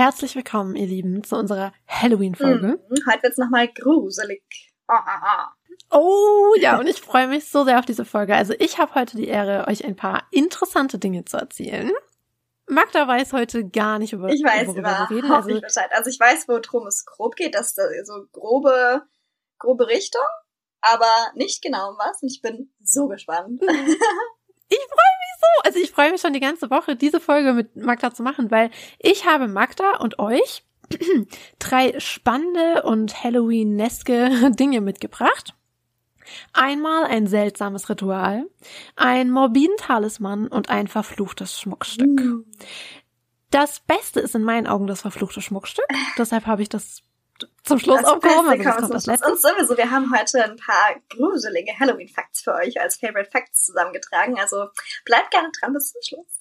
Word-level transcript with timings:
herzlich 0.00 0.34
willkommen, 0.34 0.76
ihr 0.76 0.86
Lieben, 0.86 1.22
zu 1.24 1.36
unserer 1.36 1.74
Halloween-Folge. 1.86 2.80
Mhm, 2.88 3.06
heute 3.06 3.22
wird's 3.22 3.36
nochmal 3.36 3.68
gruselig. 3.68 4.42
Ah, 4.86 4.94
ah, 4.96 5.20
ah. 5.22 5.54
Oh 5.90 6.54
ja, 6.58 6.78
und 6.80 6.86
ich 6.86 7.02
freue 7.02 7.28
mich 7.28 7.50
so 7.50 7.64
sehr 7.64 7.78
auf 7.78 7.84
diese 7.84 8.06
Folge. 8.06 8.34
Also 8.34 8.54
ich 8.58 8.78
habe 8.78 8.94
heute 8.94 9.18
die 9.18 9.28
Ehre, 9.28 9.68
euch 9.68 9.84
ein 9.84 9.96
paar 9.96 10.22
interessante 10.30 10.98
Dinge 10.98 11.26
zu 11.26 11.36
erzählen. 11.36 11.92
Magda 12.66 13.06
weiß 13.06 13.34
heute 13.34 13.68
gar 13.68 13.98
nicht, 13.98 14.14
über 14.14 14.30
Ich 14.30 14.42
weiß 14.42 14.68
worüber 14.68 15.06
wir 15.10 15.16
reden. 15.16 15.28
nicht 15.28 15.34
Also, 15.34 15.60
Bescheid. 15.60 15.90
Also 15.92 16.08
ich 16.08 16.18
weiß, 16.18 16.48
worum 16.48 16.86
es 16.86 17.04
grob 17.04 17.36
geht, 17.36 17.54
das 17.54 17.76
ist 17.76 18.06
so 18.06 18.24
grobe, 18.32 19.02
grobe 19.58 19.86
Richtung, 19.86 20.24
aber 20.80 21.12
nicht 21.34 21.60
genau 21.62 21.90
um 21.90 21.98
was. 21.98 22.22
Und 22.22 22.30
ich 22.30 22.40
bin 22.40 22.72
so 22.82 23.06
gespannt. 23.06 23.60
ich 24.70 24.78
freue 24.78 25.14
mich 25.19 25.19
so. 25.40 25.62
Also 25.64 25.78
ich 25.78 25.90
freue 25.90 26.10
mich 26.10 26.20
schon 26.20 26.32
die 26.32 26.40
ganze 26.40 26.70
Woche, 26.70 26.96
diese 26.96 27.20
Folge 27.20 27.52
mit 27.52 27.76
Magda 27.76 28.12
zu 28.12 28.22
machen, 28.22 28.50
weil 28.50 28.70
ich 28.98 29.26
habe 29.26 29.48
Magda 29.48 29.96
und 29.96 30.18
euch 30.18 30.64
drei 31.58 31.98
spannende 31.98 32.82
und 32.82 33.22
Halloween-eske 33.22 34.50
Dinge 34.58 34.80
mitgebracht. 34.80 35.54
Einmal 36.52 37.04
ein 37.04 37.26
seltsames 37.26 37.88
Ritual, 37.88 38.46
ein 38.94 39.30
morbiden 39.30 39.76
Talisman 39.78 40.46
und 40.46 40.70
ein 40.70 40.86
verfluchtes 40.86 41.58
Schmuckstück. 41.58 42.20
Mhm. 42.20 42.44
Das 43.50 43.80
Beste 43.80 44.20
ist 44.20 44.36
in 44.36 44.44
meinen 44.44 44.68
Augen 44.68 44.86
das 44.86 45.00
verfluchte 45.00 45.42
Schmuckstück. 45.42 45.86
Deshalb 46.18 46.46
habe 46.46 46.62
ich 46.62 46.68
das 46.68 47.02
zum 47.64 47.78
Schluss 47.78 48.02
Das 48.02 48.10
aufgehoben. 48.10 48.50
Beste 48.50 48.72
Also 48.74 48.80
das 48.80 48.80
kommt 48.80 48.90
Schluss. 48.90 49.06
letztes. 49.06 49.30
Und 49.30 49.40
sowieso, 49.40 49.76
wir 49.76 49.90
haben 49.90 50.16
heute 50.16 50.44
ein 50.44 50.56
paar 50.56 50.96
gruselige 51.10 51.78
Halloween-Facts 51.78 52.40
für 52.42 52.54
euch 52.54 52.80
als 52.80 52.96
Favorite 52.96 53.30
Facts 53.30 53.64
zusammengetragen. 53.64 54.38
Also 54.38 54.68
bleibt 55.04 55.30
gerne 55.30 55.50
dran 55.60 55.72
bis 55.72 55.92
zum 55.92 56.02
Schluss. 56.02 56.40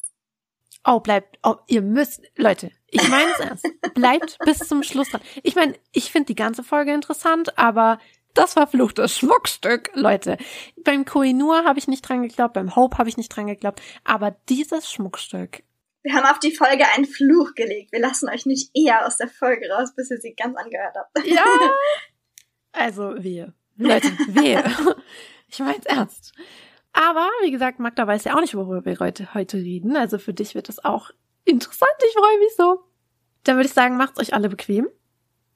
Oh, 0.85 0.99
bleibt, 1.01 1.37
oh, 1.43 1.55
ihr 1.67 1.81
müsst, 1.81 2.21
Leute, 2.37 2.71
ich 2.87 3.07
meine 3.09 3.31
es 3.33 3.39
ernst. 3.39 3.67
Bleibt 3.93 4.37
bis 4.45 4.59
zum 4.59 4.81
Schluss 4.81 5.09
dran. 5.09 5.21
Ich 5.43 5.55
meine, 5.55 5.75
ich 5.91 6.09
finde 6.11 6.27
die 6.27 6.35
ganze 6.35 6.63
Folge 6.63 6.93
interessant, 6.93 7.57
aber 7.57 7.99
das 8.33 8.53
verfluchte 8.53 9.09
Schmuckstück, 9.09 9.91
Leute. 9.93 10.37
Beim 10.85 11.03
Koinur 11.03 11.65
habe 11.65 11.79
ich 11.79 11.87
nicht 11.89 12.07
dran 12.07 12.21
geglaubt, 12.21 12.53
beim 12.53 12.75
Hope 12.75 12.97
habe 12.97 13.09
ich 13.09 13.17
nicht 13.17 13.29
dran 13.29 13.47
geglaubt, 13.47 13.81
aber 14.05 14.31
dieses 14.47 14.89
Schmuckstück, 14.89 15.63
Wir 16.01 16.13
haben 16.13 16.25
auf 16.25 16.39
die 16.39 16.55
Folge 16.55 16.85
einen 16.95 17.05
Fluch 17.05 17.55
gelegt. 17.55 17.91
Wir 17.91 17.99
lassen 17.99 18.29
euch 18.29 18.45
nicht 18.45 18.71
eher 18.73 19.05
aus 19.05 19.17
der 19.17 19.27
Folge 19.27 19.69
raus, 19.69 19.93
bis 19.95 20.09
ihr 20.11 20.17
sie 20.17 20.33
ganz 20.33 20.57
angehört 20.57 20.95
habt. 20.95 21.27
ja, 21.27 21.43
also 22.71 23.15
wehe. 23.17 23.53
Leute, 23.75 24.07
wehe. 24.27 24.63
Ich 25.51 25.57
meine 25.57 25.79
es 25.79 25.85
ernst. 25.87 26.33
Aber, 26.93 27.27
wie 27.41 27.49
gesagt, 27.49 27.79
Magda 27.79 28.05
weiß 28.05 28.23
ja 28.25 28.35
auch 28.35 28.39
nicht, 28.39 28.53
worüber 28.53 28.85
wir 28.85 28.99
heute, 28.99 29.33
heute 29.33 29.57
reden. 29.57 29.97
Also 29.97 30.19
für 30.19 30.31
dich 30.31 30.53
wird 30.53 30.69
das 30.69 30.85
auch 30.85 31.09
interessant. 31.43 31.89
Ich 32.07 32.13
freue 32.13 32.37
mich 32.37 32.55
so. 32.55 32.83
Dann 33.43 33.55
würde 33.55 33.67
ich 33.67 33.73
sagen, 33.73 33.97
macht's 33.97 34.19
euch 34.19 34.35
alle 34.35 34.47
bequem. 34.47 34.87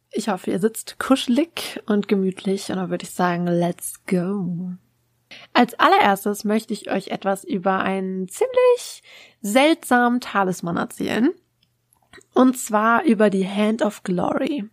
Ich 0.10 0.30
hoffe, 0.30 0.50
ihr 0.50 0.60
sitzt 0.60 0.98
kuschelig 0.98 1.80
und 1.86 2.08
gemütlich. 2.08 2.70
Und 2.70 2.78
dann 2.78 2.90
würde 2.90 3.04
ich 3.04 3.12
sagen, 3.12 3.46
let's 3.46 4.04
go. 4.06 4.74
Als 5.54 5.78
allererstes 5.80 6.44
möchte 6.44 6.74
ich 6.74 6.90
euch 6.90 7.10
etwas 7.10 7.44
über 7.44 7.80
einen 7.80 8.28
ziemlich 8.28 9.04
seltsamen 9.42 10.20
Talisman 10.20 10.78
erzählen. 10.78 11.32
Und 12.34 12.58
zwar 12.58 13.04
über 13.04 13.30
die 13.30 13.48
Hand 13.48 13.82
of 13.82 14.04
Glory. 14.04 14.70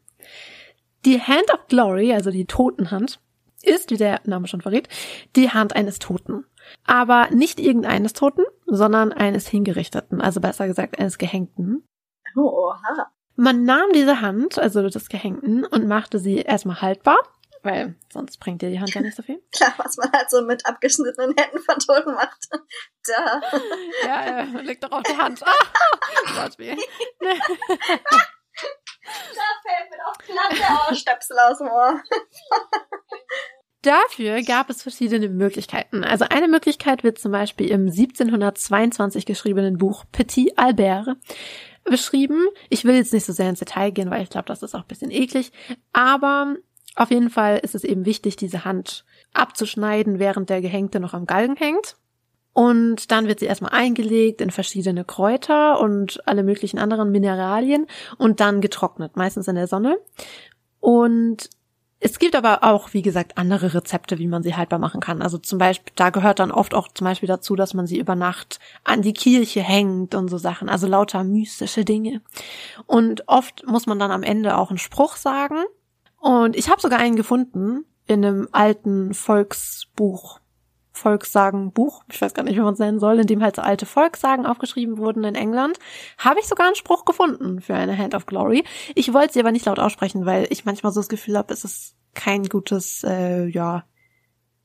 Die 1.04 1.20
Hand 1.20 1.52
of 1.52 1.66
Glory, 1.68 2.12
also 2.12 2.30
die 2.30 2.46
Totenhand, 2.46 3.20
ist, 3.62 3.90
wie 3.90 3.96
der 3.96 4.20
Name 4.24 4.46
schon 4.48 4.60
verrät, 4.60 4.88
die 5.36 5.50
Hand 5.50 5.74
eines 5.76 5.98
Toten. 5.98 6.44
Aber 6.86 7.28
nicht 7.30 7.60
irgendeines 7.60 8.12
Toten, 8.12 8.42
sondern 8.66 9.12
eines 9.12 9.48
Hingerichteten, 9.48 10.20
also 10.20 10.40
besser 10.40 10.66
gesagt 10.66 10.98
eines 10.98 11.18
Gehängten. 11.18 11.84
Oh, 12.36 12.68
oha. 12.70 13.10
Man 13.36 13.64
nahm 13.64 13.92
diese 13.94 14.20
Hand, 14.20 14.58
also 14.58 14.86
des 14.88 15.08
Gehängten, 15.08 15.64
und 15.64 15.88
machte 15.88 16.18
sie 16.18 16.36
erstmal 16.36 16.82
haltbar, 16.82 17.16
weil 17.62 17.94
sonst 18.12 18.38
bringt 18.38 18.62
dir 18.62 18.70
die 18.70 18.80
Hand 18.80 18.94
ja 18.94 19.00
nicht 19.00 19.16
so 19.16 19.22
viel. 19.22 19.42
Klar, 19.52 19.74
was 19.78 19.96
man 19.96 20.10
halt 20.12 20.30
so 20.30 20.42
mit 20.42 20.66
abgeschnittenen 20.66 21.34
Händen 21.36 21.58
von 21.60 21.78
Toten 21.78 22.14
macht. 22.14 22.48
Da. 23.06 23.40
Ja, 24.04 24.40
äh, 24.40 24.44
liegt 24.60 24.84
doch 24.84 24.92
auf 24.92 25.02
der 25.02 25.16
Hand. 25.16 25.42
Ah, 25.42 26.42
Wortspiel. 26.42 26.76
Da 29.34 29.42
fällt 29.64 29.90
mir 29.90 30.06
auch 30.06 30.18
glatt 30.18 30.60
der 30.60 30.90
Ohrstöpsel 30.90 31.38
aus 31.38 31.58
dem 31.58 31.68
Ohr. 31.68 32.02
Dafür 33.82 34.42
gab 34.42 34.68
es 34.68 34.82
verschiedene 34.82 35.28
Möglichkeiten. 35.28 36.04
Also 36.04 36.26
eine 36.28 36.48
Möglichkeit 36.48 37.02
wird 37.02 37.18
zum 37.18 37.32
Beispiel 37.32 37.70
im 37.70 37.86
1722 37.86 39.24
geschriebenen 39.24 39.78
Buch 39.78 40.04
Petit 40.12 40.58
Albert 40.58 41.16
beschrieben. 41.84 42.46
Ich 42.68 42.84
will 42.84 42.94
jetzt 42.94 43.14
nicht 43.14 43.24
so 43.24 43.32
sehr 43.32 43.48
ins 43.48 43.60
Detail 43.60 43.90
gehen, 43.90 44.10
weil 44.10 44.22
ich 44.22 44.28
glaube, 44.28 44.46
das 44.46 44.62
ist 44.62 44.74
auch 44.74 44.80
ein 44.82 44.88
bisschen 44.88 45.10
eklig. 45.10 45.50
Aber 45.92 46.56
auf 47.00 47.10
jeden 47.10 47.30
Fall 47.30 47.56
ist 47.56 47.74
es 47.74 47.82
eben 47.82 48.04
wichtig, 48.04 48.36
diese 48.36 48.66
Hand 48.66 49.06
abzuschneiden, 49.32 50.18
während 50.18 50.50
der 50.50 50.60
Gehängte 50.60 51.00
noch 51.00 51.14
am 51.14 51.24
Galgen 51.24 51.56
hängt. 51.56 51.96
Und 52.52 53.10
dann 53.10 53.26
wird 53.26 53.40
sie 53.40 53.46
erstmal 53.46 53.72
eingelegt 53.72 54.42
in 54.42 54.50
verschiedene 54.50 55.06
Kräuter 55.06 55.80
und 55.80 56.20
alle 56.28 56.42
möglichen 56.42 56.78
anderen 56.78 57.10
Mineralien 57.10 57.86
und 58.18 58.40
dann 58.40 58.60
getrocknet, 58.60 59.16
meistens 59.16 59.48
in 59.48 59.54
der 59.54 59.66
Sonne. 59.66 59.98
Und 60.78 61.48
es 62.00 62.18
gibt 62.18 62.36
aber 62.36 62.64
auch, 62.64 62.92
wie 62.92 63.00
gesagt, 63.00 63.38
andere 63.38 63.72
Rezepte, 63.72 64.18
wie 64.18 64.26
man 64.26 64.42
sie 64.42 64.54
haltbar 64.54 64.78
machen 64.78 65.00
kann. 65.00 65.22
Also 65.22 65.38
zum 65.38 65.58
Beispiel, 65.58 65.94
da 65.96 66.10
gehört 66.10 66.38
dann 66.38 66.52
oft 66.52 66.74
auch 66.74 66.88
zum 66.88 67.06
Beispiel 67.06 67.28
dazu, 67.28 67.56
dass 67.56 67.72
man 67.72 67.86
sie 67.86 67.98
über 67.98 68.14
Nacht 68.14 68.58
an 68.84 69.00
die 69.00 69.14
Kirche 69.14 69.62
hängt 69.62 70.14
und 70.14 70.28
so 70.28 70.36
Sachen. 70.36 70.68
Also 70.68 70.86
lauter 70.86 71.24
mystische 71.24 71.86
Dinge. 71.86 72.20
Und 72.86 73.26
oft 73.26 73.66
muss 73.66 73.86
man 73.86 73.98
dann 73.98 74.10
am 74.10 74.22
Ende 74.22 74.58
auch 74.58 74.68
einen 74.68 74.78
Spruch 74.78 75.16
sagen. 75.16 75.64
Und 76.20 76.54
ich 76.54 76.68
habe 76.68 76.80
sogar 76.80 76.98
einen 76.98 77.16
gefunden 77.16 77.84
in 78.06 78.24
einem 78.24 78.48
alten 78.52 79.14
Volksbuch. 79.14 80.38
Volkssagenbuch, 80.92 82.02
ich 82.10 82.20
weiß 82.20 82.34
gar 82.34 82.42
nicht, 82.42 82.56
wie 82.56 82.60
man 82.60 82.74
es 82.74 82.78
nennen 82.78 82.98
soll, 82.98 83.18
in 83.20 83.26
dem 83.26 83.42
halt 83.42 83.56
so 83.56 83.62
alte 83.62 83.86
Volkssagen 83.86 84.44
aufgeschrieben 84.44 84.98
wurden 84.98 85.24
in 85.24 85.34
England, 85.34 85.78
habe 86.18 86.40
ich 86.40 86.46
sogar 86.46 86.66
einen 86.66 86.76
Spruch 86.76 87.06
gefunden 87.06 87.60
für 87.62 87.74
eine 87.74 87.96
Hand 87.96 88.14
of 88.14 88.26
Glory. 88.26 88.64
Ich 88.94 89.14
wollte 89.14 89.32
sie 89.32 89.40
aber 89.40 89.52
nicht 89.52 89.64
laut 89.64 89.78
aussprechen, 89.78 90.26
weil 90.26 90.46
ich 90.50 90.66
manchmal 90.66 90.92
so 90.92 91.00
das 91.00 91.08
Gefühl 91.08 91.38
habe, 91.38 91.54
es 91.54 91.64
ist 91.64 91.96
kein 92.14 92.44
gutes, 92.44 93.02
äh, 93.04 93.46
ja, 93.46 93.84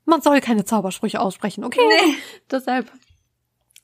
man 0.03 0.21
soll 0.21 0.41
keine 0.41 0.65
Zaubersprüche 0.65 1.21
aussprechen, 1.21 1.63
okay? 1.63 1.79
Nee. 1.87 2.15
Deshalb 2.51 2.91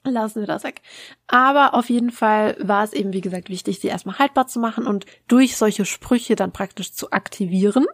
lassen 0.03 0.41
wir 0.41 0.47
das 0.47 0.63
weg. 0.63 0.81
Aber 1.27 1.73
auf 1.73 1.89
jeden 1.89 2.11
Fall 2.11 2.55
war 2.59 2.83
es 2.83 2.93
eben, 2.93 3.13
wie 3.13 3.21
gesagt, 3.21 3.49
wichtig, 3.49 3.79
sie 3.79 3.87
erstmal 3.87 4.19
haltbar 4.19 4.47
zu 4.47 4.59
machen 4.59 4.87
und 4.87 5.05
durch 5.27 5.57
solche 5.57 5.85
Sprüche 5.85 6.35
dann 6.35 6.51
praktisch 6.51 6.93
zu 6.93 7.11
aktivieren. 7.11 7.85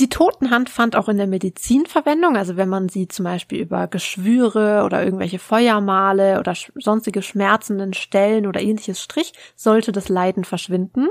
Die 0.00 0.08
Totenhand 0.08 0.70
fand 0.70 0.96
auch 0.96 1.08
in 1.08 1.18
der 1.18 1.28
Medizin 1.28 1.86
Verwendung, 1.86 2.36
also 2.36 2.56
wenn 2.56 2.68
man 2.68 2.88
sie 2.88 3.06
zum 3.06 3.24
Beispiel 3.24 3.60
über 3.60 3.86
Geschwüre 3.86 4.82
oder 4.84 5.04
irgendwelche 5.04 5.38
Feuermale 5.38 6.40
oder 6.40 6.54
sonstige 6.74 7.22
schmerzenden 7.22 7.94
Stellen 7.94 8.48
oder 8.48 8.60
ähnliches 8.60 9.00
strich, 9.00 9.32
sollte 9.54 9.92
das 9.92 10.08
Leiden 10.08 10.42
verschwinden. 10.42 11.08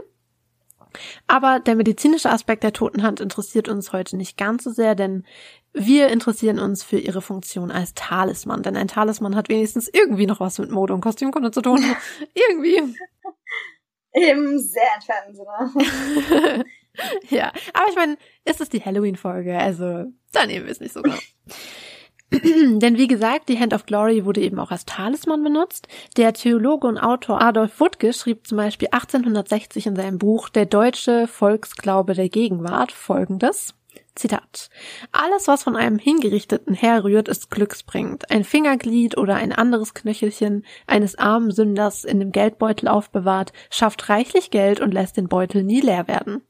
Aber 1.28 1.62
der 1.62 1.76
medizinische 1.76 2.30
Aspekt 2.30 2.64
der 2.64 2.74
Totenhand 2.74 3.22
interessiert 3.22 3.70
uns 3.70 3.94
heute 3.94 4.18
nicht 4.18 4.38
ganz 4.38 4.66
so 4.66 4.72
sehr, 4.72 4.96
denn 4.96 5.24
wir 5.74 6.10
interessieren 6.10 6.60
uns 6.60 6.84
für 6.84 7.00
ihre 7.00 7.22
Funktion 7.22 7.72
als 7.72 7.94
Talisman, 7.96 8.62
denn 8.62 8.78
ein 8.78 8.88
Talisman 8.88 9.36
hat 9.36 9.50
wenigstens 9.50 9.90
irgendwie 9.92 10.28
noch 10.28 10.40
was 10.40 10.60
mit 10.60 10.70
Mode 10.70 10.94
und 10.94 11.02
Kostümkunde 11.02 11.52
zu 11.52 11.62
tun. 11.62 11.84
irgendwie. 12.34 12.96
Im 14.12 14.60
sehr 14.60 14.94
entfernten 14.96 15.36
Sinne. 15.36 16.66
ja, 17.30 17.52
aber 17.74 17.90
ich 17.90 17.96
meine, 17.96 18.18
es 18.46 18.62
ist 18.62 18.74
die 18.74 18.86
Halloween-Folge, 18.86 19.58
also 19.58 20.06
da 20.32 20.46
nehmen 20.46 20.66
wir 20.66 20.72
es 20.72 20.80
nicht 20.80 20.94
so 20.94 21.02
genau. 21.02 21.18
Denn 22.80 22.98
wie 22.98 23.08
gesagt, 23.08 23.50
die 23.50 23.60
Hand 23.60 23.74
of 23.74 23.86
Glory 23.86 24.26
wurde 24.26 24.42
eben 24.42 24.60
auch 24.60 24.72
als 24.72 24.86
Talisman 24.86 25.44
benutzt. 25.44 25.88
Der 26.18 26.34
Theologe 26.34 26.88
und 26.88 26.98
Autor 26.98 27.42
Adolf 27.42 27.80
Wuttke 27.80 28.14
schrieb 28.14 28.48
zum 28.48 28.58
Beispiel 28.58 28.90
1860 28.92 29.88
in 29.88 29.96
seinem 29.96 30.18
Buch 30.18 30.50
Der 30.50 30.66
deutsche 30.66 31.28
Volksglaube 31.28 32.14
der 32.14 32.30
Gegenwart 32.30 32.92
folgendes. 32.92 33.76
Zitat. 34.16 34.70
Alles, 35.12 35.48
was 35.48 35.64
von 35.64 35.76
einem 35.76 35.98
Hingerichteten 35.98 36.76
herrührt, 36.76 37.28
ist 37.28 37.50
glücksbringend. 37.50 38.30
Ein 38.30 38.44
Fingerglied 38.44 39.18
oder 39.18 39.36
ein 39.36 39.52
anderes 39.52 39.96
Knöchelchen 39.96 40.66
eines 40.86 41.16
armen 41.16 41.50
Sünders 41.52 42.04
in 42.04 42.20
dem 42.20 42.32
Geldbeutel 42.32 42.88
aufbewahrt, 42.88 43.54
schafft 43.72 44.10
reichlich 44.10 44.52
Geld 44.52 44.80
und 44.80 44.94
lässt 44.94 45.18
den 45.18 45.30
Beutel 45.30 45.64
nie 45.64 45.82
leer 45.82 46.08
werden. 46.08 46.42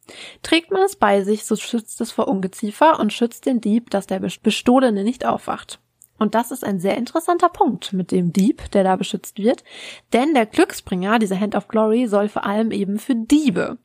Trägt 0.42 0.72
man 0.72 0.82
es 0.82 0.98
bei 0.98 1.24
sich, 1.24 1.46
so 1.46 1.56
schützt 1.56 2.02
es 2.02 2.12
vor 2.12 2.28
Ungeziefer 2.28 3.00
und 3.00 3.14
schützt 3.14 3.46
den 3.46 3.62
Dieb, 3.62 3.90
dass 3.90 4.08
der 4.08 4.20
Bestohlene 4.20 5.04
nicht 5.04 5.26
aufwacht. 5.26 5.80
Und 6.20 6.36
das 6.36 6.52
ist 6.52 6.64
ein 6.64 6.80
sehr 6.80 6.98
interessanter 6.98 7.50
Punkt 7.50 7.94
mit 7.94 8.12
dem 8.12 8.34
Dieb, 8.34 8.72
der 8.72 8.84
da 8.84 8.96
beschützt 8.96 9.40
wird, 9.40 9.64
denn 10.12 10.34
der 10.34 10.46
Glücksbringer, 10.46 11.18
diese 11.20 11.40
Hand 11.40 11.56
of 11.56 11.68
Glory, 11.68 12.08
soll 12.08 12.30
vor 12.30 12.46
allem 12.46 12.72
eben 12.72 13.00
für 13.00 13.16
Diebe 13.16 13.78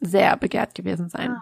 sehr 0.00 0.36
begehrt 0.36 0.74
gewesen 0.74 1.08
sein. 1.08 1.36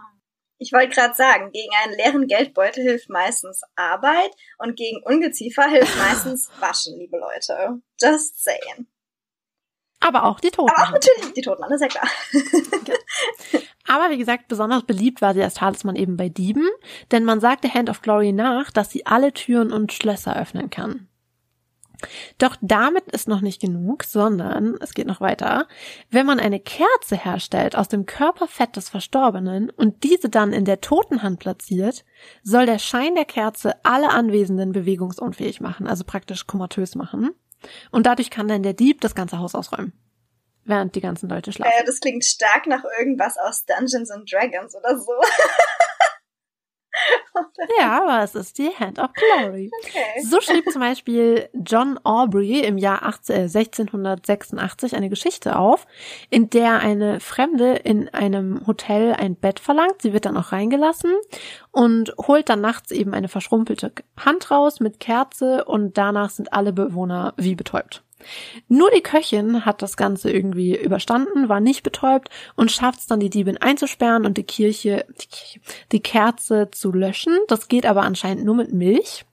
Ich 0.58 0.72
wollte 0.72 0.94
gerade 0.94 1.14
sagen, 1.14 1.52
gegen 1.52 1.72
einen 1.82 1.94
leeren 1.94 2.26
Geldbeutel 2.26 2.82
hilft 2.82 3.08
meistens 3.08 3.62
Arbeit 3.76 4.30
und 4.58 4.76
gegen 4.76 5.02
Ungeziefer 5.04 5.68
hilft 5.68 5.96
meistens 5.98 6.50
Waschen, 6.58 6.98
liebe 6.98 7.18
Leute. 7.18 7.80
Just 8.00 8.42
saying. 8.42 8.86
Aber 10.00 10.24
auch 10.24 10.40
die 10.40 10.50
Toten. 10.50 10.70
Aber 10.70 10.88
auch 10.88 10.92
natürlich 10.92 11.32
die 11.32 11.42
Toten, 11.42 11.62
alles 11.62 11.80
ja 11.80 11.88
klar. 11.88 12.08
Aber 13.88 14.10
wie 14.10 14.18
gesagt, 14.18 14.48
besonders 14.48 14.84
beliebt 14.84 15.22
war 15.22 15.34
sie 15.34 15.42
als 15.42 15.54
Talisman 15.54 15.96
eben 15.96 16.16
bei 16.16 16.28
Dieben, 16.28 16.68
denn 17.10 17.24
man 17.24 17.40
sagte 17.40 17.72
Hand 17.72 17.88
of 17.88 18.02
Glory 18.02 18.32
nach, 18.32 18.70
dass 18.70 18.90
sie 18.90 19.06
alle 19.06 19.32
Türen 19.32 19.72
und 19.72 19.92
Schlösser 19.92 20.38
öffnen 20.40 20.70
kann. 20.70 21.07
Doch 22.38 22.56
damit 22.60 23.10
ist 23.10 23.28
noch 23.28 23.40
nicht 23.40 23.60
genug, 23.60 24.04
sondern 24.04 24.76
es 24.80 24.94
geht 24.94 25.06
noch 25.06 25.20
weiter. 25.20 25.66
Wenn 26.10 26.26
man 26.26 26.40
eine 26.40 26.60
Kerze 26.60 27.16
herstellt 27.16 27.76
aus 27.76 27.88
dem 27.88 28.06
Körperfett 28.06 28.76
des 28.76 28.88
Verstorbenen 28.88 29.70
und 29.70 30.04
diese 30.04 30.28
dann 30.28 30.52
in 30.52 30.64
der 30.64 30.80
Totenhand 30.80 31.40
platziert, 31.40 32.04
soll 32.42 32.66
der 32.66 32.78
Schein 32.78 33.14
der 33.14 33.24
Kerze 33.24 33.74
alle 33.84 34.10
Anwesenden 34.10 34.72
bewegungsunfähig 34.72 35.60
machen, 35.60 35.86
also 35.86 36.04
praktisch 36.04 36.46
komatös 36.46 36.94
machen. 36.94 37.30
Und 37.90 38.06
dadurch 38.06 38.30
kann 38.30 38.48
dann 38.48 38.62
der 38.62 38.74
Dieb 38.74 39.00
das 39.00 39.14
ganze 39.14 39.38
Haus 39.38 39.54
ausräumen. 39.54 39.92
Während 40.64 40.94
die 40.94 41.00
ganzen 41.00 41.30
Leute 41.30 41.50
schlafen. 41.50 41.72
Äh, 41.80 41.84
das 41.86 41.98
klingt 41.98 42.24
stark 42.24 42.66
nach 42.66 42.84
irgendwas 42.98 43.36
aus 43.38 43.64
Dungeons 43.64 44.10
and 44.10 44.30
Dragons 44.30 44.74
oder 44.76 44.98
so. 44.98 45.12
ja, 47.78 48.02
aber 48.02 48.22
es 48.22 48.34
ist 48.34 48.58
die 48.58 48.70
Hand 48.78 48.98
of 48.98 49.10
Glory. 49.12 49.70
Okay. 49.82 50.22
So 50.22 50.40
schrieb 50.40 50.70
zum 50.70 50.80
Beispiel 50.80 51.48
John 51.52 51.98
Aubrey 52.04 52.60
im 52.60 52.78
Jahr 52.78 53.02
18, 53.02 53.36
äh, 53.36 53.40
1686 53.42 54.96
eine 54.96 55.08
Geschichte 55.08 55.58
auf, 55.58 55.86
in 56.30 56.50
der 56.50 56.80
eine 56.80 57.20
Fremde 57.20 57.74
in 57.76 58.08
einem 58.08 58.66
Hotel 58.66 59.12
ein 59.14 59.36
Bett 59.36 59.60
verlangt. 59.60 60.02
Sie 60.02 60.12
wird 60.12 60.24
dann 60.24 60.36
auch 60.36 60.52
reingelassen 60.52 61.12
und 61.70 62.14
holt 62.18 62.48
dann 62.48 62.60
nachts 62.60 62.90
eben 62.90 63.14
eine 63.14 63.28
verschrumpelte 63.28 63.92
Hand 64.18 64.50
raus 64.50 64.80
mit 64.80 65.00
Kerze 65.00 65.64
und 65.64 65.98
danach 65.98 66.30
sind 66.30 66.52
alle 66.52 66.72
Bewohner 66.72 67.34
wie 67.36 67.54
betäubt. 67.54 68.02
Nur 68.68 68.90
die 68.90 69.02
Köchin 69.02 69.64
hat 69.64 69.82
das 69.82 69.96
Ganze 69.96 70.30
irgendwie 70.30 70.76
überstanden, 70.76 71.48
war 71.48 71.60
nicht 71.60 71.82
betäubt 71.82 72.28
und 72.56 72.70
schafft 72.70 73.00
es 73.00 73.06
dann, 73.06 73.20
die 73.20 73.30
Diebin 73.30 73.58
einzusperren 73.58 74.26
und 74.26 74.36
die 74.36 74.44
Kirche, 74.44 75.06
die 75.20 75.26
Kirche, 75.26 75.60
die 75.92 76.00
Kerze 76.00 76.70
zu 76.70 76.92
löschen. 76.92 77.36
Das 77.48 77.68
geht 77.68 77.86
aber 77.86 78.02
anscheinend 78.02 78.44
nur 78.44 78.54
mit 78.54 78.72
Milch. 78.72 79.24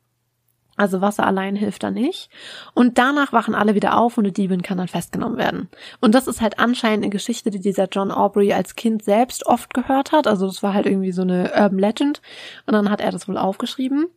Also 0.78 1.00
Wasser 1.00 1.26
allein 1.26 1.56
hilft 1.56 1.84
da 1.84 1.92
nicht. 1.92 2.30
Und 2.74 2.98
danach 2.98 3.32
wachen 3.32 3.56
alle 3.56 3.76
wieder 3.76 3.98
auf 3.98 4.18
und 4.18 4.26
die 4.26 4.34
Diebin 4.34 4.62
kann 4.62 4.78
dann 4.78 4.90
festgenommen 4.90 5.38
werden. 5.38 5.70
Und 6.02 6.14
das 6.14 6.28
ist 6.28 6.42
halt 6.42 6.60
anscheinend 6.60 7.06
eine 7.06 7.12
Geschichte, 7.12 7.50
die 7.50 7.62
dieser 7.62 7.88
John 7.90 8.12
Aubrey 8.12 8.52
als 8.52 8.76
Kind 8.76 9.04
selbst 9.04 9.46
oft 9.46 9.74
gehört 9.74 10.12
hat. 10.12 10.28
Also 10.28 10.48
das 10.48 10.64
war 10.64 10.74
halt 10.74 10.86
irgendwie 10.86 11.14
so 11.14 11.22
eine 11.22 11.52
Urban 11.56 11.80
Legend. 11.80 12.22
Und 12.66 12.74
dann 12.74 12.90
hat 12.90 13.00
er 13.00 13.12
das 13.12 13.28
wohl 13.28 13.38
aufgeschrieben. 13.38 14.08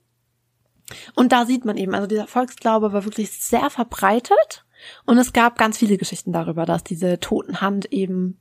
Und 1.15 1.33
da 1.33 1.45
sieht 1.47 1.65
man 1.65 1.77
eben, 1.77 1.95
also 1.95 2.07
dieser 2.07 2.27
Volksglaube 2.27 2.93
war 2.93 3.05
wirklich 3.05 3.31
sehr 3.31 3.71
verbreitet 3.71 4.65
und 5.05 5.19
es 5.19 5.33
gab 5.33 5.59
ganz 5.59 5.79
viele 5.79 5.97
Geschichten 5.99 6.33
darüber, 6.33 6.65
dass 6.67 6.85
diese 6.85 7.21
Totenhand 7.21 7.93
eben 7.93 8.41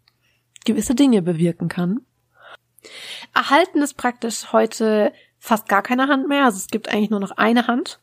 gewisse 0.65 0.95
Dinge 0.95 1.21
bewirken 1.21 1.67
kann. 1.67 2.01
Erhalten 3.33 3.81
ist 3.81 3.95
praktisch 3.95 4.51
heute 4.53 5.11
fast 5.39 5.67
gar 5.67 5.81
keine 5.81 6.07
Hand 6.07 6.27
mehr. 6.27 6.45
Also 6.45 6.57
es 6.57 6.67
gibt 6.67 6.89
eigentlich 6.89 7.09
nur 7.09 7.19
noch 7.19 7.31
eine 7.31 7.67
Hand, 7.67 7.99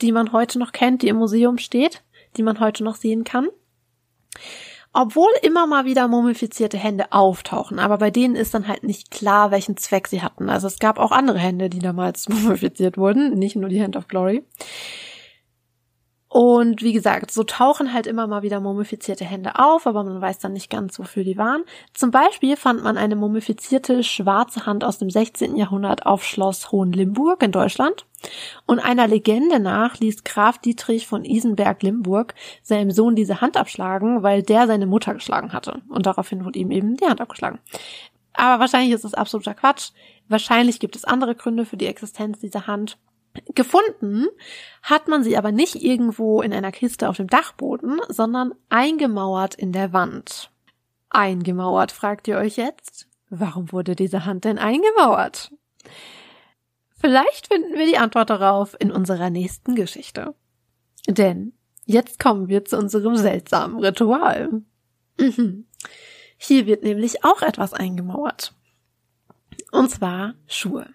die 0.00 0.12
man 0.12 0.32
heute 0.32 0.58
noch 0.58 0.72
kennt, 0.72 1.02
die 1.02 1.08
im 1.08 1.16
Museum 1.16 1.58
steht, 1.58 2.02
die 2.36 2.42
man 2.42 2.60
heute 2.60 2.84
noch 2.84 2.96
sehen 2.96 3.24
kann. 3.24 3.48
Obwohl 4.94 5.30
immer 5.40 5.66
mal 5.66 5.86
wieder 5.86 6.06
mumifizierte 6.06 6.76
Hände 6.76 7.12
auftauchen, 7.12 7.78
aber 7.78 7.96
bei 7.96 8.10
denen 8.10 8.36
ist 8.36 8.52
dann 8.52 8.68
halt 8.68 8.84
nicht 8.84 9.10
klar, 9.10 9.50
welchen 9.50 9.78
Zweck 9.78 10.06
sie 10.06 10.20
hatten. 10.20 10.50
Also 10.50 10.66
es 10.66 10.78
gab 10.78 10.98
auch 10.98 11.12
andere 11.12 11.38
Hände, 11.38 11.70
die 11.70 11.78
damals 11.78 12.28
mumifiziert 12.28 12.98
wurden, 12.98 13.38
nicht 13.38 13.56
nur 13.56 13.70
die 13.70 13.82
Hand 13.82 13.96
of 13.96 14.08
Glory. 14.08 14.44
Und 16.32 16.80
wie 16.80 16.94
gesagt, 16.94 17.30
so 17.30 17.42
tauchen 17.42 17.92
halt 17.92 18.06
immer 18.06 18.26
mal 18.26 18.40
wieder 18.40 18.58
mumifizierte 18.58 19.22
Hände 19.22 19.58
auf, 19.58 19.86
aber 19.86 20.02
man 20.02 20.18
weiß 20.18 20.38
dann 20.38 20.54
nicht 20.54 20.70
ganz, 20.70 20.98
wofür 20.98 21.24
die 21.24 21.36
waren. 21.36 21.62
Zum 21.92 22.10
Beispiel 22.10 22.56
fand 22.56 22.82
man 22.82 22.96
eine 22.96 23.16
mumifizierte 23.16 24.02
schwarze 24.02 24.64
Hand 24.64 24.82
aus 24.82 24.96
dem 24.96 25.10
16. 25.10 25.58
Jahrhundert 25.58 26.06
auf 26.06 26.24
Schloss 26.24 26.72
Hohenlimburg 26.72 27.42
in 27.42 27.52
Deutschland. 27.52 28.06
Und 28.64 28.78
einer 28.78 29.08
Legende 29.08 29.60
nach 29.60 30.00
ließ 30.00 30.24
Graf 30.24 30.56
Dietrich 30.56 31.06
von 31.06 31.26
Isenberg-Limburg 31.26 32.34
seinem 32.62 32.92
Sohn 32.92 33.14
diese 33.14 33.42
Hand 33.42 33.58
abschlagen, 33.58 34.22
weil 34.22 34.42
der 34.42 34.66
seine 34.66 34.86
Mutter 34.86 35.12
geschlagen 35.12 35.52
hatte. 35.52 35.82
Und 35.90 36.06
daraufhin 36.06 36.46
wurde 36.46 36.58
ihm 36.58 36.70
eben 36.70 36.96
die 36.96 37.04
Hand 37.04 37.20
abgeschlagen. 37.20 37.58
Aber 38.32 38.58
wahrscheinlich 38.58 38.94
ist 38.94 39.04
das 39.04 39.12
absoluter 39.12 39.52
Quatsch. 39.52 39.90
Wahrscheinlich 40.28 40.80
gibt 40.80 40.96
es 40.96 41.04
andere 41.04 41.34
Gründe 41.34 41.66
für 41.66 41.76
die 41.76 41.88
Existenz 41.88 42.38
dieser 42.38 42.66
Hand. 42.66 42.96
Gefunden 43.54 44.28
hat 44.82 45.08
man 45.08 45.22
sie 45.22 45.36
aber 45.36 45.52
nicht 45.52 45.76
irgendwo 45.76 46.42
in 46.42 46.52
einer 46.52 46.72
Kiste 46.72 47.08
auf 47.08 47.16
dem 47.16 47.28
Dachboden, 47.28 48.00
sondern 48.08 48.54
eingemauert 48.68 49.54
in 49.54 49.72
der 49.72 49.92
Wand. 49.92 50.50
Eingemauert, 51.08 51.92
fragt 51.92 52.28
ihr 52.28 52.38
euch 52.38 52.56
jetzt? 52.56 53.08
Warum 53.30 53.72
wurde 53.72 53.96
diese 53.96 54.24
Hand 54.24 54.44
denn 54.44 54.58
eingemauert? 54.58 55.52
Vielleicht 57.02 57.48
finden 57.48 57.74
wir 57.74 57.86
die 57.86 57.98
Antwort 57.98 58.30
darauf 58.30 58.76
in 58.78 58.92
unserer 58.92 59.30
nächsten 59.30 59.74
Geschichte. 59.74 60.34
Denn 61.08 61.52
jetzt 61.84 62.20
kommen 62.20 62.48
wir 62.48 62.64
zu 62.64 62.78
unserem 62.78 63.16
seltsamen 63.16 63.78
Ritual. 63.78 64.62
Mhm. 65.18 65.66
Hier 66.36 66.66
wird 66.66 66.82
nämlich 66.82 67.24
auch 67.24 67.42
etwas 67.42 67.72
eingemauert. 67.72 68.54
Und 69.70 69.90
zwar 69.90 70.34
Schuhe. 70.46 70.86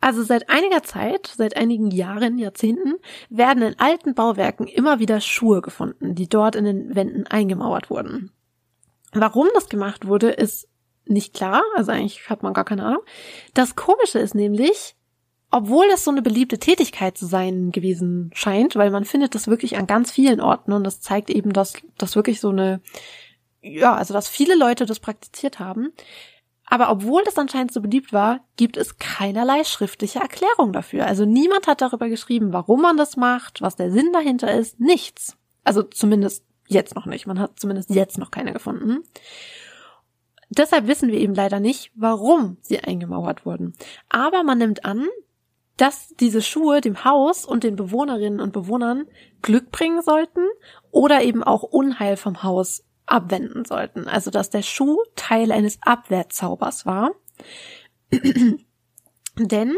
Also 0.00 0.22
seit 0.22 0.48
einiger 0.48 0.82
Zeit, 0.82 1.32
seit 1.36 1.56
einigen 1.56 1.90
Jahren, 1.90 2.38
Jahrzehnten, 2.38 2.94
werden 3.28 3.62
in 3.62 3.78
alten 3.78 4.14
Bauwerken 4.14 4.66
immer 4.66 4.98
wieder 4.98 5.20
Schuhe 5.20 5.60
gefunden, 5.60 6.14
die 6.14 6.28
dort 6.28 6.56
in 6.56 6.64
den 6.64 6.94
Wänden 6.94 7.26
eingemauert 7.26 7.90
wurden. 7.90 8.32
Warum 9.12 9.48
das 9.54 9.68
gemacht 9.68 10.06
wurde, 10.06 10.30
ist 10.30 10.68
nicht 11.04 11.34
klar, 11.34 11.62
also 11.74 11.92
eigentlich 11.92 12.30
hat 12.30 12.42
man 12.42 12.54
gar 12.54 12.64
keine 12.64 12.84
Ahnung. 12.84 13.02
Das 13.52 13.76
Komische 13.76 14.20
ist 14.20 14.34
nämlich, 14.34 14.94
obwohl 15.50 15.88
das 15.88 16.04
so 16.04 16.10
eine 16.10 16.22
beliebte 16.22 16.58
Tätigkeit 16.58 17.18
zu 17.18 17.26
sein 17.26 17.72
gewesen 17.72 18.30
scheint, 18.34 18.76
weil 18.76 18.90
man 18.90 19.04
findet 19.04 19.34
das 19.34 19.48
wirklich 19.48 19.76
an 19.76 19.86
ganz 19.86 20.10
vielen 20.12 20.40
Orten 20.40 20.72
und 20.72 20.84
das 20.84 21.00
zeigt 21.00 21.28
eben, 21.28 21.52
dass 21.52 21.74
das 21.98 22.14
wirklich 22.14 22.40
so 22.40 22.50
eine, 22.50 22.80
ja, 23.60 23.94
also 23.94 24.14
dass 24.14 24.28
viele 24.28 24.56
Leute 24.56 24.86
das 24.86 25.00
praktiziert 25.00 25.58
haben, 25.58 25.92
aber 26.70 26.90
obwohl 26.90 27.22
das 27.24 27.36
anscheinend 27.36 27.72
so 27.72 27.80
beliebt 27.80 28.12
war, 28.12 28.40
gibt 28.56 28.76
es 28.76 28.96
keinerlei 28.98 29.64
schriftliche 29.64 30.20
Erklärung 30.20 30.72
dafür. 30.72 31.04
Also 31.04 31.24
niemand 31.24 31.66
hat 31.66 31.80
darüber 31.80 32.08
geschrieben, 32.08 32.52
warum 32.52 32.80
man 32.80 32.96
das 32.96 33.16
macht, 33.16 33.60
was 33.60 33.74
der 33.74 33.90
Sinn 33.90 34.12
dahinter 34.12 34.54
ist. 34.54 34.78
Nichts. 34.78 35.36
Also 35.64 35.82
zumindest 35.82 36.44
jetzt 36.68 36.94
noch 36.94 37.06
nicht. 37.06 37.26
Man 37.26 37.40
hat 37.40 37.58
zumindest 37.58 37.90
jetzt 37.90 38.18
noch 38.18 38.30
keine 38.30 38.52
gefunden. 38.52 39.02
Deshalb 40.48 40.86
wissen 40.86 41.10
wir 41.10 41.18
eben 41.18 41.34
leider 41.34 41.58
nicht, 41.58 41.90
warum 41.96 42.56
sie 42.62 42.78
eingemauert 42.78 43.44
wurden. 43.44 43.74
Aber 44.08 44.44
man 44.44 44.58
nimmt 44.58 44.84
an, 44.84 45.08
dass 45.76 46.14
diese 46.20 46.40
Schuhe 46.40 46.80
dem 46.80 47.04
Haus 47.04 47.44
und 47.44 47.64
den 47.64 47.74
Bewohnerinnen 47.74 48.38
und 48.40 48.52
Bewohnern 48.52 49.06
Glück 49.42 49.72
bringen 49.72 50.02
sollten 50.02 50.46
oder 50.92 51.22
eben 51.22 51.42
auch 51.42 51.64
Unheil 51.64 52.16
vom 52.16 52.44
Haus 52.44 52.84
abwenden 53.10 53.64
sollten. 53.64 54.06
Also 54.06 54.30
dass 54.30 54.50
der 54.50 54.62
Schuh 54.62 54.98
Teil 55.16 55.52
eines 55.52 55.78
Abwehrzaubers 55.82 56.86
war. 56.86 57.12
Denn 59.38 59.76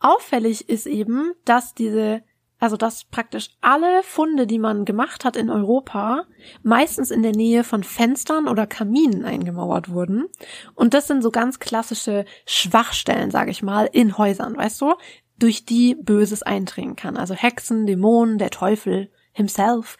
auffällig 0.00 0.68
ist 0.68 0.86
eben, 0.86 1.32
dass 1.44 1.74
diese, 1.74 2.22
also 2.58 2.76
dass 2.76 3.04
praktisch 3.04 3.50
alle 3.60 4.02
Funde, 4.02 4.46
die 4.46 4.58
man 4.58 4.84
gemacht 4.84 5.24
hat 5.24 5.36
in 5.36 5.50
Europa, 5.50 6.24
meistens 6.62 7.10
in 7.10 7.22
der 7.22 7.32
Nähe 7.32 7.64
von 7.64 7.84
Fenstern 7.84 8.48
oder 8.48 8.66
Kaminen 8.66 9.24
eingemauert 9.24 9.90
wurden. 9.90 10.26
Und 10.74 10.94
das 10.94 11.06
sind 11.06 11.22
so 11.22 11.30
ganz 11.30 11.58
klassische 11.60 12.24
Schwachstellen, 12.46 13.30
sage 13.30 13.50
ich 13.50 13.62
mal, 13.62 13.88
in 13.92 14.18
Häusern, 14.18 14.56
weißt 14.56 14.80
du, 14.80 14.94
durch 15.38 15.64
die 15.64 15.94
Böses 15.94 16.42
eindringen 16.42 16.96
kann. 16.96 17.16
Also 17.16 17.34
Hexen, 17.34 17.86
Dämonen, 17.86 18.38
der 18.38 18.50
Teufel 18.50 19.10
himself, 19.32 19.96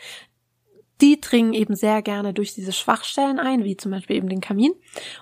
die 1.01 1.21
dringen 1.21 1.53
eben 1.53 1.75
sehr 1.75 2.03
gerne 2.03 2.35
durch 2.35 2.55
diese 2.55 2.73
Schwachstellen 2.73 3.39
ein, 3.39 3.65
wie 3.65 3.77
zum 3.77 3.93
Beispiel 3.93 4.17
eben 4.17 4.29
den 4.29 4.41
Kamin. 4.41 4.75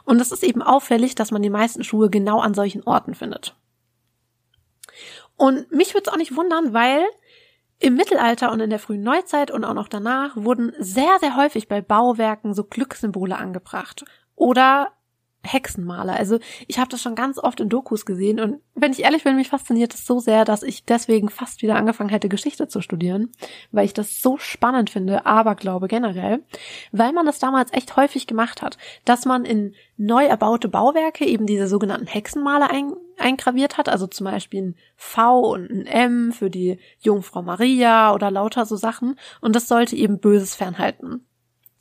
Und 0.04 0.21
es 0.21 0.33
ist 0.33 0.42
eben 0.42 0.62
auffällig, 0.62 1.14
dass 1.14 1.30
man 1.30 1.42
die 1.42 1.50
meisten 1.50 1.85
Schuhe 1.85 2.11
genau 2.11 2.40
an 2.40 2.54
solchen 2.54 2.83
Orten 2.85 3.14
findet. 3.14 3.54
Und 5.37 5.71
mich 5.71 5.92
würde 5.92 6.04
es 6.06 6.12
auch 6.12 6.16
nicht 6.16 6.35
wundern, 6.35 6.73
weil 6.73 7.04
im 7.78 7.95
Mittelalter 7.95 8.52
und 8.52 8.61
in 8.61 8.71
der 8.71 8.78
frühen 8.78 9.02
Neuzeit 9.02 9.50
und 9.50 9.64
auch 9.64 9.75
noch 9.75 9.88
danach 9.88 10.35
wurden 10.37 10.73
sehr, 10.78 11.18
sehr 11.21 11.37
häufig 11.37 11.68
bei 11.68 11.83
Bauwerken 11.83 12.54
so 12.54 12.64
Glückssymbole 12.64 13.37
angebracht. 13.37 14.04
Oder 14.35 14.92
Hexenmaler. 15.46 16.14
Also 16.14 16.38
ich 16.66 16.78
habe 16.78 16.88
das 16.90 17.02
schon 17.02 17.14
ganz 17.14 17.38
oft 17.38 17.60
in 17.60 17.68
Dokus 17.68 18.04
gesehen 18.04 18.40
und 18.40 18.60
wenn 18.74 18.92
ich 18.92 19.04
ehrlich 19.04 19.24
bin, 19.24 19.36
mich 19.36 19.48
fasziniert 19.48 19.94
es 19.94 20.06
so 20.06 20.20
sehr, 20.20 20.44
dass 20.44 20.62
ich 20.62 20.84
deswegen 20.84 21.28
fast 21.28 21.62
wieder 21.62 21.76
angefangen 21.76 22.10
hätte, 22.10 22.28
Geschichte 22.28 22.68
zu 22.68 22.80
studieren, 22.80 23.30
weil 23.72 23.86
ich 23.86 23.94
das 23.94 24.20
so 24.20 24.38
spannend 24.38 24.90
finde, 24.90 25.26
aber 25.26 25.54
glaube 25.54 25.88
generell, 25.88 26.42
weil 26.92 27.12
man 27.12 27.26
das 27.26 27.38
damals 27.38 27.72
echt 27.72 27.96
häufig 27.96 28.26
gemacht 28.26 28.62
hat, 28.62 28.76
dass 29.04 29.24
man 29.24 29.44
in 29.44 29.74
neu 29.96 30.24
erbaute 30.26 30.68
Bauwerke 30.68 31.24
eben 31.24 31.46
diese 31.46 31.68
sogenannten 31.68 32.06
Hexenmaler 32.06 32.70
ein, 32.70 32.92
eingraviert 33.18 33.78
hat, 33.78 33.88
also 33.88 34.06
zum 34.06 34.24
Beispiel 34.24 34.62
ein 34.62 34.76
V 34.96 35.40
und 35.40 35.70
ein 35.70 35.86
M 35.86 36.32
für 36.32 36.50
die 36.50 36.78
Jungfrau 37.00 37.42
Maria 37.42 38.12
oder 38.14 38.30
lauter 38.30 38.66
so 38.66 38.76
Sachen 38.76 39.18
und 39.40 39.56
das 39.56 39.68
sollte 39.68 39.96
eben 39.96 40.18
Böses 40.18 40.54
fernhalten. 40.54 41.26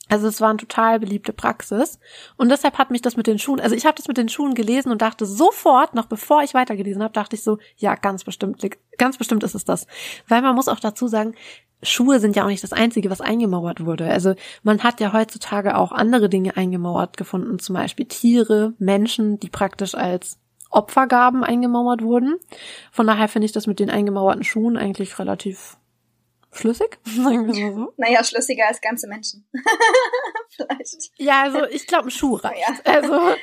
Also 0.08 0.28
es 0.28 0.40
war 0.40 0.50
eine 0.50 0.58
total 0.58 1.00
beliebte 1.00 1.34
Praxis. 1.34 2.00
Und 2.38 2.50
deshalb 2.50 2.78
hat 2.78 2.92
mich 2.92 3.02
das 3.02 3.18
mit 3.18 3.28
den 3.28 3.40
Schuhen, 3.40 3.60
also 3.60 3.76
ich 3.76 3.86
habe 3.86 3.96
das 3.96 4.08
mit 4.08 4.18
den 4.18 4.30
Schuhen 4.30 4.54
gelesen 4.54 4.92
und 4.92 5.02
dachte 5.02 5.26
sofort, 5.26 5.96
noch 5.96 6.06
bevor 6.06 6.44
ich 6.44 6.54
weitergelesen 6.54 7.02
habe, 7.02 7.14
dachte 7.14 7.36
ich 7.36 7.44
so, 7.44 7.58
ja, 7.78 7.96
ganz 7.96 8.24
bestimmt, 8.24 8.64
ganz 8.98 9.18
bestimmt 9.18 9.44
ist 9.44 9.56
es 9.56 9.66
das. 9.66 9.88
Weil 10.28 10.42
man 10.42 10.56
muss 10.56 10.68
auch 10.68 10.80
dazu 10.80 11.08
sagen, 11.08 11.34
Schuhe 11.82 12.20
sind 12.20 12.36
ja 12.36 12.44
auch 12.44 12.50
nicht 12.50 12.64
das 12.64 12.74
Einzige, 12.74 13.10
was 13.10 13.22
eingemauert 13.22 13.86
wurde. 13.86 14.10
Also 14.10 14.36
man 14.64 14.84
hat 14.84 15.00
ja 15.00 15.14
heutzutage 15.14 15.78
auch 15.78 15.92
andere 15.92 16.30
Dinge 16.30 16.56
eingemauert 16.58 17.18
gefunden, 17.18 17.60
zum 17.60 17.76
Beispiel 17.76 18.06
Tiere, 18.06 18.74
Menschen, 18.78 19.40
die 19.40 19.50
praktisch 19.50 19.96
als 19.96 20.40
Opfergaben 20.70 21.44
eingemauert 21.44 22.02
wurden. 22.02 22.36
Von 22.92 23.08
daher 23.08 23.28
finde 23.28 23.46
ich 23.46 23.52
das 23.52 23.68
mit 23.68 23.80
den 23.80 23.90
eingemauerten 23.90 24.44
Schuhen 24.44 24.78
eigentlich 24.78 25.20
relativ 25.20 25.78
Schlüssig? 26.56 26.98
Sagen 27.04 27.48
wir 27.48 27.74
so. 27.74 27.94
Naja, 27.98 28.24
schlüssiger 28.24 28.68
als 28.68 28.80
ganze 28.82 29.08
Menschen. 29.08 29.48
Vielleicht. 30.56 31.12
Ja, 31.18 31.44
also 31.44 31.66
ich 31.66 31.86
glaube, 31.86 32.08
ein 32.08 32.12
Schuh 32.12 32.36
reicht. 32.36 32.62
Ja. 32.62 32.94
Also 32.94 33.36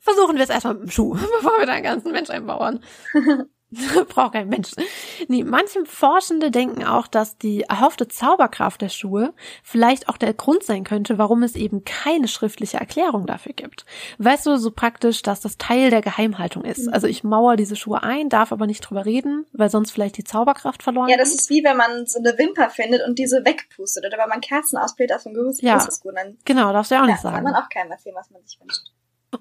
versuchen 0.00 0.36
wir 0.36 0.42
es 0.42 0.50
erstmal 0.50 0.74
mit 0.74 0.84
dem 0.84 0.90
Schuh, 0.90 1.12
bevor 1.40 1.58
wir 1.58 1.66
da 1.66 1.72
einen 1.72 1.84
ganzen 1.84 2.12
Mensch 2.12 2.30
einbauen. 2.30 2.82
Braucht 4.08 4.32
kein 4.32 4.48
Mensch. 4.48 4.70
Nee, 5.28 5.44
manche 5.44 5.84
Forschende 5.84 6.50
denken 6.50 6.84
auch, 6.84 7.06
dass 7.06 7.36
die 7.36 7.62
erhoffte 7.62 8.08
Zauberkraft 8.08 8.80
der 8.80 8.88
Schuhe 8.88 9.34
vielleicht 9.62 10.08
auch 10.08 10.16
der 10.16 10.32
Grund 10.32 10.62
sein 10.62 10.84
könnte, 10.84 11.18
warum 11.18 11.42
es 11.42 11.54
eben 11.54 11.84
keine 11.84 12.28
schriftliche 12.28 12.78
Erklärung 12.78 13.26
dafür 13.26 13.52
gibt. 13.52 13.84
Weißt 14.18 14.46
du, 14.46 14.56
so 14.56 14.70
praktisch, 14.70 15.22
dass 15.22 15.40
das 15.40 15.58
Teil 15.58 15.90
der 15.90 16.00
Geheimhaltung 16.00 16.64
ist. 16.64 16.86
Mhm. 16.86 16.94
Also 16.94 17.06
ich 17.06 17.24
mauer 17.24 17.56
diese 17.56 17.76
Schuhe 17.76 18.02
ein, 18.02 18.30
darf 18.30 18.52
aber 18.52 18.66
nicht 18.66 18.80
drüber 18.80 19.04
reden, 19.04 19.44
weil 19.52 19.68
sonst 19.70 19.90
vielleicht 19.90 20.16
die 20.16 20.24
Zauberkraft 20.24 20.82
verloren 20.82 21.10
Ja, 21.10 21.18
das 21.18 21.34
ist 21.34 21.50
wie 21.50 21.62
wenn 21.62 21.76
man 21.76 22.06
so 22.06 22.18
eine 22.18 22.38
Wimper 22.38 22.70
findet 22.70 23.06
und 23.06 23.18
diese 23.18 23.44
wegpustet 23.44 24.04
oder 24.06 24.16
wenn 24.16 24.28
man 24.28 24.40
Kerzen 24.40 24.78
ausbläht 24.78 25.12
auf 25.12 25.24
dem 25.24 25.34
Gerüst. 25.34 25.62
Ja, 25.62 25.86
genau, 26.44 26.72
darfst 26.72 26.90
du 26.90 26.94
ja 26.94 27.02
auch 27.02 27.06
nicht 27.06 27.20
sagen. 27.20 27.36
Kann 27.36 27.44
man 27.44 27.54
auch 27.54 27.68
keinem 27.68 27.90
erzählen, 27.90 28.16
was 28.16 28.30
man 28.30 28.42
sich 28.44 28.58
wünscht. 28.60 28.92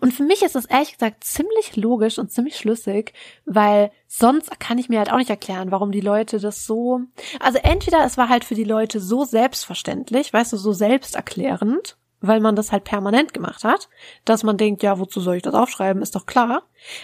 Und 0.01 0.13
für 0.13 0.23
mich 0.23 0.41
ist 0.41 0.55
das 0.55 0.65
ehrlich 0.65 0.93
gesagt 0.93 1.23
ziemlich 1.23 1.75
logisch 1.77 2.19
und 2.19 2.31
ziemlich 2.31 2.57
schlüssig, 2.57 3.13
weil 3.45 3.91
sonst 4.05 4.59
kann 4.59 4.77
ich 4.77 4.89
mir 4.89 4.99
halt 4.99 5.11
auch 5.11 5.17
nicht 5.17 5.29
erklären, 5.29 5.71
warum 5.71 5.91
die 5.91 6.01
Leute 6.01 6.39
das 6.39 6.65
so. 6.65 7.01
Also 7.39 7.59
entweder 7.59 8.03
es 8.03 8.17
war 8.17 8.27
halt 8.27 8.43
für 8.43 8.55
die 8.55 8.65
Leute 8.65 8.99
so 8.99 9.23
selbstverständlich, 9.23 10.33
weißt 10.33 10.51
du, 10.51 10.57
so 10.57 10.73
selbsterklärend, 10.73 11.95
weil 12.19 12.41
man 12.41 12.57
das 12.57 12.73
halt 12.73 12.83
permanent 12.83 13.33
gemacht 13.33 13.63
hat, 13.63 13.87
dass 14.25 14.43
man 14.43 14.57
denkt, 14.57 14.83
ja, 14.83 14.99
wozu 14.99 15.21
soll 15.21 15.37
ich 15.37 15.43
das 15.43 15.53
aufschreiben, 15.53 16.01
ist 16.01 16.15
doch 16.15 16.25
klar. 16.25 16.63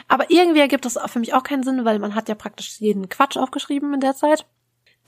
Aber 0.10 0.30
irgendwie 0.30 0.60
ergibt 0.60 0.84
das 0.84 1.00
für 1.06 1.20
mich 1.20 1.34
auch 1.34 1.44
keinen 1.44 1.64
Sinn, 1.64 1.86
weil 1.86 2.00
man 2.00 2.16
hat 2.16 2.28
ja 2.28 2.36
praktisch 2.36 2.82
jeden 2.82 3.08
Quatsch 3.08 3.38
aufgeschrieben 3.38 3.94
in 3.94 4.02
der 4.02 4.16
Zeit 4.16 4.46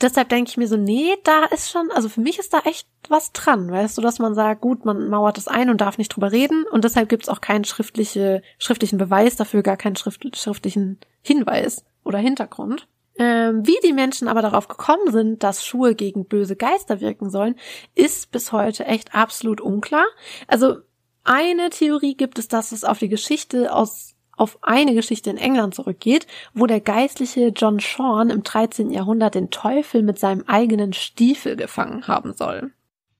deshalb 0.00 0.28
denke 0.28 0.50
ich 0.50 0.56
mir 0.56 0.68
so, 0.68 0.76
nee, 0.76 1.14
da 1.24 1.44
ist 1.44 1.70
schon, 1.70 1.90
also 1.90 2.08
für 2.08 2.20
mich 2.20 2.38
ist 2.38 2.52
da 2.52 2.60
echt 2.60 2.88
was 3.08 3.32
dran, 3.32 3.70
weißt 3.70 3.96
du, 3.96 4.02
dass 4.02 4.18
man 4.18 4.34
sagt, 4.34 4.60
gut, 4.60 4.84
man 4.84 5.08
mauert 5.08 5.38
es 5.38 5.48
ein 5.48 5.70
und 5.70 5.80
darf 5.80 5.98
nicht 5.98 6.08
drüber 6.08 6.32
reden 6.32 6.64
und 6.70 6.84
deshalb 6.84 7.08
gibt's 7.08 7.28
auch 7.28 7.40
keinen 7.40 7.64
schriftliche, 7.64 8.42
schriftlichen 8.58 8.98
Beweis 8.98 9.36
dafür, 9.36 9.62
gar 9.62 9.76
keinen 9.76 9.96
schrift, 9.96 10.36
schriftlichen 10.36 10.98
Hinweis 11.22 11.84
oder 12.04 12.18
Hintergrund. 12.18 12.88
Ähm, 13.18 13.66
wie 13.66 13.78
die 13.82 13.94
Menschen 13.94 14.28
aber 14.28 14.42
darauf 14.42 14.68
gekommen 14.68 15.10
sind, 15.10 15.42
dass 15.42 15.64
Schuhe 15.64 15.94
gegen 15.94 16.26
böse 16.26 16.54
Geister 16.54 17.00
wirken 17.00 17.30
sollen, 17.30 17.56
ist 17.94 18.30
bis 18.30 18.52
heute 18.52 18.84
echt 18.84 19.14
absolut 19.14 19.62
unklar. 19.62 20.04
Also 20.46 20.76
eine 21.24 21.70
Theorie 21.70 22.14
gibt 22.14 22.38
es, 22.38 22.48
dass 22.48 22.72
es 22.72 22.84
auf 22.84 22.98
die 22.98 23.08
Geschichte 23.08 23.72
aus 23.72 24.15
auf 24.36 24.58
eine 24.62 24.94
Geschichte 24.94 25.30
in 25.30 25.38
England 25.38 25.74
zurückgeht, 25.74 26.26
wo 26.54 26.66
der 26.66 26.80
geistliche 26.80 27.48
John 27.48 27.78
Sean 27.78 28.30
im 28.30 28.42
13. 28.42 28.90
Jahrhundert 28.90 29.34
den 29.34 29.50
Teufel 29.50 30.02
mit 30.02 30.18
seinem 30.18 30.44
eigenen 30.46 30.92
Stiefel 30.92 31.56
gefangen 31.56 32.06
haben 32.06 32.34
soll. 32.34 32.72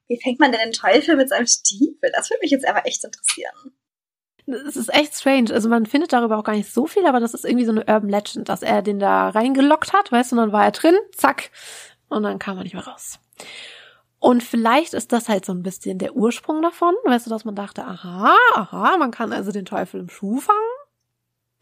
Wie 0.09 0.21
fängt 0.23 0.39
man 0.39 0.53
denn 0.53 0.61
den 0.61 0.73
Teufel 0.73 1.17
mit 1.17 1.29
seinem 1.29 1.47
Stiefel? 1.47 2.13
Das 2.15 2.31
würde 2.31 2.41
mich 2.43 2.51
jetzt 2.51 2.69
aber 2.69 2.87
echt 2.87 3.03
interessieren. 3.05 3.55
Das 4.47 4.77
ist 4.77 4.95
echt 4.95 5.15
strange. 5.15 5.53
Also 5.53 5.69
man 5.69 5.87
findet 5.87 6.13
darüber 6.13 6.39
auch 6.39 6.45
gar 6.45 6.55
nicht 6.55 6.73
so 6.73 6.87
viel, 6.87 7.05
aber 7.07 7.19
das 7.19 7.35
ist 7.35 7.45
irgendwie 7.45 7.65
so 7.65 7.73
eine 7.73 7.81
Urban 7.81 8.09
Legend, 8.09 8.49
dass 8.49 8.63
er 8.63 8.83
den 8.83 9.01
da 9.01 9.31
reingelockt 9.31 9.93
hat, 9.93 10.13
weißt 10.13 10.31
du, 10.31 10.37
und 10.37 10.43
dann 10.43 10.53
war 10.53 10.65
er 10.65 10.71
drin, 10.71 10.95
zack, 11.13 11.51
und 12.09 12.23
dann 12.23 12.39
kam 12.39 12.57
er 12.57 12.63
nicht 12.63 12.75
mehr 12.75 12.87
raus. 12.87 13.19
Und 14.21 14.43
vielleicht 14.43 14.95
ist 14.95 15.13
das 15.13 15.29
halt 15.29 15.45
so 15.45 15.53
ein 15.53 15.63
bisschen 15.63 15.99
der 15.99 16.15
Ursprung 16.15 16.63
davon, 16.63 16.95
weißt 17.05 17.27
du, 17.27 17.31
dass 17.31 17.45
man 17.45 17.57
dachte, 17.57 17.85
aha, 17.85 18.35
aha, 18.55 18.97
man 18.99 19.11
kann 19.11 19.33
also 19.33 19.51
den 19.51 19.65
Teufel 19.65 20.01
im 20.01 20.09
Schuh 20.09 20.39
fangen. 20.39 20.59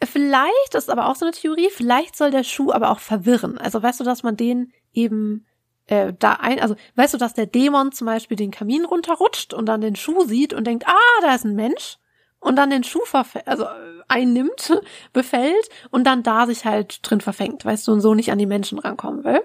Vielleicht 0.02 0.74
ist 0.74 0.90
aber 0.90 1.08
auch 1.08 1.16
so 1.16 1.24
eine 1.24 1.32
Theorie, 1.32 1.70
vielleicht 1.70 2.16
soll 2.16 2.30
der 2.30 2.44
Schuh 2.44 2.72
aber 2.72 2.90
auch 2.90 2.98
verwirren. 2.98 3.58
Also 3.58 3.82
weißt 3.82 4.00
du, 4.00 4.04
dass 4.04 4.22
man 4.22 4.36
den 4.36 4.72
eben 4.92 5.46
äh, 5.86 6.12
da 6.18 6.34
ein, 6.34 6.60
also 6.60 6.76
weißt 6.96 7.14
du, 7.14 7.18
dass 7.18 7.34
der 7.34 7.46
Dämon 7.46 7.92
zum 7.92 8.06
Beispiel 8.06 8.36
den 8.36 8.50
Kamin 8.50 8.84
runterrutscht 8.84 9.54
und 9.54 9.66
dann 9.66 9.80
den 9.80 9.96
Schuh 9.96 10.24
sieht 10.24 10.52
und 10.52 10.66
denkt, 10.66 10.86
ah, 10.86 11.20
da 11.22 11.34
ist 11.34 11.44
ein 11.44 11.54
Mensch 11.54 11.98
und 12.40 12.56
dann 12.56 12.70
den 12.70 12.84
Schuh 12.84 13.00
also 13.46 13.64
äh, 13.64 13.68
einnimmt, 14.08 14.80
befällt 15.12 15.68
und 15.90 16.04
dann 16.04 16.22
da 16.22 16.46
sich 16.46 16.64
halt 16.64 16.98
drin 17.02 17.20
verfängt, 17.20 17.64
weißt 17.64 17.88
du, 17.88 17.92
und 17.92 18.00
so 18.00 18.14
nicht 18.14 18.30
an 18.30 18.38
die 18.38 18.46
Menschen 18.46 18.78
rankommen 18.78 19.24
will. 19.24 19.42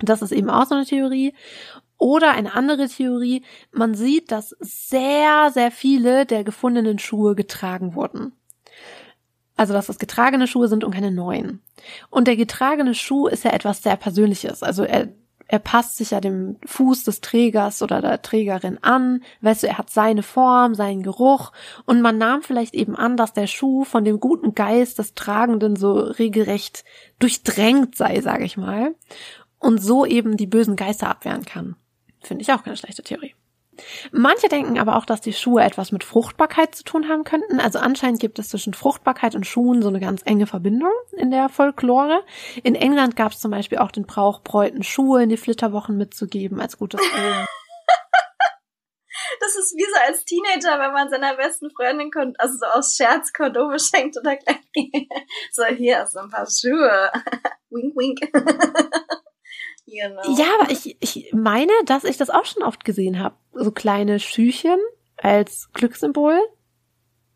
Das 0.00 0.22
ist 0.22 0.32
eben 0.32 0.50
auch 0.50 0.66
so 0.66 0.74
eine 0.74 0.84
Theorie. 0.84 1.34
Oder 1.98 2.32
eine 2.32 2.52
andere 2.52 2.88
Theorie, 2.88 3.42
man 3.72 3.94
sieht, 3.94 4.30
dass 4.30 4.54
sehr, 4.60 5.50
sehr 5.52 5.70
viele 5.70 6.26
der 6.26 6.44
gefundenen 6.44 6.98
Schuhe 6.98 7.34
getragen 7.34 7.94
wurden. 7.94 8.32
Also, 9.56 9.72
dass 9.72 9.86
das 9.86 9.98
getragene 9.98 10.46
Schuhe 10.46 10.68
sind 10.68 10.84
und 10.84 10.92
keine 10.92 11.10
neuen. 11.10 11.62
Und 12.10 12.28
der 12.28 12.36
getragene 12.36 12.94
Schuh 12.94 13.26
ist 13.26 13.44
ja 13.44 13.52
etwas 13.52 13.82
sehr 13.82 13.96
Persönliches. 13.96 14.62
Also 14.62 14.84
er, 14.84 15.08
er 15.48 15.58
passt 15.58 15.96
sich 15.96 16.10
ja 16.10 16.20
dem 16.20 16.56
Fuß 16.66 17.04
des 17.04 17.22
Trägers 17.22 17.80
oder 17.80 18.02
der 18.02 18.20
Trägerin 18.20 18.78
an. 18.82 19.22
Weißt 19.40 19.62
du, 19.62 19.68
er 19.68 19.78
hat 19.78 19.88
seine 19.88 20.22
Form, 20.22 20.74
seinen 20.74 21.02
Geruch. 21.02 21.52
Und 21.86 22.02
man 22.02 22.18
nahm 22.18 22.42
vielleicht 22.42 22.74
eben 22.74 22.96
an, 22.96 23.16
dass 23.16 23.32
der 23.32 23.46
Schuh 23.46 23.84
von 23.84 24.04
dem 24.04 24.20
guten 24.20 24.54
Geist 24.54 24.98
des 24.98 25.14
Tragenden 25.14 25.76
so 25.76 25.94
regelrecht 25.94 26.84
durchdrängt 27.18 27.96
sei, 27.96 28.20
sage 28.20 28.44
ich 28.44 28.58
mal. 28.58 28.94
Und 29.58 29.82
so 29.82 30.04
eben 30.04 30.36
die 30.36 30.46
bösen 30.46 30.76
Geister 30.76 31.08
abwehren 31.08 31.46
kann. 31.46 31.76
Finde 32.20 32.42
ich 32.42 32.52
auch 32.52 32.62
keine 32.62 32.76
schlechte 32.76 33.02
Theorie. 33.02 33.34
Manche 34.12 34.48
denken 34.48 34.78
aber 34.78 34.96
auch, 34.96 35.04
dass 35.04 35.20
die 35.20 35.32
Schuhe 35.32 35.62
etwas 35.62 35.92
mit 35.92 36.04
Fruchtbarkeit 36.04 36.74
zu 36.74 36.84
tun 36.84 37.08
haben 37.08 37.24
könnten. 37.24 37.60
Also 37.60 37.78
anscheinend 37.78 38.20
gibt 38.20 38.38
es 38.38 38.48
zwischen 38.48 38.74
Fruchtbarkeit 38.74 39.34
und 39.34 39.46
Schuhen 39.46 39.82
so 39.82 39.88
eine 39.88 40.00
ganz 40.00 40.22
enge 40.24 40.46
Verbindung 40.46 40.92
in 41.12 41.30
der 41.30 41.48
Folklore. 41.48 42.22
In 42.62 42.74
England 42.74 43.16
gab 43.16 43.32
es 43.32 43.40
zum 43.40 43.50
Beispiel 43.50 43.78
auch 43.78 43.90
den 43.90 44.06
Brauch, 44.06 44.40
Bräuten 44.40 44.82
Schuhe 44.82 45.22
in 45.22 45.28
die 45.28 45.36
Flitterwochen 45.36 45.96
mitzugeben 45.96 46.60
als 46.60 46.78
gutes 46.78 47.00
Omen. 47.00 47.46
Das 49.40 49.56
ist 49.56 49.74
wie 49.76 49.84
so 49.84 50.00
als 50.06 50.24
Teenager, 50.24 50.78
wenn 50.80 50.92
man 50.92 51.08
seiner 51.08 51.36
besten 51.36 51.70
Freundin, 51.70 52.10
also 52.38 52.58
so 52.58 52.66
aus 52.66 52.96
Scherz 52.96 53.32
Kondome 53.32 53.78
schenkt 53.78 54.16
oder 54.16 54.36
gleich 54.36 54.60
so 55.52 55.64
hier 55.64 56.06
so 56.06 56.20
ein 56.20 56.30
paar 56.30 56.46
Schuhe. 56.46 57.10
wink, 57.70 57.96
wink. 57.96 58.20
Genau. 59.86 60.22
Ja, 60.36 60.46
aber 60.60 60.70
ich, 60.70 60.96
ich 61.00 61.32
meine, 61.32 61.72
dass 61.84 62.04
ich 62.04 62.16
das 62.16 62.30
auch 62.30 62.44
schon 62.44 62.62
oft 62.62 62.84
gesehen 62.84 63.20
habe. 63.20 63.36
So 63.52 63.70
kleine 63.70 64.18
Schüchen 64.18 64.78
als 65.16 65.70
Glückssymbol. 65.72 66.38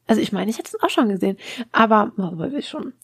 Also 0.06 0.20
ich 0.20 0.32
meine, 0.32 0.50
ich 0.50 0.58
hätte 0.58 0.70
es 0.74 0.82
auch 0.82 0.90
schon 0.90 1.08
gesehen. 1.08 1.36
Aber, 1.70 2.12
oh, 2.18 2.38
weiß 2.38 2.52
ich 2.54 2.68
schon. 2.68 2.94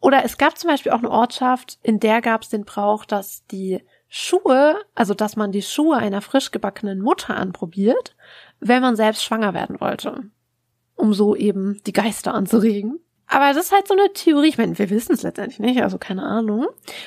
Oder 0.00 0.24
es 0.24 0.36
gab 0.36 0.58
zum 0.58 0.68
Beispiel 0.68 0.92
auch 0.92 0.98
eine 0.98 1.10
Ortschaft, 1.10 1.78
in 1.82 2.00
der 2.00 2.20
gab 2.20 2.42
es 2.42 2.50
den 2.50 2.64
Brauch, 2.64 3.04
dass 3.04 3.46
die 3.46 3.80
Schuhe, 4.08 4.78
also 4.94 5.14
dass 5.14 5.36
man 5.36 5.52
die 5.52 5.62
Schuhe 5.62 5.96
einer 5.96 6.20
frisch 6.20 6.50
gebackenen 6.50 7.00
Mutter 7.00 7.36
anprobiert, 7.36 8.14
wenn 8.60 8.82
man 8.82 8.96
selbst 8.96 9.24
schwanger 9.24 9.54
werden 9.54 9.80
wollte. 9.80 10.24
Um 10.96 11.14
so 11.14 11.34
eben 11.34 11.80
die 11.86 11.94
Geister 11.94 12.34
anzuregen. 12.34 13.00
Aber 13.32 13.54
das 13.54 13.64
ist 13.64 13.72
halt 13.72 13.88
so 13.88 13.94
eine 13.94 14.12
Theorie. 14.12 14.48
Ich 14.48 14.58
meine, 14.58 14.78
wir 14.78 14.90
wissen 14.90 15.14
es 15.14 15.22
letztendlich 15.22 15.58
nicht, 15.58 15.82
also 15.82 15.96
keine 15.96 16.22
Ahnung. 16.22 16.66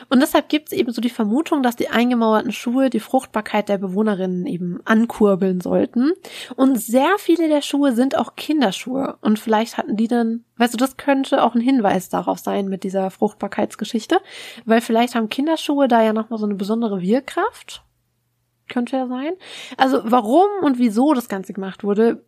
Und 0.09 0.21
deshalb 0.23 0.49
gibt 0.49 0.69
es 0.69 0.73
eben 0.73 0.91
so 0.91 0.99
die 0.99 1.11
Vermutung, 1.11 1.61
dass 1.61 1.75
die 1.75 1.89
eingemauerten 1.89 2.51
Schuhe 2.51 2.89
die 2.89 2.99
Fruchtbarkeit 2.99 3.69
der 3.69 3.77
Bewohnerinnen 3.77 4.47
eben 4.47 4.79
ankurbeln 4.85 5.61
sollten. 5.61 6.13
Und 6.55 6.81
sehr 6.81 7.19
viele 7.19 7.47
der 7.47 7.61
Schuhe 7.61 7.93
sind 7.93 8.17
auch 8.17 8.35
Kinderschuhe. 8.35 9.17
Und 9.21 9.37
vielleicht 9.37 9.77
hatten 9.77 9.97
die 9.97 10.07
dann, 10.07 10.43
weißt 10.57 10.73
du, 10.73 10.77
das 10.79 10.97
könnte 10.97 11.43
auch 11.43 11.53
ein 11.53 11.61
Hinweis 11.61 12.09
darauf 12.09 12.39
sein 12.39 12.69
mit 12.69 12.83
dieser 12.83 13.11
Fruchtbarkeitsgeschichte. 13.11 14.17
Weil 14.65 14.81
vielleicht 14.81 15.13
haben 15.13 15.29
Kinderschuhe 15.29 15.87
da 15.87 16.01
ja 16.01 16.11
nochmal 16.11 16.39
so 16.39 16.47
eine 16.47 16.55
besondere 16.55 17.01
Wirkkraft. 17.01 17.83
Könnte 18.67 18.97
ja 18.97 19.07
sein. 19.07 19.33
Also 19.77 20.01
warum 20.05 20.47
und 20.63 20.79
wieso 20.79 21.13
das 21.13 21.29
Ganze 21.29 21.53
gemacht 21.53 21.83
wurde, 21.83 22.25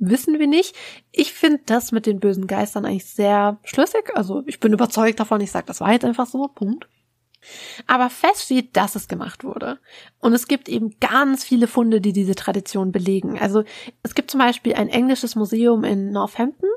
wissen 0.00 0.38
wir 0.38 0.46
nicht. 0.46 0.74
Ich 1.12 1.32
finde 1.32 1.60
das 1.66 1.92
mit 1.92 2.06
den 2.06 2.20
bösen 2.20 2.46
Geistern 2.46 2.84
eigentlich 2.84 3.06
sehr 3.06 3.58
schlüssig. 3.64 4.10
Also 4.14 4.42
ich 4.46 4.58
bin 4.58 4.72
überzeugt 4.72 5.20
davon. 5.20 5.40
Ich 5.40 5.52
sage, 5.52 5.66
das 5.66 5.80
war 5.80 5.92
jetzt 5.92 6.04
einfach 6.04 6.26
so. 6.26 6.48
Punkt. 6.48 6.88
Aber 7.86 8.10
fest 8.10 8.42
steht, 8.42 8.76
dass 8.76 8.96
es 8.96 9.08
gemacht 9.08 9.44
wurde. 9.44 9.78
Und 10.18 10.34
es 10.34 10.46
gibt 10.46 10.68
eben 10.68 10.98
ganz 11.00 11.44
viele 11.44 11.66
Funde, 11.66 12.00
die 12.00 12.12
diese 12.12 12.34
Tradition 12.34 12.92
belegen. 12.92 13.38
Also 13.38 13.64
es 14.02 14.14
gibt 14.14 14.30
zum 14.30 14.40
Beispiel 14.40 14.74
ein 14.74 14.88
englisches 14.88 15.36
Museum 15.36 15.84
in 15.84 16.10
Northampton 16.10 16.68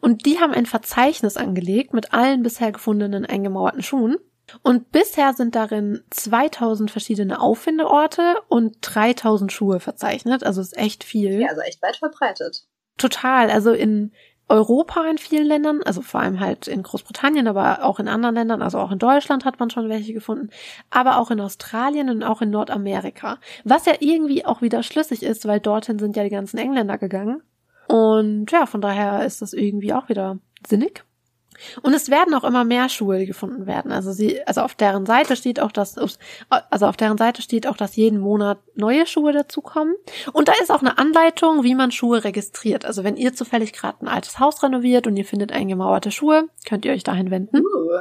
und 0.00 0.26
die 0.26 0.38
haben 0.38 0.52
ein 0.52 0.66
Verzeichnis 0.66 1.36
angelegt 1.36 1.92
mit 1.92 2.12
allen 2.12 2.42
bisher 2.42 2.72
gefundenen 2.72 3.26
eingemauerten 3.26 3.82
Schuhen. 3.82 4.16
Und 4.62 4.92
bisher 4.92 5.32
sind 5.32 5.54
darin 5.54 6.02
2000 6.10 6.90
verschiedene 6.90 7.40
Auffindeorte 7.40 8.36
und 8.48 8.76
3000 8.80 9.50
Schuhe 9.50 9.80
verzeichnet. 9.80 10.44
Also 10.44 10.60
ist 10.60 10.76
echt 10.76 11.04
viel. 11.04 11.40
Ja, 11.40 11.48
also 11.48 11.62
echt 11.62 11.82
weit 11.82 11.96
verbreitet. 11.96 12.64
Total. 12.96 13.50
Also 13.50 13.72
in 13.72 14.12
Europa 14.48 15.08
in 15.08 15.16
vielen 15.16 15.46
Ländern, 15.46 15.80
also 15.82 16.02
vor 16.02 16.20
allem 16.20 16.38
halt 16.38 16.68
in 16.68 16.82
Großbritannien, 16.82 17.48
aber 17.48 17.84
auch 17.84 17.98
in 17.98 18.06
anderen 18.06 18.34
Ländern, 18.34 18.60
also 18.60 18.78
auch 18.78 18.92
in 18.92 18.98
Deutschland 18.98 19.46
hat 19.46 19.58
man 19.58 19.70
schon 19.70 19.88
welche 19.88 20.12
gefunden, 20.12 20.50
aber 20.90 21.18
auch 21.18 21.30
in 21.30 21.40
Australien 21.40 22.10
und 22.10 22.22
auch 22.22 22.42
in 22.42 22.50
Nordamerika. 22.50 23.38
Was 23.64 23.86
ja 23.86 23.94
irgendwie 24.00 24.44
auch 24.44 24.60
wieder 24.60 24.82
schlüssig 24.82 25.22
ist, 25.22 25.46
weil 25.46 25.60
dorthin 25.60 25.98
sind 25.98 26.16
ja 26.16 26.24
die 26.24 26.30
ganzen 26.30 26.58
Engländer 26.58 26.98
gegangen. 26.98 27.42
Und 27.88 28.50
ja, 28.50 28.66
von 28.66 28.82
daher 28.82 29.24
ist 29.24 29.40
das 29.40 29.54
irgendwie 29.54 29.94
auch 29.94 30.08
wieder 30.08 30.38
sinnig. 30.66 31.04
Und 31.82 31.94
es 31.94 32.10
werden 32.10 32.34
auch 32.34 32.44
immer 32.44 32.64
mehr 32.64 32.88
Schuhe 32.88 33.24
gefunden 33.26 33.66
werden. 33.66 33.92
Also 33.92 34.12
sie, 34.12 34.44
also 34.46 34.62
auf 34.62 34.74
deren 34.74 35.06
Seite 35.06 35.36
steht 35.36 35.60
auch, 35.60 35.72
dass, 35.72 35.96
also 36.48 36.86
auf 36.86 36.96
deren 36.96 37.18
Seite 37.18 37.42
steht 37.42 37.66
auch, 37.66 37.76
dass 37.76 37.96
jeden 37.96 38.18
Monat 38.18 38.58
neue 38.74 39.06
Schuhe 39.06 39.32
dazukommen. 39.32 39.94
Und 40.32 40.48
da 40.48 40.52
ist 40.60 40.70
auch 40.70 40.80
eine 40.80 40.98
Anleitung, 40.98 41.62
wie 41.64 41.74
man 41.74 41.92
Schuhe 41.92 42.24
registriert. 42.24 42.84
Also 42.84 43.04
wenn 43.04 43.16
ihr 43.16 43.34
zufällig 43.34 43.72
gerade 43.72 44.04
ein 44.04 44.08
altes 44.08 44.38
Haus 44.38 44.62
renoviert 44.62 45.06
und 45.06 45.16
ihr 45.16 45.24
findet 45.24 45.52
eingemauerte 45.52 46.10
Schuhe, 46.10 46.48
könnt 46.66 46.84
ihr 46.84 46.92
euch 46.92 47.04
dahin 47.04 47.30
wenden. 47.30 47.58
Uh, 47.58 48.00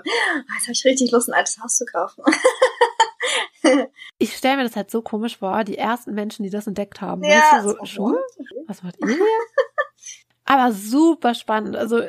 jetzt 0.55 0.63
habe 0.63 0.73
ich 0.73 0.85
richtig 0.85 1.11
Lust, 1.11 1.29
ein 1.29 1.33
altes 1.33 1.59
Haus 1.61 1.77
zu 1.77 1.85
kaufen. 1.85 2.23
ich 4.17 4.35
stelle 4.35 4.57
mir 4.57 4.63
das 4.63 4.75
halt 4.75 4.91
so 4.91 5.01
komisch 5.01 5.37
vor, 5.37 5.63
die 5.63 5.77
ersten 5.77 6.13
Menschen, 6.13 6.43
die 6.43 6.49
das 6.49 6.67
entdeckt 6.67 7.01
haben. 7.01 7.23
Ja, 7.23 7.41
weißt 7.53 7.65
du, 7.65 7.69
so 7.69 7.85
Schuhe? 7.85 8.19
Was 8.67 8.83
macht 8.83 8.95
ihr 8.99 9.07
hier? 9.07 9.17
Aber 10.45 10.71
super 10.73 11.33
spannend. 11.33 11.75
Also 11.75 12.01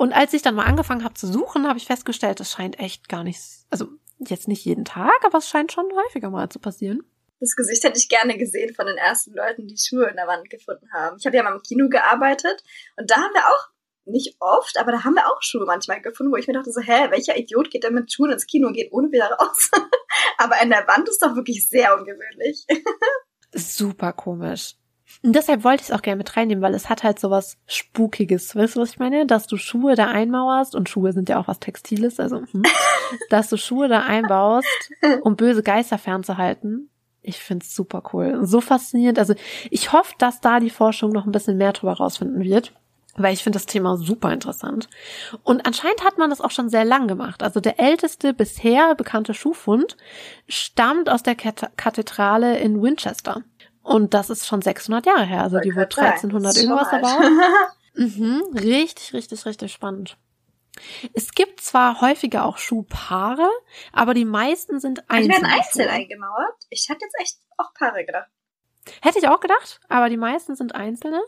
und 0.00 0.14
als 0.14 0.32
ich 0.32 0.40
dann 0.40 0.54
mal 0.54 0.64
angefangen 0.64 1.04
habe 1.04 1.12
zu 1.12 1.26
suchen, 1.26 1.68
habe 1.68 1.76
ich 1.76 1.84
festgestellt, 1.84 2.40
es 2.40 2.50
scheint 2.50 2.78
echt 2.78 3.10
gar 3.10 3.22
nicht, 3.22 3.42
also 3.68 3.86
jetzt 4.18 4.48
nicht 4.48 4.64
jeden 4.64 4.86
Tag, 4.86 5.12
aber 5.26 5.36
es 5.36 5.46
scheint 5.46 5.72
schon 5.72 5.92
häufiger 5.92 6.30
mal 6.30 6.48
zu 6.48 6.58
passieren. 6.58 7.02
Das 7.38 7.54
Gesicht 7.54 7.84
hätte 7.84 7.98
ich 7.98 8.08
gerne 8.08 8.38
gesehen 8.38 8.74
von 8.74 8.86
den 8.86 8.96
ersten 8.96 9.34
Leuten, 9.34 9.66
die 9.66 9.76
Schuhe 9.76 10.08
in 10.08 10.16
der 10.16 10.26
Wand 10.26 10.48
gefunden 10.48 10.90
haben. 10.94 11.18
Ich 11.18 11.26
habe 11.26 11.36
ja 11.36 11.42
mal 11.42 11.54
im 11.54 11.60
Kino 11.60 11.90
gearbeitet 11.90 12.64
und 12.96 13.10
da 13.10 13.16
haben 13.16 13.34
wir 13.34 13.46
auch, 13.46 13.68
nicht 14.06 14.36
oft, 14.40 14.78
aber 14.78 14.90
da 14.90 15.04
haben 15.04 15.14
wir 15.14 15.26
auch 15.26 15.42
Schuhe 15.42 15.66
manchmal 15.66 16.00
gefunden, 16.00 16.32
wo 16.32 16.36
ich 16.36 16.46
mir 16.46 16.54
dachte 16.54 16.72
so, 16.72 16.80
hä, 16.80 17.10
welcher 17.10 17.36
Idiot 17.36 17.70
geht 17.70 17.84
denn 17.84 17.92
mit 17.92 18.10
Schuhen 18.10 18.32
ins 18.32 18.46
Kino 18.46 18.68
und 18.68 18.72
geht 18.72 18.92
ohne 18.92 19.12
wieder 19.12 19.30
raus? 19.30 19.70
aber 20.38 20.62
in 20.62 20.70
der 20.70 20.88
Wand 20.88 21.10
ist 21.10 21.22
doch 21.22 21.36
wirklich 21.36 21.68
sehr 21.68 21.94
ungewöhnlich. 21.94 22.64
Super 23.52 24.14
komisch. 24.14 24.76
Und 25.22 25.34
deshalb 25.34 25.64
wollte 25.64 25.82
ich 25.82 25.90
es 25.90 25.94
auch 25.94 26.02
gerne 26.02 26.18
mit 26.18 26.36
reinnehmen, 26.36 26.62
weil 26.62 26.74
es 26.74 26.88
hat 26.88 27.02
halt 27.02 27.18
sowas 27.18 27.58
Spukiges. 27.66 28.56
Weißt 28.56 28.76
du, 28.76 28.80
was 28.80 28.90
ich 28.90 28.98
meine? 28.98 29.26
Dass 29.26 29.46
du 29.46 29.56
Schuhe 29.56 29.94
da 29.94 30.08
einmauerst, 30.08 30.74
und 30.74 30.88
Schuhe 30.88 31.12
sind 31.12 31.28
ja 31.28 31.38
auch 31.38 31.48
was 31.48 31.60
Textiles, 31.60 32.20
also, 32.20 32.42
hm, 32.50 32.62
dass 33.30 33.48
du 33.48 33.56
Schuhe 33.56 33.88
da 33.88 34.00
einbaust, 34.00 34.90
um 35.22 35.36
böse 35.36 35.62
Geister 35.62 35.98
fernzuhalten. 35.98 36.90
Ich 37.22 37.38
find's 37.38 37.74
super 37.74 38.02
cool. 38.12 38.46
So 38.46 38.60
faszinierend. 38.60 39.18
Also, 39.18 39.34
ich 39.70 39.92
hoffe, 39.92 40.14
dass 40.18 40.40
da 40.40 40.58
die 40.58 40.70
Forschung 40.70 41.12
noch 41.12 41.26
ein 41.26 41.32
bisschen 41.32 41.58
mehr 41.58 41.72
drüber 41.72 41.92
rausfinden 41.92 42.42
wird. 42.42 42.72
Weil 43.16 43.34
ich 43.34 43.42
finde 43.42 43.58
das 43.58 43.66
Thema 43.66 43.96
super 43.96 44.32
interessant. 44.32 44.88
Und 45.42 45.66
anscheinend 45.66 46.04
hat 46.04 46.16
man 46.16 46.30
das 46.30 46.40
auch 46.40 46.52
schon 46.52 46.68
sehr 46.68 46.84
lang 46.84 47.08
gemacht. 47.08 47.42
Also 47.42 47.60
der 47.60 47.80
älteste 47.80 48.32
bisher 48.32 48.94
bekannte 48.94 49.34
Schuhfund 49.34 49.96
stammt 50.48 51.10
aus 51.10 51.24
der 51.24 51.34
Kathedrale 51.34 52.58
in 52.58 52.80
Winchester. 52.80 53.42
Und 53.82 54.14
das 54.14 54.30
ist 54.30 54.46
schon 54.46 54.62
600 54.62 55.06
Jahre 55.06 55.24
her. 55.24 55.42
Also 55.42 55.58
die 55.58 55.74
wurde 55.74 55.88
1300 55.96 56.56
irgendwas 56.56 56.92
erbaut. 56.92 57.32
mhm, 57.94 58.42
richtig, 58.54 59.12
richtig, 59.14 59.46
richtig 59.46 59.72
spannend. 59.72 60.16
Es 61.12 61.32
gibt 61.32 61.60
zwar 61.60 62.00
häufiger 62.00 62.44
auch 62.44 62.58
Schuhpaare, 62.58 63.48
aber 63.92 64.14
die 64.14 64.24
meisten 64.24 64.80
sind 64.80 65.10
einzeln. 65.10 65.30
Die 65.30 65.42
werden 65.42 65.46
einzeln 65.46 65.88
eingemauert. 65.88 66.54
Ich 66.68 66.88
hätte 66.88 67.04
jetzt 67.04 67.16
echt 67.20 67.38
auch 67.56 67.74
Paare 67.74 68.04
gedacht. 68.04 68.28
Hätte 69.02 69.18
ich 69.18 69.28
auch 69.28 69.40
gedacht, 69.40 69.80
aber 69.88 70.08
die 70.08 70.16
meisten 70.16 70.56
sind 70.56 70.74
einzelne. 70.74 71.20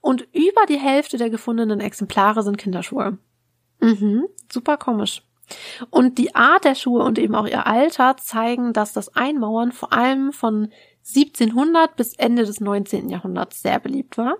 Und 0.00 0.22
über 0.32 0.66
die 0.68 0.78
Hälfte 0.78 1.16
der 1.16 1.30
gefundenen 1.30 1.80
Exemplare 1.80 2.42
sind 2.42 2.58
Kinderschuhe. 2.58 3.18
Mhm, 3.80 4.26
super 4.52 4.76
komisch. 4.76 5.22
Und 5.90 6.18
die 6.18 6.34
Art 6.34 6.64
der 6.64 6.74
Schuhe 6.74 7.02
und 7.02 7.18
eben 7.18 7.34
auch 7.34 7.46
ihr 7.46 7.66
Alter 7.66 8.16
zeigen, 8.16 8.72
dass 8.72 8.92
das 8.92 9.14
Einmauern 9.14 9.72
vor 9.72 9.92
allem 9.92 10.32
von 10.32 10.72
1700 11.06 11.96
bis 11.96 12.14
Ende 12.14 12.44
des 12.44 12.60
19. 12.60 13.08
Jahrhunderts 13.08 13.60
sehr 13.60 13.78
beliebt 13.78 14.16
war 14.16 14.36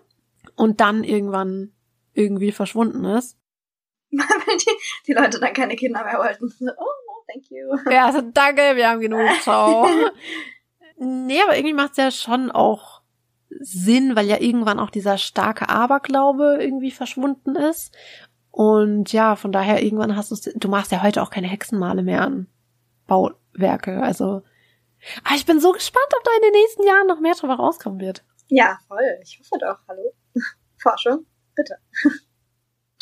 und 0.57 0.81
dann 0.81 1.05
irgendwann 1.05 1.73
irgendwie 2.15 2.53
verschwunden 2.53 3.05
ist. 3.05 3.39
Weil 4.11 4.57
die, 4.57 4.71
die 5.07 5.13
Leute 5.13 5.41
dann 5.41 5.53
keine 5.53 5.77
Kinder 5.77 6.05
mehr 6.05 6.19
wollten. 6.19 6.53
oh, 6.61 6.65
no, 6.67 7.25
thank 7.29 7.51
you. 7.51 7.93
Ja, 7.93 8.07
also 8.07 8.21
danke, 8.23 8.77
wir 8.77 8.89
haben 8.89 9.01
genug, 9.01 9.29
ciao. 9.43 9.87
nee, 10.97 11.41
aber 11.43 11.57
irgendwie 11.57 11.75
macht 11.75 11.93
es 11.93 11.97
ja 11.99 12.11
schon 12.11 12.51
auch 12.51 13.03
Sinn, 13.61 14.17
weil 14.17 14.27
ja 14.27 14.41
irgendwann 14.41 14.81
auch 14.81 14.91
dieser 14.91 15.19
starke 15.19 15.69
Aberglaube 15.69 16.59
irgendwie 16.61 16.91
verschwunden 16.91 17.57
ist. 17.57 17.95
Und 18.51 19.13
ja, 19.13 19.37
von 19.37 19.53
daher 19.53 19.83
irgendwann 19.83 20.17
hast 20.17 20.31
du 20.31 20.59
du 20.59 20.69
machst 20.69 20.93
ja 20.93 21.03
heute 21.03 21.23
auch 21.23 21.31
keine 21.31 21.49
Hexenmale 21.49 22.03
mehr 22.03 22.23
an 22.23 22.47
Bauwerke, 23.07 24.01
also 24.03 24.43
aber 25.25 25.37
ich 25.37 25.47
bin 25.47 25.61
so 25.61 25.73
gespannt, 25.73 26.09
ob 26.17 26.25
da 26.25 26.31
in 26.37 26.43
den 26.43 26.61
nächsten 26.61 26.87
Jahren 26.87 27.07
noch 27.07 27.21
mehr 27.21 27.35
drüber 27.35 27.55
rauskommen 27.55 28.01
wird. 28.01 28.25
Ja, 28.49 28.79
voll. 28.89 29.19
Ich 29.23 29.39
hoffe 29.39 29.59
doch. 29.61 29.79
Hallo. 29.89 30.13
Forschung, 30.79 31.27
bitte. 31.55 31.77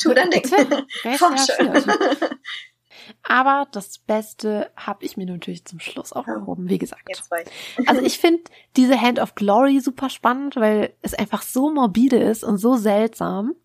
tu 0.01 0.13
dein 0.13 0.29
Ding. 0.29 0.45
Forschung. 1.17 1.73
Aber 3.23 3.67
das 3.71 3.99
Beste 3.99 4.71
habe 4.75 5.03
ich 5.03 5.17
mir 5.17 5.25
natürlich 5.25 5.65
zum 5.65 5.79
Schluss 5.79 6.13
aufgehoben, 6.13 6.69
wie 6.69 6.77
gesagt. 6.77 7.23
Also 7.85 8.01
ich 8.01 8.17
finde 8.17 8.43
diese 8.77 8.99
Hand 8.99 9.19
of 9.19 9.35
Glory 9.35 9.81
super 9.81 10.09
spannend, 10.09 10.55
weil 10.55 10.93
es 11.01 11.13
einfach 11.13 11.41
so 11.41 11.69
morbide 11.69 12.17
ist 12.17 12.43
und 12.43 12.57
so 12.57 12.75
seltsam. 12.75 13.55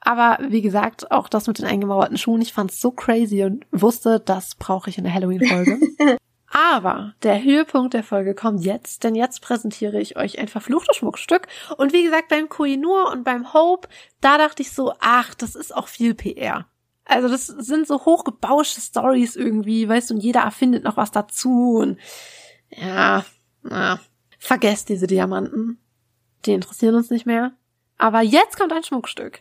Aber 0.00 0.38
wie 0.50 0.60
gesagt, 0.60 1.10
auch 1.10 1.30
das 1.30 1.46
mit 1.46 1.58
den 1.58 1.64
eingemauerten 1.64 2.18
Schuhen, 2.18 2.42
ich 2.42 2.52
fand's 2.52 2.80
so 2.80 2.90
crazy 2.90 3.44
und 3.44 3.64
wusste, 3.70 4.20
das 4.20 4.54
brauche 4.56 4.90
ich 4.90 4.98
in 4.98 5.04
der 5.04 5.14
Halloween-Folge. 5.14 6.18
Aber 6.54 7.14
der 7.22 7.42
Höhepunkt 7.42 7.94
der 7.94 8.04
Folge 8.04 8.34
kommt 8.34 8.62
jetzt, 8.62 9.04
denn 9.04 9.14
jetzt 9.14 9.40
präsentiere 9.40 9.98
ich 9.98 10.18
euch 10.18 10.38
ein 10.38 10.48
verfluchtes 10.48 10.96
Schmuckstück. 10.96 11.48
Und 11.78 11.94
wie 11.94 12.04
gesagt, 12.04 12.28
beim 12.28 12.50
Koinur 12.50 13.10
und 13.10 13.24
beim 13.24 13.54
Hope, 13.54 13.88
da 14.20 14.36
dachte 14.36 14.60
ich 14.60 14.70
so, 14.70 14.92
ach, 15.00 15.34
das 15.34 15.54
ist 15.54 15.74
auch 15.74 15.88
viel 15.88 16.14
PR. 16.14 16.66
Also 17.06 17.28
das 17.28 17.46
sind 17.46 17.86
so 17.86 18.04
hochgebauschte 18.04 18.82
Stories 18.82 19.34
irgendwie, 19.34 19.88
weißt 19.88 20.10
du, 20.10 20.14
und 20.14 20.20
jeder 20.20 20.40
erfindet 20.40 20.84
noch 20.84 20.98
was 20.98 21.10
dazu 21.10 21.78
und 21.78 21.98
ja, 22.68 23.24
na, 23.62 23.98
vergesst 24.38 24.90
diese 24.90 25.06
Diamanten. 25.06 25.78
Die 26.44 26.52
interessieren 26.52 26.94
uns 26.94 27.08
nicht 27.08 27.24
mehr. 27.24 27.52
Aber 27.96 28.20
jetzt 28.20 28.58
kommt 28.58 28.72
ein 28.72 28.84
Schmuckstück. 28.84 29.40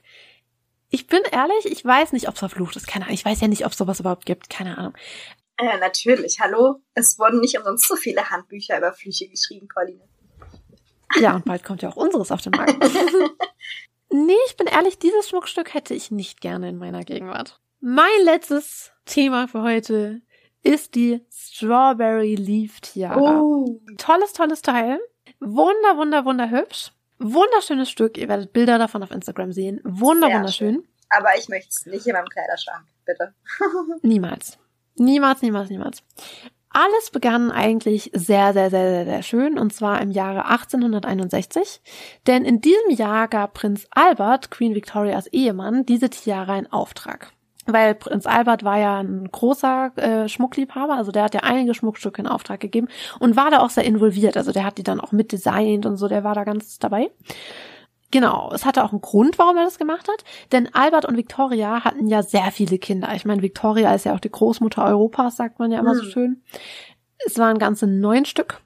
Ich 0.90 1.08
bin 1.08 1.22
ehrlich, 1.32 1.66
ich 1.66 1.84
weiß 1.84 2.14
nicht, 2.14 2.28
ob 2.28 2.36
es 2.36 2.40
verflucht 2.40 2.76
ist. 2.76 2.88
Keine 2.88 3.06
Ahnung. 3.06 3.16
Ich 3.16 3.26
weiß 3.26 3.42
ja 3.42 3.48
nicht, 3.48 3.66
ob 3.66 3.74
sowas 3.74 4.00
überhaupt 4.00 4.26
gibt. 4.26 4.50
Keine 4.50 4.78
Ahnung. 4.78 4.94
Äh, 5.62 5.78
natürlich, 5.78 6.40
hallo. 6.40 6.82
Es 6.96 7.20
wurden 7.20 7.40
nicht 7.40 7.56
umsonst 7.58 7.88
so 7.88 7.96
viele 7.96 8.30
Handbücher 8.30 8.78
über 8.80 8.94
Flüche 8.94 9.28
geschrieben, 9.28 9.68
Pauline. 9.72 10.02
Ja, 11.20 11.36
und 11.36 11.46
bald 11.46 11.64
kommt 11.64 11.84
ja 11.84 11.90
auch 11.90 11.98
unseres 11.98 12.32
auf 12.32 12.42
den 12.42 12.52
Markt. 12.52 12.76
nee, 14.10 14.34
ich 14.48 14.58
bin 14.58 14.66
ehrlich, 14.66 14.98
dieses 14.98 15.30
Schmuckstück 15.30 15.74
hätte 15.74 15.94
ich 15.94 16.10
nicht 16.10 16.42
gerne 16.42 16.70
in 16.70 16.78
meiner 16.78 17.04
Gegenwart. 17.04 17.60
Mein 17.80 18.24
letztes 18.24 18.92
Thema 19.06 19.48
für 19.48 19.62
heute 19.62 20.22
ist 20.64 20.96
die 20.96 21.24
Strawberry 21.32 22.36
Leaf 22.36 22.80
Tiara. 22.82 23.42
Oh. 23.42 23.82
Tolles, 23.98 24.34
tolles 24.34 24.62
Teil. 24.62 25.00
Wunder, 25.40 25.98
wunder, 25.98 26.26
wunderhübsch. 26.26 26.92
Wunderschönes 27.20 27.90
Stück. 27.90 28.18
Ihr 28.18 28.30
werdet 28.30 28.52
Bilder 28.52 28.80
davon 28.80 29.04
auf 29.04 29.12
Instagram 29.12 29.52
sehen. 29.52 29.80
Wunder, 29.84 30.28
Sehr 30.28 30.36
wunderschön. 30.38 30.76
Schön. 30.76 30.88
Aber 31.10 31.38
ich 31.38 31.50
möchte 31.50 31.70
es 31.70 31.86
nicht 31.86 32.08
in 32.08 32.14
meinem 32.14 32.30
Kleiderschrank, 32.30 32.86
bitte. 33.06 33.36
Niemals. 34.02 34.58
Niemals, 34.96 35.42
niemals, 35.42 35.70
niemals. 35.70 36.04
Alles 36.74 37.12
begann 37.12 37.52
eigentlich 37.52 38.12
sehr, 38.14 38.54
sehr, 38.54 38.70
sehr, 38.70 38.90
sehr, 38.90 39.06
sehr 39.06 39.24
schön 39.24 39.60
und 39.60 39.74
zwar 39.74 40.02
im 40.02 40.10
Jahre 40.10 40.46
1861. 40.46 41.82
Denn 42.28 42.46
in 42.46 42.62
diesem 42.62 42.92
Jahr 42.92 43.28
gab 43.28 43.54
Prinz 43.54 43.88
Albert, 43.92 44.52
Queen 44.52 44.74
Victorias 44.74 45.28
Ehemann, 45.28 45.86
diese 45.86 46.10
Tiara 46.10 46.58
in 46.58 46.72
Auftrag. 46.72 47.34
Weil 47.66 47.94
Prinz 47.94 48.26
Albert 48.26 48.64
war 48.64 48.78
ja 48.80 49.00
ein 49.00 49.30
großer 49.30 49.92
äh, 49.98 50.30
Schmuckliebhaber, 50.30 50.96
also 50.96 51.12
der 51.12 51.24
hat 51.24 51.34
ja 51.34 51.42
einige 51.42 51.74
Schmuckstücke 51.74 52.22
in 52.22 52.28
Auftrag 52.28 52.60
gegeben 52.62 52.88
und 53.20 53.36
war 53.36 53.52
da 53.52 53.60
auch 53.60 53.70
sehr 53.70 53.86
involviert. 53.86 54.38
Also 54.38 54.52
der 54.54 54.64
hat 54.64 54.78
die 54.78 54.84
dann 54.84 55.02
auch 55.02 55.12
mitdesignt 55.12 55.86
und 55.86 55.98
so, 55.98 56.08
der 56.08 56.24
war 56.24 56.36
da 56.36 56.46
ganz 56.46 56.80
dabei. 56.80 57.12
Genau, 58.12 58.52
es 58.54 58.66
hatte 58.66 58.84
auch 58.84 58.92
einen 58.92 59.02
Grund, 59.02 59.40
warum 59.40 59.58
er 59.58 59.64
das 59.64 59.80
gemacht 59.80 60.08
hat, 60.10 60.24
denn 60.52 60.74
Albert 60.74 61.06
und 61.06 61.16
Victoria 61.16 61.86
hatten 61.86 62.08
ja 62.08 62.24
sehr 62.24 62.52
viele 62.52 62.78
Kinder. 62.78 63.14
Ich 63.16 63.26
meine, 63.26 63.42
Victoria 63.42 63.94
ist 63.96 64.06
ja 64.06 64.14
auch 64.14 64.20
die 64.20 64.32
Großmutter 64.32 64.84
Europas, 64.84 65.38
sagt 65.38 65.60
man 65.60 65.72
ja 65.72 65.80
immer 65.80 65.92
hm. 65.92 65.98
so 65.98 66.04
schön. 66.04 66.44
Es 67.26 67.38
waren 67.38 67.58
ganze 67.58 67.88
neun 67.88 68.26
Stück. 68.26 68.62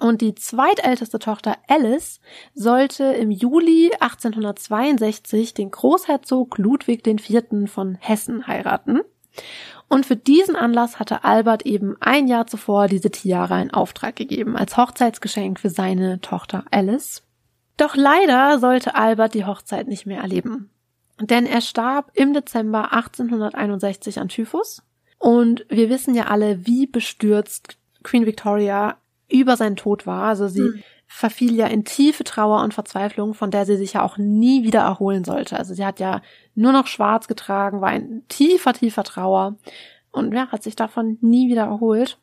Und 0.00 0.22
die 0.22 0.34
zweitälteste 0.34 1.18
Tochter 1.18 1.56
Alice 1.68 2.20
sollte 2.54 3.04
im 3.04 3.30
Juli 3.30 3.92
1862 4.00 5.54
den 5.54 5.70
Großherzog 5.70 6.58
Ludwig 6.58 7.06
IV. 7.06 7.70
von 7.70 7.94
Hessen 8.00 8.46
heiraten. 8.46 9.00
Und 9.88 10.06
für 10.06 10.16
diesen 10.16 10.56
Anlass 10.56 10.98
hatte 10.98 11.24
Albert 11.24 11.66
eben 11.66 11.96
ein 12.00 12.26
Jahr 12.26 12.46
zuvor 12.46 12.88
diese 12.88 13.10
Tiara 13.10 13.60
in 13.60 13.72
Auftrag 13.72 14.16
gegeben, 14.16 14.56
als 14.56 14.76
Hochzeitsgeschenk 14.76 15.60
für 15.60 15.70
seine 15.70 16.20
Tochter 16.20 16.64
Alice. 16.70 17.23
Doch 17.76 17.96
leider 17.96 18.58
sollte 18.58 18.94
Albert 18.94 19.34
die 19.34 19.44
Hochzeit 19.44 19.88
nicht 19.88 20.06
mehr 20.06 20.20
erleben. 20.20 20.70
Denn 21.20 21.46
er 21.46 21.60
starb 21.60 22.10
im 22.14 22.32
Dezember 22.32 22.92
1861 22.92 24.20
an 24.20 24.28
Typhus. 24.28 24.82
Und 25.18 25.64
wir 25.68 25.88
wissen 25.88 26.14
ja 26.14 26.26
alle, 26.26 26.66
wie 26.66 26.86
bestürzt 26.86 27.78
Queen 28.02 28.26
Victoria 28.26 28.96
über 29.28 29.56
seinen 29.56 29.76
Tod 29.76 30.06
war. 30.06 30.28
Also 30.28 30.48
sie 30.48 30.60
hm. 30.60 30.82
verfiel 31.06 31.54
ja 31.54 31.66
in 31.66 31.84
tiefe 31.84 32.24
Trauer 32.24 32.62
und 32.62 32.74
Verzweiflung, 32.74 33.34
von 33.34 33.50
der 33.50 33.64
sie 33.64 33.76
sich 33.76 33.94
ja 33.94 34.02
auch 34.02 34.18
nie 34.18 34.64
wieder 34.64 34.80
erholen 34.80 35.24
sollte. 35.24 35.56
Also 35.56 35.74
sie 35.74 35.84
hat 35.84 36.00
ja 36.00 36.20
nur 36.54 36.72
noch 36.72 36.86
schwarz 36.86 37.26
getragen, 37.26 37.80
war 37.80 37.94
in 37.94 38.26
tiefer, 38.28 38.74
tiefer 38.74 39.04
Trauer 39.04 39.56
und 40.10 40.32
ja, 40.32 40.48
hat 40.48 40.62
sich 40.62 40.76
davon 40.76 41.18
nie 41.20 41.48
wieder 41.48 41.64
erholt. 41.64 42.18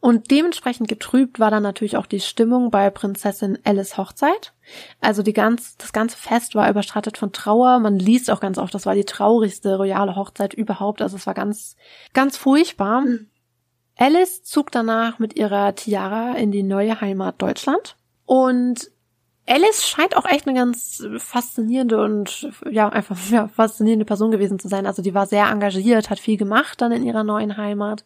Und 0.00 0.30
dementsprechend 0.30 0.88
getrübt 0.88 1.38
war 1.38 1.50
dann 1.50 1.62
natürlich 1.62 1.96
auch 1.96 2.06
die 2.06 2.20
Stimmung 2.20 2.70
bei 2.70 2.90
Prinzessin 2.90 3.58
Alice 3.64 3.96
Hochzeit. 3.96 4.52
Also 5.00 5.22
die 5.22 5.32
ganz, 5.32 5.76
das 5.76 5.92
ganze 5.92 6.16
Fest 6.16 6.54
war 6.54 6.68
überschattet 6.68 7.18
von 7.18 7.32
Trauer. 7.32 7.78
Man 7.78 7.98
liest 7.98 8.30
auch 8.30 8.40
ganz 8.40 8.58
oft, 8.58 8.74
das 8.74 8.86
war 8.86 8.94
die 8.94 9.04
traurigste 9.04 9.76
royale 9.76 10.16
Hochzeit 10.16 10.54
überhaupt. 10.54 11.02
Also 11.02 11.16
es 11.16 11.26
war 11.26 11.34
ganz, 11.34 11.76
ganz 12.12 12.36
furchtbar. 12.36 13.02
Mhm. 13.02 13.28
Alice 13.96 14.42
zog 14.42 14.72
danach 14.72 15.18
mit 15.18 15.36
ihrer 15.36 15.74
Tiara 15.74 16.34
in 16.34 16.50
die 16.50 16.62
neue 16.62 17.00
Heimat 17.00 17.40
Deutschland 17.40 17.96
und 18.24 18.90
Alice 19.46 19.86
scheint 19.86 20.16
auch 20.16 20.24
echt 20.24 20.46
eine 20.46 20.56
ganz 20.56 21.04
faszinierende 21.18 22.02
und 22.02 22.48
ja, 22.70 22.88
einfach 22.88 23.18
ja, 23.30 23.48
faszinierende 23.48 24.04
Person 24.04 24.30
gewesen 24.30 24.58
zu 24.58 24.68
sein. 24.68 24.86
Also 24.86 25.02
die 25.02 25.14
war 25.14 25.26
sehr 25.26 25.48
engagiert, 25.48 26.10
hat 26.10 26.20
viel 26.20 26.36
gemacht 26.36 26.80
dann 26.80 26.92
in 26.92 27.04
ihrer 27.04 27.24
neuen 27.24 27.56
Heimat. 27.56 28.04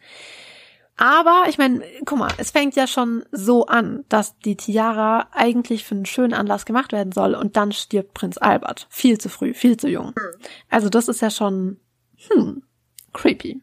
Aber 0.97 1.45
ich 1.47 1.59
meine, 1.59 1.83
guck 2.05 2.17
mal, 2.17 2.31
es 2.37 2.49
fängt 2.49 2.75
ja 2.75 2.87
schon 2.87 3.23
so 3.31 3.67
an, 3.67 4.03
dass 4.09 4.37
die 4.39 4.57
Tiara 4.57 5.27
eigentlich 5.31 5.85
für 5.85 5.93
einen 5.93 6.07
schönen 6.07 6.33
Anlass 6.33 6.65
gemacht 6.65 6.91
werden 6.91 7.11
soll 7.11 7.35
und 7.35 7.55
dann 7.55 7.71
stirbt 7.71 8.15
Prinz 8.15 8.37
Albert. 8.37 8.87
Viel 8.89 9.19
zu 9.19 9.29
früh, 9.29 9.53
viel 9.53 9.77
zu 9.77 9.87
jung. 9.87 10.15
Also 10.69 10.89
das 10.89 11.07
ist 11.07 11.21
ja 11.21 11.29
schon, 11.29 11.79
hm, 12.29 12.63
creepy. 13.13 13.61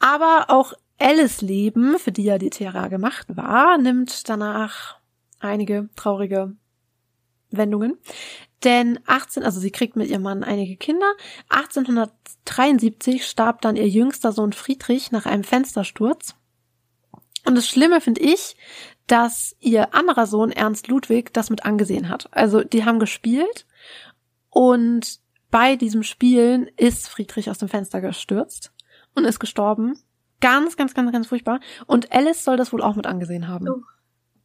Aber 0.00 0.46
auch 0.48 0.72
Alice 0.98 1.40
Leben, 1.40 1.98
für 1.98 2.10
die 2.10 2.24
ja 2.24 2.36
die 2.36 2.50
Tiara 2.50 2.88
gemacht 2.88 3.28
war, 3.28 3.78
nimmt 3.78 4.28
danach 4.28 4.96
einige 5.38 5.88
traurige 5.94 6.56
Wendungen. 7.50 7.96
Denn 8.64 8.98
18, 9.06 9.44
also 9.44 9.60
sie 9.60 9.70
kriegt 9.70 9.96
mit 9.96 10.10
ihrem 10.10 10.22
Mann 10.22 10.44
einige 10.44 10.76
Kinder. 10.76 11.12
1873 11.48 13.24
starb 13.24 13.62
dann 13.62 13.76
ihr 13.76 13.88
jüngster 13.88 14.32
Sohn 14.32 14.52
Friedrich 14.52 15.12
nach 15.12 15.26
einem 15.26 15.44
Fenstersturz. 15.44 16.34
Und 17.44 17.54
das 17.54 17.68
Schlimme 17.68 18.00
finde 18.00 18.20
ich, 18.20 18.56
dass 19.06 19.56
ihr 19.60 19.94
anderer 19.94 20.26
Sohn 20.26 20.52
Ernst 20.52 20.88
Ludwig 20.88 21.32
das 21.32 21.50
mit 21.50 21.64
angesehen 21.64 22.08
hat. 22.08 22.28
Also 22.32 22.62
die 22.62 22.84
haben 22.84 22.98
gespielt 22.98 23.66
und 24.50 25.18
bei 25.50 25.76
diesem 25.76 26.02
Spielen 26.02 26.68
ist 26.76 27.08
Friedrich 27.08 27.50
aus 27.50 27.58
dem 27.58 27.68
Fenster 27.68 28.00
gestürzt 28.00 28.72
und 29.14 29.24
ist 29.24 29.40
gestorben. 29.40 30.00
Ganz, 30.40 30.76
ganz, 30.76 30.94
ganz, 30.94 31.12
ganz 31.12 31.26
furchtbar. 31.26 31.60
Und 31.86 32.12
Alice 32.12 32.44
soll 32.44 32.56
das 32.56 32.72
wohl 32.72 32.82
auch 32.82 32.94
mit 32.94 33.06
angesehen 33.06 33.48
haben. 33.48 33.68
Oh. 33.68 33.82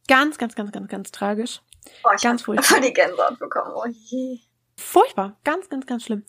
Ganz, 0.08 0.36
ganz, 0.38 0.54
ganz, 0.54 0.72
ganz, 0.72 0.88
ganz 0.88 1.10
tragisch. 1.10 1.62
Oh, 2.04 2.10
ich 2.14 2.22
ganz 2.22 2.42
furchtbar. 2.42 2.80
die 2.80 2.92
Gänsehaut 2.92 3.38
bekommen. 3.38 3.72
Oh 3.74 3.86
je. 3.86 4.40
Furchtbar. 4.76 5.38
Ganz, 5.44 5.68
ganz, 5.68 5.86
ganz 5.86 6.04
schlimm. 6.04 6.24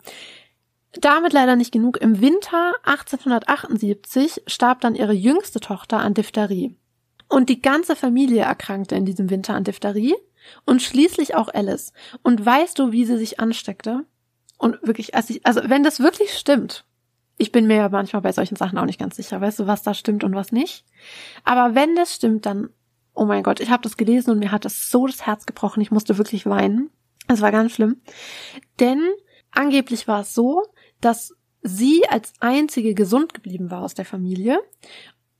Damit 0.93 1.34
leider 1.34 1.56
nicht 1.56 1.71
genug. 1.71 1.97
Im 1.97 2.21
Winter 2.21 2.73
1878 2.84 4.43
starb 4.47 4.82
dann 4.82 4.95
ihre 4.95 5.13
jüngste 5.13 5.60
Tochter 5.60 6.00
an 6.00 6.13
Diphtherie. 6.13 6.76
Und 7.30 7.50
die 7.50 7.62
ganze 7.62 7.95
Familie 7.95 8.43
erkrankte 8.43 8.95
in 8.95 9.06
diesem 9.06 9.30
Winter 9.30 9.54
an 9.54 9.65
Diphtherie 9.65 10.15
und 10.65 10.82
schließlich 10.82 11.36
auch 11.36 11.50
Alice. 11.54 11.91
Und 12.23 12.45
weißt 12.45 12.80
du, 12.80 12.91
wie 12.91 13.06
sie 13.06 13.17
sich 13.17 13.39
ansteckte? 13.39 14.06
Und 14.58 14.82
wirklich, 14.82 15.13
also, 15.13 15.34
ich, 15.34 15.45
also 15.45 15.62
wenn 15.65 15.84
das 15.84 16.00
wirklich 16.00 16.34
stimmt, 16.34 16.86
ich 17.38 17.52
bin 17.52 17.67
mir 17.67 17.76
ja 17.76 17.89
manchmal 17.89 18.21
bei 18.21 18.32
solchen 18.32 18.56
Sachen 18.56 18.78
auch 18.78 18.86
nicht 18.86 19.00
ganz 19.00 19.15
sicher, 19.15 19.39
weißt 19.39 19.60
du, 19.60 19.67
was 19.67 19.84
da 19.84 19.93
stimmt 19.93 20.23
und 20.23 20.34
was 20.34 20.52
nicht. 20.52 20.86
Aber 21.43 21.76
wenn 21.76 21.95
das 21.95 22.15
stimmt, 22.15 22.45
dann, 22.45 22.69
oh 23.13 23.26
mein 23.26 23.43
Gott, 23.43 23.60
ich 23.60 23.69
habe 23.69 23.84
das 23.84 23.97
gelesen 23.97 24.32
und 24.32 24.39
mir 24.39 24.52
hat 24.52 24.65
das 24.65 24.89
so 24.89 25.06
das 25.06 25.26
Herz 25.26 25.45
gebrochen, 25.45 25.82
ich 25.82 25.91
musste 25.91 26.17
wirklich 26.17 26.47
weinen. 26.47 26.89
Es 27.28 27.41
war 27.41 27.52
ganz 27.52 27.73
schlimm. 27.73 28.02
Denn 28.80 29.02
angeblich 29.52 30.08
war 30.08 30.21
es 30.21 30.34
so, 30.34 30.63
dass 31.02 31.36
sie 31.62 32.04
als 32.10 32.34
einzige 32.40 32.94
gesund 32.94 33.34
geblieben 33.34 33.72
war 33.72 33.82
aus 33.82 33.94
der 33.94 34.06
Familie 34.06 34.60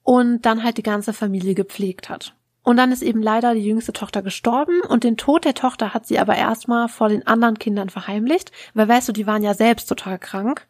und 0.04 0.46
dann 0.46 0.64
halt 0.64 0.78
die 0.78 0.84
ganze 0.84 1.14
Familie 1.14 1.56
gepflegt 1.56 2.10
hat. 2.10 2.34
Und 2.64 2.76
dann 2.76 2.92
ist 2.92 3.02
eben 3.02 3.22
leider 3.22 3.54
die 3.54 3.64
jüngste 3.64 3.94
Tochter 3.94 4.22
gestorben 4.22 4.82
und 4.82 5.06
den 5.06 5.16
Tod 5.16 5.46
der 5.46 5.54
Tochter 5.54 5.94
hat 5.94 6.06
sie 6.06 6.20
aber 6.20 6.36
erstmal 6.36 6.90
vor 6.90 7.08
den 7.08 7.26
anderen 7.26 7.60
Kindern 7.60 7.90
verheimlicht, 7.90 8.52
weil 8.74 8.90
weißt 8.90 9.08
du, 9.08 9.14
die 9.14 9.26
waren 9.26 9.42
ja 9.42 9.54
selbst 9.54 9.88
total 9.88 10.20
krank 10.20 10.68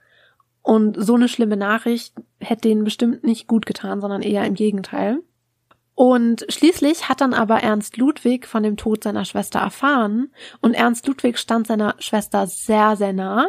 und 0.61 0.97
so 0.99 1.15
eine 1.15 1.29
schlimme 1.29 1.57
Nachricht 1.57 2.13
hätte 2.39 2.67
denen 2.67 2.83
bestimmt 2.83 3.23
nicht 3.23 3.47
gut 3.47 3.65
getan, 3.65 4.01
sondern 4.01 4.21
eher 4.21 4.45
im 4.45 4.53
Gegenteil. 4.53 5.23
Und 5.95 6.45
schließlich 6.49 7.09
hat 7.09 7.21
dann 7.21 7.33
aber 7.33 7.63
Ernst 7.63 7.97
Ludwig 7.97 8.45
von 8.45 8.61
dem 8.61 8.77
Tod 8.77 9.03
seiner 9.03 9.25
Schwester 9.25 9.59
erfahren 9.59 10.29
und 10.61 10.75
Ernst 10.75 11.07
Ludwig 11.07 11.39
stand 11.39 11.65
seiner 11.65 11.95
Schwester 11.97 12.45
sehr, 12.45 12.95
sehr 12.95 13.13
nah. 13.13 13.47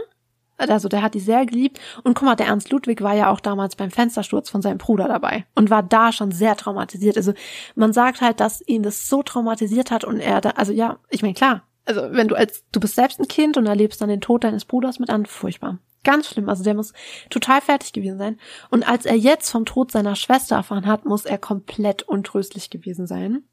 Also 0.59 0.89
der 0.89 1.03
hat 1.03 1.15
die 1.15 1.21
sehr 1.21 1.47
geliebt. 1.47 1.81
Und 2.03 2.15
guck 2.15 2.27
mal, 2.27 2.35
der 2.35 2.49
Ernst 2.49 2.71
Ludwig 2.71 3.03
war 3.03 3.15
ja 3.15 3.31
auch 3.31 3.41
damals 3.41 3.77
beim 3.77 3.91
Fenstersturz 3.91 4.51
von 4.51 4.61
seinem 4.61 4.79
Bruder 4.79 5.09
dabei 5.09 5.47
und 5.55 5.71
war 5.71 5.83
da 5.83 6.13
schon 6.13 6.33
sehr 6.33 6.57
traumatisiert. 6.57 7.17
Also 7.17 7.33
man 7.75 7.93
sagt 7.93 8.21
halt, 8.21 8.41
dass 8.41 8.61
ihn 8.67 8.83
das 8.83 9.09
so 9.09 9.23
traumatisiert 9.23 9.91
hat 9.91 10.05
und 10.05 10.21
er 10.21 10.41
da, 10.41 10.51
also 10.51 10.73
ja, 10.73 10.99
ich 11.09 11.23
meine, 11.23 11.35
klar, 11.35 11.63
also 11.85 12.03
wenn 12.11 12.29
du 12.29 12.35
als, 12.35 12.65
du 12.73 12.81
bist 12.81 12.97
selbst 12.97 13.19
ein 13.19 13.29
Kind 13.29 13.57
und 13.57 13.67
erlebst 13.67 14.01
dann 14.01 14.11
den 14.11 14.21
Tod 14.21 14.45
deines 14.45 14.67
Bruders 14.67 14.99
mit 14.99 15.09
an, 15.09 15.25
furchtbar. 15.25 15.79
Ganz 16.05 16.29
schlimm. 16.29 16.49
Also 16.49 16.63
der 16.63 16.75
muss 16.75 16.93
total 17.31 17.61
fertig 17.61 17.93
gewesen 17.93 18.19
sein. 18.19 18.39
Und 18.71 18.89
als 18.89 19.07
er 19.07 19.17
jetzt 19.17 19.51
vom 19.51 19.65
Tod 19.65 19.91
seiner 19.91 20.15
Schwester 20.17 20.57
erfahren 20.57 20.87
hat, 20.87 21.07
muss 21.07 21.25
er 21.25 21.39
komplett 21.39 22.03
untröstlich 22.03 22.71
gewesen 22.71 23.07
sein. 23.07 23.45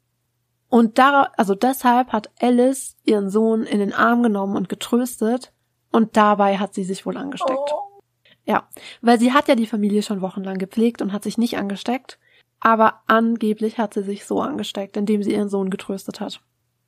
Und 0.68 0.98
da, 0.98 1.30
also 1.36 1.54
deshalb 1.54 2.12
hat 2.12 2.30
Alice 2.40 2.96
ihren 3.04 3.30
Sohn 3.30 3.62
in 3.62 3.78
den 3.78 3.92
Arm 3.92 4.22
genommen 4.22 4.56
und 4.56 4.68
getröstet. 4.68 5.52
Und 5.96 6.14
dabei 6.18 6.58
hat 6.58 6.74
sie 6.74 6.84
sich 6.84 7.06
wohl 7.06 7.16
angesteckt. 7.16 7.72
Oh. 7.72 8.02
Ja, 8.44 8.68
weil 9.00 9.18
sie 9.18 9.32
hat 9.32 9.48
ja 9.48 9.54
die 9.54 9.66
Familie 9.66 10.02
schon 10.02 10.20
wochenlang 10.20 10.58
gepflegt 10.58 11.00
und 11.00 11.10
hat 11.10 11.22
sich 11.22 11.38
nicht 11.38 11.56
angesteckt. 11.56 12.18
Aber 12.60 13.00
angeblich 13.06 13.78
hat 13.78 13.94
sie 13.94 14.02
sich 14.02 14.26
so 14.26 14.42
angesteckt, 14.42 14.98
indem 14.98 15.22
sie 15.22 15.32
ihren 15.32 15.48
Sohn 15.48 15.70
getröstet 15.70 16.20
hat. 16.20 16.42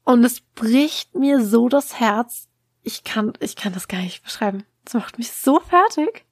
Und 0.04 0.22
es 0.24 0.42
bricht 0.42 1.14
mir 1.14 1.42
so 1.42 1.70
das 1.70 1.98
Herz. 1.98 2.50
Ich 2.82 3.02
kann, 3.02 3.32
ich 3.40 3.56
kann 3.56 3.72
das 3.72 3.88
gar 3.88 4.02
nicht 4.02 4.22
beschreiben. 4.22 4.64
Das 4.84 4.92
macht 4.92 5.16
mich 5.16 5.32
so 5.32 5.58
fertig. 5.58 6.26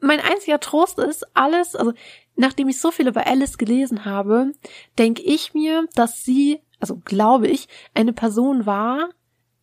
Mein 0.00 0.18
einziger 0.18 0.58
Trost 0.58 0.98
ist, 0.98 1.36
alles, 1.36 1.76
also 1.76 1.92
nachdem 2.34 2.68
ich 2.68 2.80
so 2.80 2.90
viel 2.90 3.06
über 3.06 3.28
Alice 3.28 3.58
gelesen 3.58 4.04
habe, 4.04 4.50
denke 4.98 5.22
ich 5.22 5.54
mir, 5.54 5.86
dass 5.94 6.24
sie, 6.24 6.60
also 6.80 6.96
glaube 7.04 7.46
ich, 7.46 7.68
eine 7.94 8.12
Person 8.12 8.66
war, 8.66 9.10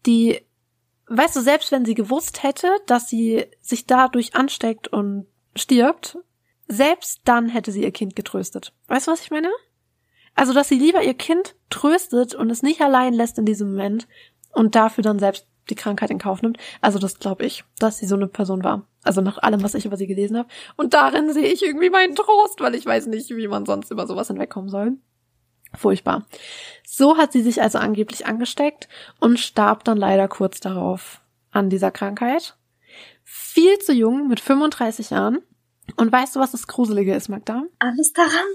die, 0.05 0.39
weißt 1.17 1.36
du, 1.36 1.41
selbst 1.41 1.71
wenn 1.71 1.86
sie 1.86 1.95
gewusst 1.95 2.43
hätte, 2.43 2.69
dass 2.88 3.10
sie 3.10 3.45
sich 3.62 3.86
dadurch 3.86 4.36
ansteckt 4.36 4.88
und 4.88 5.28
stirbt, 5.56 6.17
selbst 6.67 7.21
dann 7.26 7.49
hätte 7.49 7.71
sie 7.71 7.84
ihr 7.84 7.91
Kind 7.91 8.15
getröstet. 8.15 8.73
Weißt 8.88 9.08
du, 9.08 9.12
was 9.12 9.21
ich 9.21 9.32
meine? 9.32 9.52
Also, 10.36 10.54
dass 10.54 10.69
sie 10.69 10.80
lieber 10.80 11.04
ihr 11.04 11.13
Kind 11.13 11.56
tröstet 11.69 12.34
und 12.34 12.49
es 12.49 12.63
nicht 12.63 12.82
allein 12.82 13.13
lässt 13.13 13.38
in 13.38 13.45
diesem 13.45 13.71
Moment 13.71 14.08
und 14.52 14.76
dafür 14.76 15.04
dann 15.04 15.19
selbst 15.19 15.47
die 15.69 15.76
Krankheit 15.76 16.10
in 16.10 16.19
Kauf 16.19 16.41
nimmt. 16.41 16.58
Also 16.82 16.99
das 16.99 17.19
glaube 17.19 17.45
ich, 17.45 17.63
dass 17.80 17.97
sie 17.97 18.06
so 18.06 18.15
eine 18.15 18.28
Person 18.28 18.63
war. 18.63 18.86
Also 19.04 19.21
nach 19.21 19.38
allem, 19.38 19.63
was 19.63 19.76
ich 19.76 19.86
über 19.86 19.97
sie 19.97 20.08
gelesen 20.08 20.38
habe. 20.38 20.49
Und 20.76 20.93
darin 20.93 21.32
sehe 21.32 21.47
ich 21.47 21.63
irgendwie 21.63 21.89
meinen 21.89 22.15
Trost, 22.15 22.60
weil 22.60 22.76
ich 22.76 22.86
weiß 22.86 23.08
nicht, 23.08 23.30
wie 23.30 23.47
man 23.47 23.65
sonst 23.65 23.91
über 23.91 24.08
sowas 24.08 24.28
hinwegkommen 24.28 24.69
soll. 24.69 24.97
Furchtbar. 25.75 26.25
So 26.86 27.17
hat 27.17 27.31
sie 27.31 27.41
sich 27.41 27.62
also 27.62 27.79
angeblich 27.79 28.25
angesteckt 28.25 28.88
und 29.19 29.39
starb 29.39 29.83
dann 29.83 29.97
leider 29.97 30.27
kurz 30.27 30.59
darauf 30.59 31.21
an 31.51 31.69
dieser 31.69 31.91
Krankheit. 31.91 32.55
Viel 33.23 33.79
zu 33.79 33.93
jung, 33.93 34.27
mit 34.27 34.39
35 34.39 35.09
Jahren. 35.09 35.39
Und 35.95 36.12
weißt 36.12 36.36
du, 36.36 36.39
was 36.39 36.51
das 36.51 36.67
Gruselige 36.67 37.13
ist, 37.13 37.29
Magda? 37.29 37.63
Alles 37.79 38.13
daran. 38.13 38.45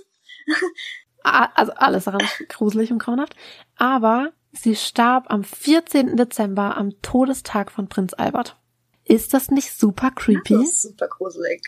also 1.22 1.72
alles 1.72 2.04
daran 2.04 2.20
ist 2.20 2.48
gruselig 2.48 2.92
und 2.92 2.98
grauenhaft. 2.98 3.35
Aber 3.76 4.33
Sie 4.52 4.76
starb 4.76 5.26
am 5.28 5.44
14. 5.44 6.16
Dezember 6.16 6.76
am 6.76 7.00
Todestag 7.02 7.70
von 7.70 7.88
Prinz 7.88 8.14
Albert. 8.14 8.57
Ist 9.04 9.35
das 9.35 9.50
nicht 9.50 9.72
super 9.72 10.11
creepy? 10.11 10.54
Das 10.54 10.68
ist 10.68 10.83
super 10.83 11.09
gruselig. 11.09 11.62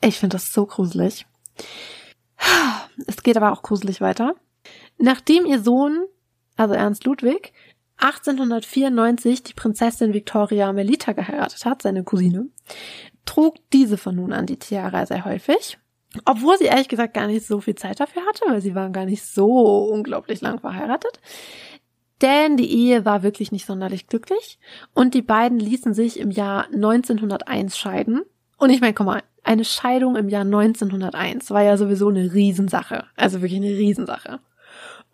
Ich 0.00 0.18
finde 0.18 0.36
das 0.36 0.52
so 0.52 0.66
gruselig. 0.66 1.26
Es 3.06 3.22
geht 3.22 3.36
aber 3.36 3.52
auch 3.52 3.62
gruselig 3.62 4.00
weiter. 4.00 4.34
Nachdem 4.98 5.46
ihr 5.46 5.60
Sohn, 5.60 6.04
also 6.56 6.74
Ernst 6.74 7.04
Ludwig, 7.04 7.52
1894 7.98 9.42
die 9.42 9.54
Prinzessin 9.54 10.12
Victoria 10.12 10.72
Melita 10.72 11.12
geheiratet 11.12 11.64
hat, 11.64 11.82
seine 11.82 12.04
Cousine, 12.04 12.48
trug 13.24 13.56
diese 13.72 13.96
von 13.96 14.14
nun 14.16 14.32
an 14.32 14.46
die 14.46 14.58
Tiara 14.58 15.06
sehr 15.06 15.24
häufig. 15.24 15.78
Obwohl 16.24 16.56
sie 16.56 16.64
ehrlich 16.64 16.88
gesagt 16.88 17.14
gar 17.14 17.26
nicht 17.26 17.46
so 17.46 17.60
viel 17.60 17.74
Zeit 17.74 18.00
dafür 18.00 18.22
hatte, 18.26 18.44
weil 18.48 18.62
sie 18.62 18.74
waren 18.74 18.92
gar 18.92 19.04
nicht 19.04 19.24
so 19.24 19.84
unglaublich 19.90 20.40
lang 20.40 20.60
verheiratet. 20.60 21.20
Denn 22.22 22.56
die 22.56 22.70
Ehe 22.70 23.04
war 23.04 23.22
wirklich 23.22 23.52
nicht 23.52 23.66
sonderlich 23.66 24.06
glücklich 24.06 24.58
und 24.94 25.12
die 25.12 25.22
beiden 25.22 25.58
ließen 25.58 25.92
sich 25.92 26.18
im 26.18 26.30
Jahr 26.30 26.66
1901 26.72 27.76
scheiden. 27.76 28.22
Und 28.56 28.70
ich 28.70 28.80
meine, 28.80 28.94
guck 28.94 29.04
mal, 29.04 29.22
eine 29.42 29.64
Scheidung 29.64 30.16
im 30.16 30.30
Jahr 30.30 30.44
1901 30.44 31.50
war 31.50 31.62
ja 31.62 31.76
sowieso 31.76 32.08
eine 32.08 32.32
Riesensache. 32.32 33.04
Also 33.16 33.42
wirklich 33.42 33.60
eine 33.60 33.76
Riesensache. 33.76 34.40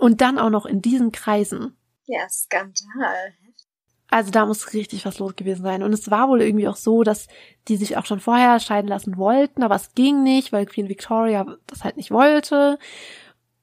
Und 0.03 0.21
dann 0.21 0.37
auch 0.41 0.51
noch 0.51 0.67
in 0.67 0.83
diesen 0.83 1.13
Kreisen. 1.13 1.77
Ja, 2.07 2.29
Skandal. 2.29 3.35
Also 4.11 4.33
da 4.33 4.47
muss 4.47 4.73
richtig 4.73 5.07
was 5.07 5.21
los 5.21 5.37
gewesen 5.37 5.63
sein. 5.63 5.85
Und 5.85 5.93
es 5.93 6.11
war 6.11 6.29
wohl 6.29 6.43
irgendwie 6.43 6.67
auch 6.67 6.75
so, 6.75 7.05
dass 7.05 7.29
die 7.69 7.77
sich 7.77 7.97
auch 7.97 8.05
schon 8.05 8.19
vorher 8.19 8.59
scheiden 8.59 8.89
lassen 8.89 9.17
wollten, 9.17 9.63
aber 9.63 9.77
es 9.77 9.95
ging 9.95 10.25
nicht, 10.25 10.53
weil 10.53 10.67
Queen 10.67 10.89
Victoria 10.89 11.47
das 11.69 11.85
halt 11.85 11.97
nicht 11.97 12.11
wollte. 12.11 12.81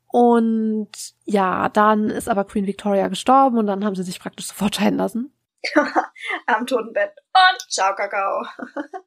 Und 0.07 0.89
ja, 1.25 1.67
dann 1.67 2.09
ist 2.09 2.29
aber 2.29 2.45
Queen 2.45 2.67
Victoria 2.67 3.09
gestorben 3.09 3.57
und 3.57 3.67
dann 3.67 3.83
haben 3.83 3.95
sie 3.95 4.03
sich 4.03 4.21
praktisch 4.21 4.47
sofort 4.47 4.77
scheiden 4.77 4.97
lassen. 4.97 5.33
Am 6.47 6.65
Totenbett. 6.65 7.11
Und 7.33 7.69
ciao, 7.69 7.93
Kakao. 7.95 8.45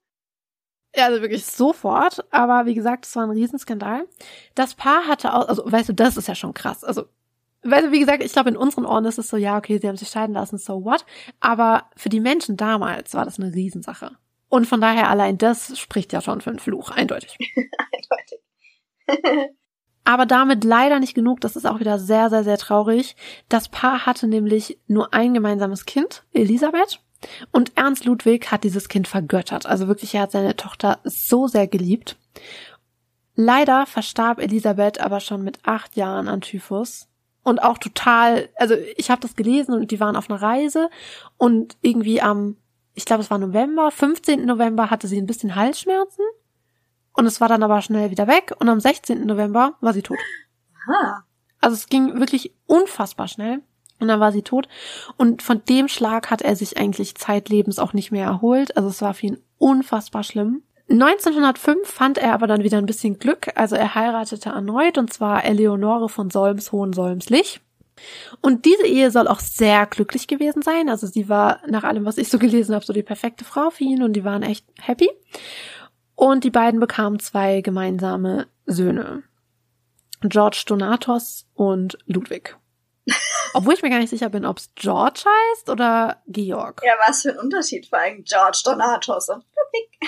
Ja, 0.94 1.06
also 1.06 1.22
wirklich 1.22 1.46
sofort. 1.46 2.22
Aber 2.30 2.66
wie 2.66 2.74
gesagt, 2.74 3.06
es 3.06 3.16
war 3.16 3.22
ein 3.22 3.30
Riesenskandal. 3.30 4.06
Das 4.54 4.74
Paar 4.74 5.06
hatte 5.06 5.32
auch, 5.32 5.48
also 5.48 5.64
weißt 5.64 5.88
du, 5.88 5.94
das 5.94 6.18
ist 6.18 6.28
ja 6.28 6.34
schon 6.34 6.52
krass. 6.52 6.84
Also 6.84 7.08
weil, 7.62 7.92
wie 7.92 8.00
gesagt, 8.00 8.22
ich 8.22 8.32
glaube, 8.32 8.50
in 8.50 8.56
unseren 8.56 8.86
Ohren 8.86 9.04
ist 9.04 9.18
es 9.18 9.28
so, 9.28 9.36
ja, 9.36 9.56
okay, 9.56 9.78
sie 9.78 9.88
haben 9.88 9.96
sich 9.96 10.08
scheiden 10.08 10.34
lassen, 10.34 10.58
so 10.58 10.84
what? 10.84 11.04
Aber 11.40 11.84
für 11.96 12.08
die 12.08 12.20
Menschen 12.20 12.56
damals 12.56 13.14
war 13.14 13.24
das 13.24 13.38
eine 13.38 13.54
Riesensache. 13.54 14.12
Und 14.48 14.66
von 14.66 14.80
daher 14.80 15.08
allein 15.08 15.38
das 15.38 15.78
spricht 15.78 16.12
ja 16.12 16.20
schon 16.20 16.40
für 16.40 16.50
einen 16.50 16.58
Fluch, 16.58 16.90
eindeutig. 16.90 17.38
Eindeutig. 19.06 19.54
Aber 20.04 20.26
damit 20.26 20.64
leider 20.64 20.98
nicht 20.98 21.14
genug, 21.14 21.40
das 21.40 21.54
ist 21.54 21.64
auch 21.64 21.78
wieder 21.78 21.98
sehr, 21.98 22.28
sehr, 22.28 22.42
sehr 22.42 22.58
traurig. 22.58 23.14
Das 23.48 23.68
Paar 23.68 24.04
hatte 24.04 24.26
nämlich 24.26 24.78
nur 24.88 25.14
ein 25.14 25.32
gemeinsames 25.32 25.86
Kind, 25.86 26.24
Elisabeth. 26.32 27.00
Und 27.52 27.76
Ernst 27.76 28.04
Ludwig 28.04 28.50
hat 28.50 28.64
dieses 28.64 28.88
Kind 28.88 29.06
vergöttert. 29.06 29.64
Also 29.66 29.86
wirklich, 29.86 30.14
er 30.14 30.22
hat 30.22 30.32
seine 30.32 30.56
Tochter 30.56 30.98
so 31.04 31.46
sehr 31.46 31.68
geliebt. 31.68 32.16
Leider 33.36 33.86
verstarb 33.86 34.40
Elisabeth 34.40 35.00
aber 35.00 35.20
schon 35.20 35.42
mit 35.44 35.60
acht 35.62 35.96
Jahren 35.96 36.26
an 36.26 36.40
Typhus 36.40 37.08
und 37.42 37.62
auch 37.62 37.78
total, 37.78 38.48
also 38.56 38.74
ich 38.96 39.10
habe 39.10 39.20
das 39.20 39.36
gelesen 39.36 39.74
und 39.74 39.90
die 39.90 40.00
waren 40.00 40.16
auf 40.16 40.30
einer 40.30 40.40
Reise 40.40 40.90
und 41.36 41.76
irgendwie 41.80 42.20
am, 42.20 42.56
ich 42.94 43.04
glaube 43.04 43.22
es 43.22 43.30
war 43.30 43.38
November, 43.38 43.90
15. 43.90 44.44
November 44.44 44.90
hatte 44.90 45.08
sie 45.08 45.18
ein 45.18 45.26
bisschen 45.26 45.56
Halsschmerzen 45.56 46.24
und 47.14 47.26
es 47.26 47.40
war 47.40 47.48
dann 47.48 47.62
aber 47.62 47.82
schnell 47.82 48.10
wieder 48.10 48.26
weg 48.26 48.54
und 48.58 48.68
am 48.68 48.80
16. 48.80 49.26
November 49.26 49.74
war 49.80 49.92
sie 49.92 50.02
tot. 50.02 50.18
Aha. 50.88 51.24
Also 51.60 51.74
es 51.74 51.88
ging 51.88 52.18
wirklich 52.18 52.54
unfassbar 52.66 53.28
schnell 53.28 53.62
und 53.98 54.08
dann 54.08 54.20
war 54.20 54.32
sie 54.32 54.42
tot 54.42 54.68
und 55.16 55.42
von 55.42 55.64
dem 55.64 55.88
Schlag 55.88 56.30
hat 56.30 56.42
er 56.42 56.56
sich 56.56 56.76
eigentlich 56.76 57.16
zeitlebens 57.16 57.78
auch 57.78 57.92
nicht 57.92 58.12
mehr 58.12 58.26
erholt. 58.26 58.76
Also 58.76 58.88
es 58.88 59.02
war 59.02 59.14
für 59.14 59.26
ihn 59.26 59.38
unfassbar 59.58 60.22
schlimm. 60.22 60.62
1905 60.92 61.88
fand 61.88 62.18
er 62.18 62.34
aber 62.34 62.46
dann 62.46 62.62
wieder 62.62 62.78
ein 62.78 62.86
bisschen 62.86 63.18
Glück, 63.18 63.50
also 63.54 63.76
er 63.76 63.94
heiratete 63.94 64.50
erneut 64.50 64.98
und 64.98 65.12
zwar 65.12 65.44
Eleonore 65.44 66.08
von 66.08 66.30
Solms 66.30 66.72
Hohensolmslich. 66.72 67.60
Und 68.40 68.64
diese 68.64 68.86
Ehe 68.86 69.10
soll 69.10 69.28
auch 69.28 69.40
sehr 69.40 69.86
glücklich 69.86 70.26
gewesen 70.26 70.62
sein. 70.62 70.88
Also 70.88 71.06
sie 71.06 71.28
war 71.28 71.60
nach 71.68 71.84
allem, 71.84 72.04
was 72.04 72.18
ich 72.18 72.28
so 72.28 72.38
gelesen 72.38 72.74
habe, 72.74 72.84
so 72.84 72.92
die 72.92 73.02
perfekte 73.02 73.44
Frau 73.44 73.70
für 73.70 73.84
ihn 73.84 74.02
und 74.02 74.14
die 74.14 74.24
waren 74.24 74.42
echt 74.42 74.64
happy. 74.80 75.10
Und 76.14 76.44
die 76.44 76.50
beiden 76.50 76.80
bekamen 76.80 77.20
zwei 77.20 77.60
gemeinsame 77.60 78.46
Söhne. 78.66 79.22
George 80.20 80.64
Donatos 80.66 81.46
und 81.54 81.98
Ludwig. 82.06 82.56
Obwohl 83.54 83.74
ich 83.74 83.82
mir 83.82 83.90
gar 83.90 83.98
nicht 83.98 84.10
sicher 84.10 84.28
bin, 84.28 84.44
ob 84.44 84.58
es 84.58 84.70
George 84.74 85.24
heißt 85.26 85.68
oder 85.68 86.22
Georg. 86.26 86.80
Ja, 86.84 86.94
was 87.06 87.22
für 87.22 87.30
ein 87.30 87.38
Unterschied 87.38 87.86
vor 87.86 87.98
allem 87.98 88.24
George 88.24 88.60
Donatos 88.64 89.28
und 89.28 89.44
Ludwig. 89.44 89.98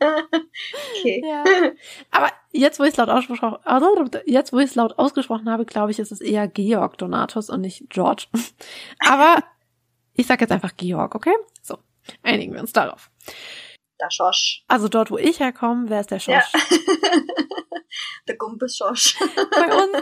okay. 0.98 1.22
Ja. 1.24 1.44
Aber 2.10 2.30
jetzt, 2.52 2.80
wo 2.80 2.84
ich 2.84 2.90
es 2.90 2.96
laut 2.96 3.10
ausgesprochen, 3.10 3.58
jetzt, 4.26 4.52
wo 4.52 4.58
ich 4.58 4.70
es 4.70 4.74
laut 4.74 4.98
ausgesprochen 4.98 5.50
habe, 5.50 5.64
glaube 5.64 5.90
ich, 5.90 5.98
ist 5.98 6.12
es 6.12 6.20
eher 6.20 6.48
Georg 6.48 6.98
Donatus 6.98 7.50
und 7.50 7.60
nicht 7.60 7.90
George. 7.90 8.26
Aber 9.06 9.44
ich 10.14 10.26
sage 10.26 10.42
jetzt 10.42 10.52
einfach 10.52 10.76
Georg, 10.76 11.14
okay? 11.14 11.34
So, 11.62 11.78
einigen 12.22 12.52
wir 12.54 12.60
uns 12.60 12.72
darauf. 12.72 13.10
Der 14.00 14.10
Schosch. 14.10 14.64
Also 14.68 14.88
dort, 14.88 15.10
wo 15.10 15.18
ich 15.18 15.38
herkomme, 15.40 15.88
wer 15.88 16.00
ist 16.00 16.10
der 16.10 16.18
Schosch? 16.18 16.52
Ja. 16.52 16.60
der 18.28 18.36
Gumpelschosch. 18.36 19.16
bei, 19.50 19.74
uns, 19.74 19.92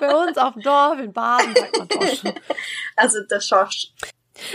bei 0.00 0.14
uns 0.14 0.38
auf 0.38 0.54
dem 0.54 0.62
Dorf 0.62 0.98
in 0.98 1.12
Baden 1.12 1.54
sagt 1.54 1.78
man 1.78 1.88
Schosch. 1.90 2.22
Also 2.96 3.18
der 3.28 3.40
Schosch. 3.40 3.92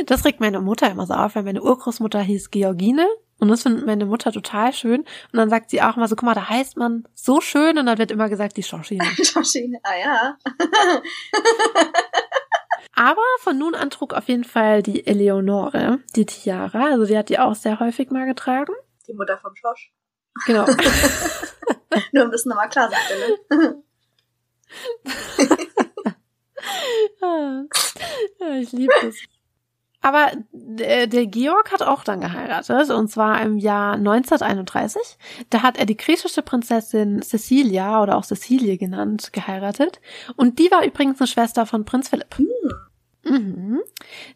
Das 0.06 0.26
regt 0.26 0.40
meine 0.40 0.60
Mutter 0.60 0.90
immer 0.90 1.06
so 1.06 1.14
auf, 1.14 1.36
weil 1.36 1.44
meine 1.44 1.62
Urgroßmutter 1.62 2.22
hieß 2.22 2.52
Georgine 2.52 3.08
und 3.40 3.48
das 3.48 3.64
findet 3.64 3.86
meine 3.86 4.06
Mutter 4.06 4.32
total 4.32 4.74
schön. 4.74 5.02
Und 5.02 5.34
dann 5.34 5.50
sagt 5.50 5.70
sie 5.70 5.82
auch 5.82 5.96
immer 5.96 6.08
so, 6.08 6.16
guck 6.16 6.26
mal, 6.26 6.34
da 6.34 6.50
heißt 6.50 6.78
man 6.78 7.08
so 7.16 7.40
schön 7.40 7.78
und 7.78 7.86
dann 7.86 7.98
wird 7.98 8.12
immer 8.12 8.30
gesagt, 8.30 8.58
die 8.58 8.64
Schoschine. 8.64 9.06
Schoschine, 9.24 9.80
ah 9.84 9.98
ja. 9.98 10.38
Aber 12.96 13.22
von 13.40 13.58
nun 13.58 13.76
an 13.76 13.90
trug 13.90 14.14
auf 14.14 14.28
jeden 14.28 14.44
Fall 14.44 14.84
die 14.84 15.08
Eleonore 15.08 16.00
die 16.16 16.26
Tiara. 16.26 16.88
Also 16.92 17.06
die 17.06 17.18
hat 17.18 17.30
die 17.30 17.40
auch 17.40 17.56
sehr 17.56 17.80
häufig 17.80 18.12
mal 18.12 18.26
getragen. 18.26 18.74
Die 19.08 19.14
Mutter 19.14 19.38
vom 19.38 19.56
Schosch. 19.56 19.94
Genau. 20.46 20.66
Nur 22.12 22.26
um 22.26 22.32
das 22.32 22.46
nochmal 22.46 22.70
klar 22.70 22.90
zu 22.90 22.96
stellen. 23.06 23.84
ja, 28.40 28.56
ich 28.60 28.72
liebe 28.72 28.94
das. 29.02 29.16
Aber 30.02 30.32
der, 30.52 31.08
der 31.08 31.26
Georg 31.26 31.74
hat 31.74 31.82
auch 31.82 32.06
dann 32.06 32.22
geheiratet, 32.22 32.90
und 32.90 33.10
zwar 33.10 33.42
im 33.42 33.58
Jahr 33.58 33.96
1931. 33.96 35.02
Da 35.50 35.62
hat 35.62 35.78
er 35.78 35.86
die 35.86 35.98
griechische 35.98 36.42
Prinzessin 36.42 37.22
Cecilia 37.22 38.02
oder 38.02 38.18
auch 38.18 38.24
Cecilie 38.24 38.78
genannt 38.78 39.34
geheiratet. 39.34 40.00
Und 40.38 40.58
die 40.58 40.72
war 40.72 40.86
übrigens 40.86 41.20
eine 41.20 41.28
Schwester 41.28 41.66
von 41.66 41.84
Prinz 41.84 42.08
Philipp. 42.08 42.38
Hm. 42.38 42.48
Mhm. 43.30 43.82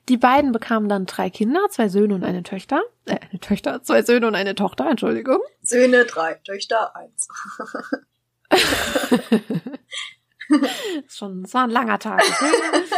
Die 0.08 0.18
beiden 0.18 0.52
bekamen 0.52 0.88
dann 0.88 1.06
drei 1.06 1.30
Kinder, 1.30 1.68
zwei 1.70 1.90
Söhne 1.90 2.16
und 2.16 2.24
eine 2.24 2.44
Töchter. 2.44 2.82
Äh, 3.06 3.18
eine 3.30 3.40
Töchter, 3.40 3.82
zwei 3.84 4.04
Söhne 4.04 4.28
und 4.28 4.36
eine 4.36 4.56
Tochter, 4.56 4.90
Entschuldigung. 4.90 5.40
Söhne 5.62 6.06
drei, 6.06 6.36
Töchter 6.36 6.96
eins. 6.96 7.28
schon, 11.08 11.44
es 11.44 11.54
war 11.54 11.64
ein 11.64 11.70
langer 11.70 12.00
Tag. 12.00 12.24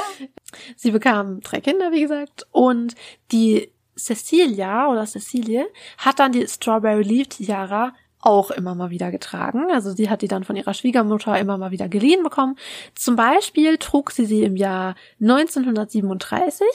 Sie 0.76 0.92
bekamen 0.92 1.42
drei 1.42 1.62
Kinder, 1.62 1.92
wie 1.92 2.02
gesagt, 2.02 2.46
und 2.52 2.96
die 3.32 3.72
Cecilia 3.98 4.88
oder 4.88 5.06
Cecilie 5.06 5.68
hat 5.98 6.20
dann 6.20 6.32
die 6.34 6.48
Strawberry 6.48 7.04
Leaf 7.04 7.28
Tiara 7.30 7.94
auch 8.26 8.52
immer 8.52 8.76
mal 8.76 8.90
wieder 8.90 9.12
getragen. 9.12 9.72
Also 9.72 9.92
sie 9.92 10.10
hat 10.10 10.22
die 10.22 10.28
dann 10.28 10.44
von 10.44 10.56
ihrer 10.56 10.74
Schwiegermutter 10.74 11.38
immer 11.40 11.58
mal 11.58 11.72
wieder 11.72 11.88
geliehen 11.88 12.24
bekommen. 12.24 12.58
Zum 12.96 13.16
Beispiel 13.16 13.78
trug 13.78 14.12
sie 14.12 14.26
sie 14.26 14.44
im 14.44 14.56
Jahr 14.56 14.96
1937, 15.22 16.66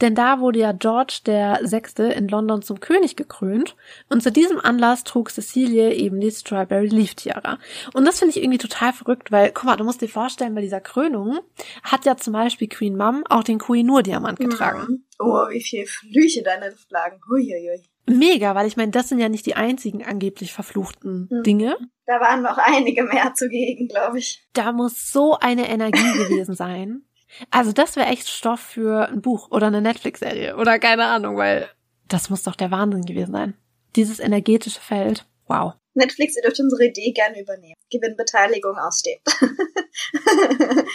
denn 0.00 0.14
da 0.14 0.40
wurde 0.40 0.58
ja 0.58 0.72
George 0.72 1.20
der 1.24 1.60
Sechste 1.62 2.04
in 2.04 2.28
London 2.28 2.62
zum 2.62 2.80
König 2.80 3.16
gekrönt 3.16 3.76
und 4.10 4.22
zu 4.22 4.32
diesem 4.32 4.58
Anlass 4.60 5.04
trug 5.04 5.30
Cecilie 5.30 5.94
eben 5.94 6.20
die 6.20 6.30
Strawberry 6.30 6.88
Leaf 6.88 7.14
Tiara. 7.14 7.58
Und 7.94 8.04
das 8.04 8.18
finde 8.18 8.36
ich 8.36 8.42
irgendwie 8.42 8.58
total 8.58 8.92
verrückt, 8.92 9.30
weil, 9.30 9.52
guck 9.52 9.64
mal, 9.64 9.76
du 9.76 9.84
musst 9.84 10.00
dir 10.00 10.08
vorstellen, 10.08 10.54
bei 10.54 10.60
dieser 10.60 10.80
Krönung 10.80 11.38
hat 11.82 12.04
ja 12.04 12.16
zum 12.16 12.32
Beispiel 12.32 12.68
Queen 12.68 12.96
Mum 12.96 13.24
auch 13.28 13.44
den 13.44 13.58
Kohinoor 13.58 14.02
Diamant 14.02 14.38
getragen. 14.38 14.86
Mhm. 14.88 15.04
Oh, 15.18 15.48
wie 15.48 15.62
viele 15.62 15.86
Flüche 15.86 16.42
da 16.42 16.54
in 16.54 16.60
der 16.60 16.70
Luft 16.70 16.90
lagen. 16.90 17.20
Huiuiui. 17.28 17.82
Mega, 18.08 18.54
weil 18.54 18.66
ich 18.66 18.76
meine, 18.76 18.92
das 18.92 19.08
sind 19.08 19.18
ja 19.18 19.28
nicht 19.28 19.46
die 19.46 19.56
einzigen 19.56 20.04
angeblich 20.04 20.52
verfluchten 20.52 21.28
Hm. 21.30 21.42
Dinge. 21.42 21.76
Da 22.06 22.20
waren 22.20 22.42
noch 22.42 22.56
einige 22.58 23.02
mehr 23.02 23.34
zugegen, 23.34 23.88
glaube 23.88 24.18
ich. 24.18 24.46
Da 24.52 24.72
muss 24.72 25.10
so 25.12 25.36
eine 25.40 25.68
Energie 25.68 26.12
gewesen 26.28 26.54
sein. 26.54 27.02
Also 27.50 27.72
das 27.72 27.96
wäre 27.96 28.06
echt 28.06 28.28
Stoff 28.28 28.60
für 28.60 29.08
ein 29.08 29.20
Buch 29.22 29.50
oder 29.50 29.66
eine 29.66 29.80
Netflix-Serie 29.82 30.56
oder 30.56 30.78
keine 30.78 31.04
Ahnung, 31.06 31.36
weil 31.36 31.68
das 32.08 32.30
muss 32.30 32.44
doch 32.44 32.54
der 32.54 32.70
Wahnsinn 32.70 33.02
gewesen 33.04 33.32
sein. 33.32 33.54
Dieses 33.96 34.20
energetische 34.20 34.80
Feld. 34.80 35.26
Wow. 35.48 35.74
Netflix, 35.94 36.36
ihr 36.36 36.42
dürft 36.42 36.60
unsere 36.60 36.84
Idee 36.86 37.10
gerne 37.12 37.40
übernehmen. 37.40 37.74
Gewinnbeteiligung 37.90 38.76
ausstehen. 38.78 39.20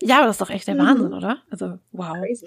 Ja, 0.00 0.18
aber 0.18 0.26
das 0.28 0.36
ist 0.36 0.40
doch 0.40 0.48
echt 0.50 0.66
der 0.66 0.74
Mhm. 0.76 0.78
Wahnsinn, 0.78 1.12
oder? 1.12 1.42
Also, 1.50 1.78
wow. 1.92 2.14
Crazy. 2.16 2.46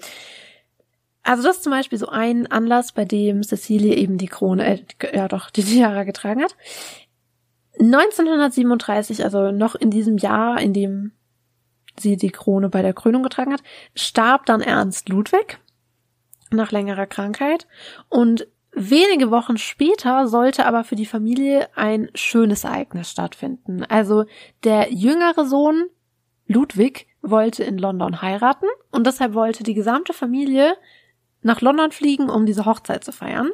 Also 1.28 1.42
das 1.42 1.56
ist 1.58 1.64
zum 1.64 1.72
Beispiel 1.72 1.98
so 1.98 2.08
ein 2.08 2.46
Anlass, 2.46 2.92
bei 2.92 3.04
dem 3.04 3.42
Cecilie 3.42 3.94
eben 3.94 4.16
die 4.16 4.28
Krone, 4.28 4.66
äh, 4.66 4.82
ja 5.14 5.28
doch, 5.28 5.50
die 5.50 5.62
Tiara 5.62 6.04
getragen 6.04 6.42
hat. 6.42 6.56
1937, 7.78 9.22
also 9.22 9.50
noch 9.50 9.74
in 9.74 9.90
diesem 9.90 10.16
Jahr, 10.16 10.58
in 10.58 10.72
dem 10.72 11.12
sie 11.98 12.16
die 12.16 12.30
Krone 12.30 12.70
bei 12.70 12.80
der 12.80 12.94
Krönung 12.94 13.22
getragen 13.22 13.52
hat, 13.52 13.62
starb 13.94 14.46
dann 14.46 14.62
Ernst 14.62 15.10
Ludwig 15.10 15.58
nach 16.50 16.72
längerer 16.72 17.06
Krankheit 17.06 17.66
und 18.08 18.48
Wenige 18.72 19.30
Wochen 19.30 19.56
später 19.56 20.28
sollte 20.28 20.64
aber 20.66 20.84
für 20.84 20.94
die 20.94 21.06
Familie 21.06 21.68
ein 21.74 22.10
schönes 22.14 22.64
Ereignis 22.64 23.10
stattfinden. 23.10 23.82
Also 23.82 24.26
der 24.62 24.92
jüngere 24.92 25.46
Sohn 25.46 25.88
Ludwig 26.46 27.08
wollte 27.22 27.64
in 27.64 27.78
London 27.78 28.22
heiraten 28.22 28.66
und 28.92 29.06
deshalb 29.06 29.34
wollte 29.34 29.64
die 29.64 29.74
gesamte 29.74 30.12
Familie 30.12 30.76
nach 31.48 31.62
London 31.62 31.90
fliegen, 31.90 32.30
um 32.30 32.46
diese 32.46 32.66
Hochzeit 32.66 33.02
zu 33.02 33.10
feiern. 33.10 33.50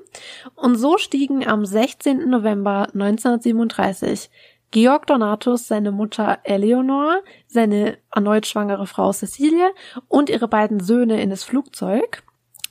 Und 0.54 0.76
so 0.76 0.98
stiegen 0.98 1.46
am 1.46 1.64
16. 1.64 2.28
November 2.28 2.88
1937 2.92 4.30
Georg 4.72 5.07
Donatus, 5.07 5.68
seine 5.68 5.92
Mutter 5.92 6.40
Eleonore, 6.42 7.22
seine 7.46 7.98
erneut 8.12 8.46
schwangere 8.46 8.88
Frau 8.88 9.12
Cecilie 9.12 9.72
und 10.09 10.28
ihre 10.28 10.48
beiden 10.48 10.80
Söhne 10.80 11.22
in 11.22 11.30
das 11.30 11.44
Flugzeug. 11.44 12.24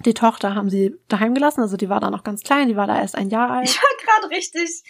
Die 0.05 0.13
Tochter 0.13 0.53
haben 0.53 0.69
sie 0.69 0.95
daheim 1.07 1.33
gelassen, 1.33 1.61
also 1.61 1.77
die 1.77 1.87
war 1.87 2.01
da 2.01 2.09
noch 2.09 2.25
ganz 2.25 2.43
klein, 2.43 2.67
die 2.67 2.75
war 2.75 2.87
da 2.87 2.99
erst 2.99 3.15
ein 3.15 3.29
Jahr 3.29 3.49
alt. 3.49 3.69
Ich 3.69 3.77
war 3.77 4.19
gerade 4.19 4.35
richtig, 4.35 4.83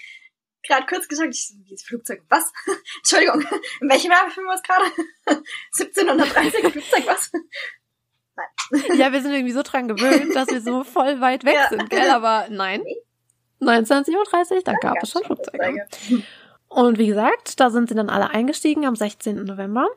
gerade 0.64 0.88
kurz 0.88 1.08
gesagt, 1.08 1.30
ich 1.36 1.50
so, 1.50 1.56
ist 1.72 1.86
Flugzeug, 1.86 2.24
was? 2.30 2.52
Entschuldigung, 2.98 3.42
in 3.82 3.90
welchem 3.90 4.10
Jahr 4.10 4.26
befinden 4.26 4.50
wir 4.50 4.54
uns 4.54 4.64
gerade? 4.64 5.46
1730 5.78 6.72
Flugzeug, 6.72 7.06
was? 7.06 7.32
Ja, 8.98 9.12
wir 9.12 9.22
sind 9.22 9.34
irgendwie 9.34 9.54
so 9.54 9.62
dran 9.64 9.88
gewöhnt, 9.88 10.36
dass 10.36 10.48
wir 10.48 10.62
so 10.62 10.84
voll 10.84 11.22
weit 11.22 11.44
weg 11.44 11.56
ja. 11.56 11.70
sind, 11.70 11.90
gell? 11.90 12.10
Aber 12.10 12.48
nein. 12.50 12.82
1937, 13.60 14.64
da 14.64 14.74
gab 14.74 15.02
es 15.02 15.12
schon 15.12 15.24
Flugzeuge. 15.24 15.86
Flugzeuge. 15.90 16.24
Und 16.68 16.98
wie 16.98 17.08
gesagt, 17.08 17.60
da 17.60 17.70
sind 17.70 17.90
sie 17.90 17.96
dann 17.96 18.10
alle 18.10 18.32
eingestiegen 18.32 18.86
am 18.86 18.96
16. 18.96 19.44
November. 19.44 19.88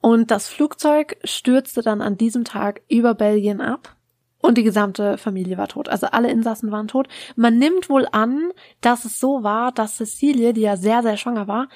Und 0.00 0.30
das 0.30 0.46
Flugzeug 0.46 1.16
stürzte 1.24 1.82
dann 1.82 2.00
an 2.00 2.16
diesem 2.16 2.44
Tag 2.44 2.82
über 2.88 3.14
Belgien 3.14 3.60
ab. 3.60 3.96
Und 4.42 4.58
die 4.58 4.62
gesamte 4.62 5.18
Familie 5.18 5.56
war 5.58 5.68
tot. 5.68 5.88
Also 5.88 6.08
alle 6.08 6.30
Insassen 6.30 6.70
waren 6.70 6.86
tot. 6.86 7.08
Man 7.34 7.58
nimmt 7.58 7.88
wohl 7.88 8.06
an, 8.12 8.52
dass 8.80 9.04
es 9.04 9.18
so 9.18 9.42
war, 9.42 9.72
dass 9.72 9.96
Cecilie, 9.96 10.52
die 10.52 10.60
ja 10.60 10.76
sehr, 10.76 11.02
sehr 11.02 11.16
schwanger 11.16 11.48
war, 11.48 11.68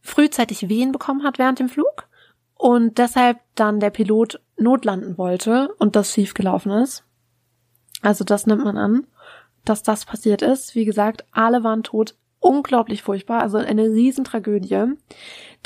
frühzeitig 0.00 0.68
Wehen 0.68 0.90
bekommen 0.90 1.22
hat 1.22 1.38
während 1.38 1.58
dem 1.58 1.68
Flug. 1.68 2.08
Und 2.54 2.98
deshalb 2.98 3.38
dann 3.54 3.78
der 3.78 3.90
Pilot 3.90 4.40
notlanden 4.58 5.18
wollte 5.18 5.72
und 5.78 5.96
das 5.96 6.12
schief 6.12 6.34
gelaufen 6.34 6.72
ist. 6.72 7.04
Also 8.02 8.24
das 8.24 8.46
nimmt 8.46 8.64
man 8.64 8.76
an, 8.76 9.06
dass 9.64 9.82
das 9.82 10.04
passiert 10.04 10.42
ist. 10.42 10.74
Wie 10.74 10.84
gesagt, 10.84 11.24
alle 11.32 11.64
waren 11.64 11.82
tot, 11.82 12.14
unglaublich 12.40 13.02
furchtbar, 13.02 13.42
also 13.42 13.58
eine 13.58 13.84
Riesentragödie. 13.84 14.92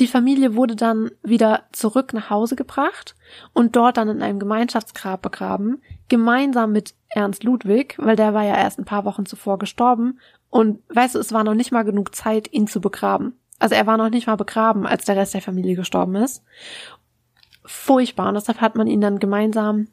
Die 0.00 0.06
Familie 0.06 0.54
wurde 0.54 0.74
dann 0.74 1.10
wieder 1.22 1.64
zurück 1.72 2.14
nach 2.14 2.30
Hause 2.30 2.56
gebracht 2.56 3.14
und 3.52 3.76
dort 3.76 3.98
dann 3.98 4.08
in 4.08 4.22
einem 4.22 4.38
Gemeinschaftsgrab 4.38 5.20
begraben, 5.20 5.82
gemeinsam 6.08 6.72
mit 6.72 6.94
Ernst 7.10 7.44
Ludwig, 7.44 7.96
weil 7.98 8.16
der 8.16 8.32
war 8.32 8.44
ja 8.44 8.56
erst 8.56 8.78
ein 8.78 8.86
paar 8.86 9.04
Wochen 9.04 9.26
zuvor 9.26 9.58
gestorben 9.58 10.18
und 10.48 10.80
weißt 10.94 11.14
du, 11.14 11.18
es 11.18 11.32
war 11.32 11.44
noch 11.44 11.54
nicht 11.54 11.72
mal 11.72 11.82
genug 11.82 12.14
Zeit, 12.14 12.52
ihn 12.52 12.66
zu 12.66 12.80
begraben. 12.80 13.34
Also 13.58 13.74
er 13.74 13.86
war 13.86 13.96
noch 13.96 14.10
nicht 14.10 14.26
mal 14.26 14.36
begraben, 14.36 14.86
als 14.86 15.04
der 15.04 15.16
Rest 15.16 15.34
der 15.34 15.42
Familie 15.42 15.76
gestorben 15.76 16.16
ist. 16.16 16.42
Furchtbar 17.64 18.28
und 18.28 18.34
deshalb 18.34 18.60
hat 18.60 18.76
man 18.76 18.86
ihn 18.86 19.00
dann 19.00 19.18
gemeinsam 19.18 19.88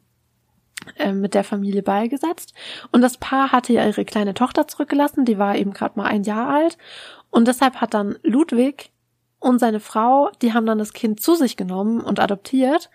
äh, 0.96 1.12
mit 1.12 1.34
der 1.34 1.44
Familie 1.44 1.82
beigesetzt. 1.82 2.54
Und 2.90 3.02
das 3.02 3.18
Paar 3.18 3.52
hatte 3.52 3.72
ja 3.72 3.86
ihre 3.86 4.04
kleine 4.04 4.34
Tochter 4.34 4.66
zurückgelassen, 4.66 5.24
die 5.24 5.38
war 5.38 5.56
eben 5.56 5.72
gerade 5.72 5.98
mal 5.98 6.06
ein 6.06 6.24
Jahr 6.24 6.48
alt. 6.48 6.78
Und 7.30 7.48
deshalb 7.48 7.76
hat 7.76 7.94
dann 7.94 8.18
Ludwig 8.22 8.90
und 9.38 9.58
seine 9.58 9.80
Frau, 9.80 10.30
die 10.42 10.52
haben 10.52 10.66
dann 10.66 10.78
das 10.78 10.92
Kind 10.92 11.20
zu 11.20 11.34
sich 11.34 11.56
genommen 11.56 12.00
und 12.00 12.18
adoptiert. 12.18 12.90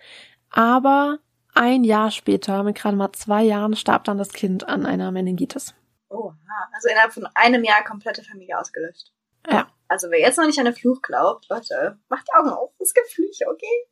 Aber 0.49 1.19
ein 1.53 1.83
Jahr 1.83 2.11
später, 2.11 2.63
mit 2.63 2.75
gerade 2.75 2.97
mal 2.97 3.13
zwei 3.13 3.43
Jahren, 3.43 3.75
starb 3.75 4.03
dann 4.03 4.17
das 4.17 4.33
Kind 4.33 4.67
an 4.67 4.85
einer 4.85 5.11
Meningitis. 5.11 5.73
Oha, 6.09 6.35
also 6.73 6.89
innerhalb 6.89 7.13
von 7.13 7.27
einem 7.33 7.63
Jahr 7.63 7.83
komplette 7.83 8.23
Familie 8.23 8.59
ausgelöscht. 8.59 9.11
Ja. 9.49 9.67
Also 9.87 10.09
wer 10.09 10.19
jetzt 10.19 10.37
noch 10.37 10.45
nicht 10.45 10.59
an 10.59 10.65
den 10.65 10.75
Fluch 10.75 11.01
glaubt, 11.01 11.47
Leute, 11.49 11.99
macht 12.09 12.27
die 12.27 12.37
Augen 12.37 12.49
auf, 12.49 12.71
es 12.79 12.93
gibt 12.93 13.09
Flüche, 13.09 13.45
okay? 13.47 13.87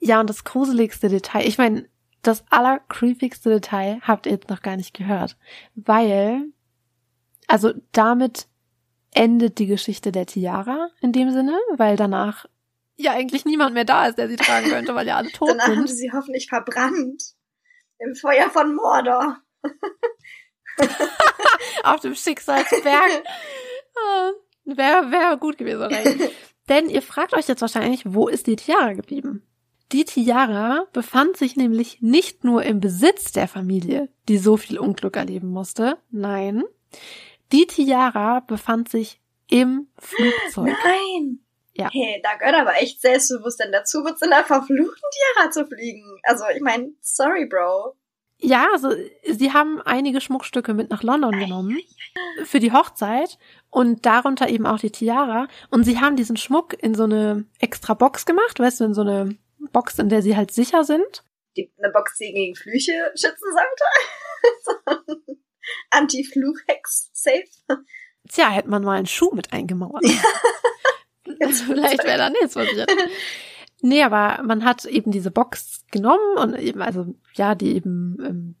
Ja, 0.00 0.20
und 0.20 0.30
das 0.30 0.44
gruseligste 0.44 1.08
Detail, 1.08 1.46
ich 1.46 1.58
meine, 1.58 1.88
das 2.22 2.44
allercreepigste 2.50 3.50
Detail 3.50 4.00
habt 4.02 4.26
ihr 4.26 4.32
jetzt 4.32 4.48
noch 4.48 4.62
gar 4.62 4.76
nicht 4.76 4.94
gehört, 4.94 5.36
weil, 5.74 6.46
also 7.46 7.72
damit 7.92 8.48
endet 9.12 9.58
die 9.58 9.66
Geschichte 9.66 10.12
der 10.12 10.26
Tiara 10.26 10.90
in 11.00 11.12
dem 11.12 11.30
Sinne, 11.30 11.58
weil 11.76 11.96
danach 11.96 12.46
ja 12.96 13.12
eigentlich 13.12 13.44
niemand 13.44 13.74
mehr 13.74 13.84
da 13.84 14.06
ist, 14.06 14.18
der 14.18 14.28
sie 14.28 14.36
tragen 14.36 14.68
könnte, 14.68 14.94
weil 14.94 15.06
ja 15.06 15.16
alle 15.16 15.30
tot 15.30 15.48
danach 15.48 15.66
sind. 15.66 15.76
Danach 15.76 15.78
haben 15.78 15.86
sie 15.88 15.94
sie 15.94 16.12
hoffentlich 16.12 16.48
verbrannt 16.48 17.34
im 17.98 18.14
Feuer 18.14 18.50
von 18.50 18.74
Mordor. 18.74 19.38
Auf 21.82 22.00
dem 22.00 22.14
Schicksalsberg. 22.14 23.24
Ah, 23.96 24.30
Wäre 24.64 25.10
wär 25.10 25.36
gut 25.36 25.58
gewesen. 25.58 25.82
Oder? 25.82 25.98
Denn 26.68 26.90
ihr 26.90 27.02
fragt 27.02 27.34
euch 27.34 27.48
jetzt 27.48 27.62
wahrscheinlich, 27.62 28.02
wo 28.04 28.28
ist 28.28 28.46
die 28.46 28.56
Tiara 28.56 28.92
geblieben? 28.92 29.42
Die 29.92 30.04
Tiara 30.04 30.86
befand 30.92 31.36
sich 31.36 31.56
nämlich 31.56 32.02
nicht 32.02 32.44
nur 32.44 32.62
im 32.62 32.80
Besitz 32.80 33.32
der 33.32 33.48
Familie, 33.48 34.08
die 34.28 34.38
so 34.38 34.56
viel 34.56 34.78
Unglück 34.78 35.16
erleben 35.16 35.48
musste. 35.48 35.96
Nein. 36.10 36.62
Die 37.52 37.66
Tiara 37.66 38.40
befand 38.40 38.90
sich 38.90 39.20
im 39.48 39.88
Flugzeug. 39.98 40.76
Nein! 40.84 41.40
Ja. 41.72 41.88
Hey, 41.92 42.20
da 42.22 42.34
gehört 42.34 42.56
aber 42.56 42.82
echt 42.82 43.00
Selbstbewusstsein 43.00 43.70
dazu, 43.72 44.00
mit 44.02 44.18
so 44.18 44.26
einer 44.26 44.44
verfluchten 44.44 45.10
Tiara 45.36 45.50
zu 45.50 45.64
fliegen. 45.66 46.20
Also, 46.24 46.44
ich 46.54 46.60
meine, 46.60 46.92
sorry, 47.00 47.46
Bro. 47.46 47.94
Ja, 48.40 48.68
also 48.72 48.90
sie 49.24 49.52
haben 49.52 49.80
einige 49.82 50.20
Schmuckstücke 50.20 50.74
mit 50.74 50.90
nach 50.90 51.02
London 51.02 51.38
genommen 51.38 51.78
für 52.44 52.60
die 52.60 52.72
Hochzeit 52.72 53.38
und 53.70 54.06
darunter 54.06 54.48
eben 54.48 54.66
auch 54.66 54.78
die 54.78 54.90
Tiara. 54.90 55.48
Und 55.70 55.84
sie 55.84 56.00
haben 56.00 56.16
diesen 56.16 56.36
Schmuck 56.36 56.80
in 56.80 56.94
so 56.94 57.04
eine 57.04 57.46
extra 57.58 57.94
Box 57.94 58.26
gemacht, 58.26 58.60
weißt 58.60 58.80
du, 58.80 58.84
in 58.84 58.94
so 58.94 59.00
eine 59.00 59.36
Box, 59.72 59.98
in 59.98 60.08
der 60.08 60.22
sie 60.22 60.36
halt 60.36 60.50
sicher 60.50 60.84
sind. 60.84 61.24
Die, 61.56 61.72
eine 61.78 61.92
Box, 61.92 62.18
die 62.18 62.32
gegen 62.32 62.54
Flüche 62.54 63.12
schützen 63.14 63.52
sollte. 64.86 65.26
Anti-Fluch-Hex-Safe. 65.90 67.82
Tja, 68.28 68.50
hätte 68.50 68.68
man 68.68 68.84
mal 68.84 68.96
einen 68.96 69.06
Schuh 69.06 69.32
mit 69.34 69.52
eingemauert. 69.52 70.04
Vielleicht 71.24 72.04
wäre 72.04 72.18
da 72.18 72.30
nichts 72.30 72.54
passiert. 72.54 72.90
Nee, 73.80 74.02
aber 74.02 74.42
man 74.42 74.64
hat 74.64 74.84
eben 74.86 75.12
diese 75.12 75.30
Box 75.30 75.84
genommen 75.90 76.36
und 76.38 76.54
eben, 76.58 76.82
also 76.82 77.14
ja, 77.34 77.54
die 77.54 77.74
eben 77.76 78.16
ähm, 78.24 78.56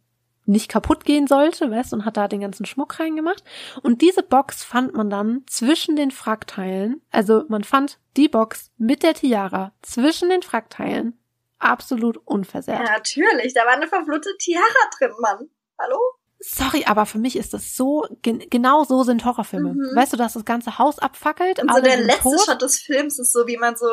nicht 0.48 0.70
kaputt 0.70 1.04
gehen 1.04 1.26
sollte, 1.26 1.70
weißt, 1.70 1.92
und 1.92 2.04
hat 2.04 2.16
da 2.16 2.26
den 2.26 2.40
ganzen 2.40 2.66
Schmuck 2.66 2.98
reingemacht. 2.98 3.44
Und 3.82 4.02
diese 4.02 4.22
Box 4.22 4.64
fand 4.64 4.94
man 4.94 5.10
dann 5.10 5.44
zwischen 5.46 5.94
den 5.94 6.10
Frackteilen. 6.10 7.02
Also 7.10 7.44
man 7.48 7.64
fand 7.64 7.98
die 8.16 8.28
Box 8.28 8.70
mit 8.78 9.02
der 9.02 9.14
Tiara 9.14 9.72
zwischen 9.82 10.30
den 10.30 10.42
Frackteilen 10.42 11.18
absolut 11.58 12.16
unversehrt. 12.24 12.80
Ja, 12.86 12.92
natürlich, 12.92 13.54
da 13.54 13.64
war 13.64 13.74
eine 13.74 13.88
verfluchte 13.88 14.30
Tiara 14.38 14.62
drin, 14.98 15.12
Mann. 15.20 15.48
Hallo? 15.78 15.98
Sorry, 16.40 16.84
aber 16.86 17.04
für 17.04 17.18
mich 17.18 17.36
ist 17.36 17.52
das 17.52 17.76
so, 17.76 18.06
gen 18.22 18.44
genau 18.48 18.84
so 18.84 19.02
sind 19.02 19.24
Horrorfilme. 19.24 19.74
Mhm. 19.74 19.96
Weißt 19.96 20.12
du, 20.12 20.16
dass 20.16 20.34
das 20.34 20.44
ganze 20.44 20.78
Haus 20.78 20.98
abfackelt? 20.98 21.60
Und 21.60 21.72
so 21.74 21.80
der 21.80 22.00
letzte 22.00 22.22
tot. 22.22 22.40
Shot 22.46 22.62
des 22.62 22.78
Films 22.78 23.18
ist 23.18 23.32
so, 23.32 23.46
wie 23.48 23.56
man 23.56 23.76
so 23.76 23.88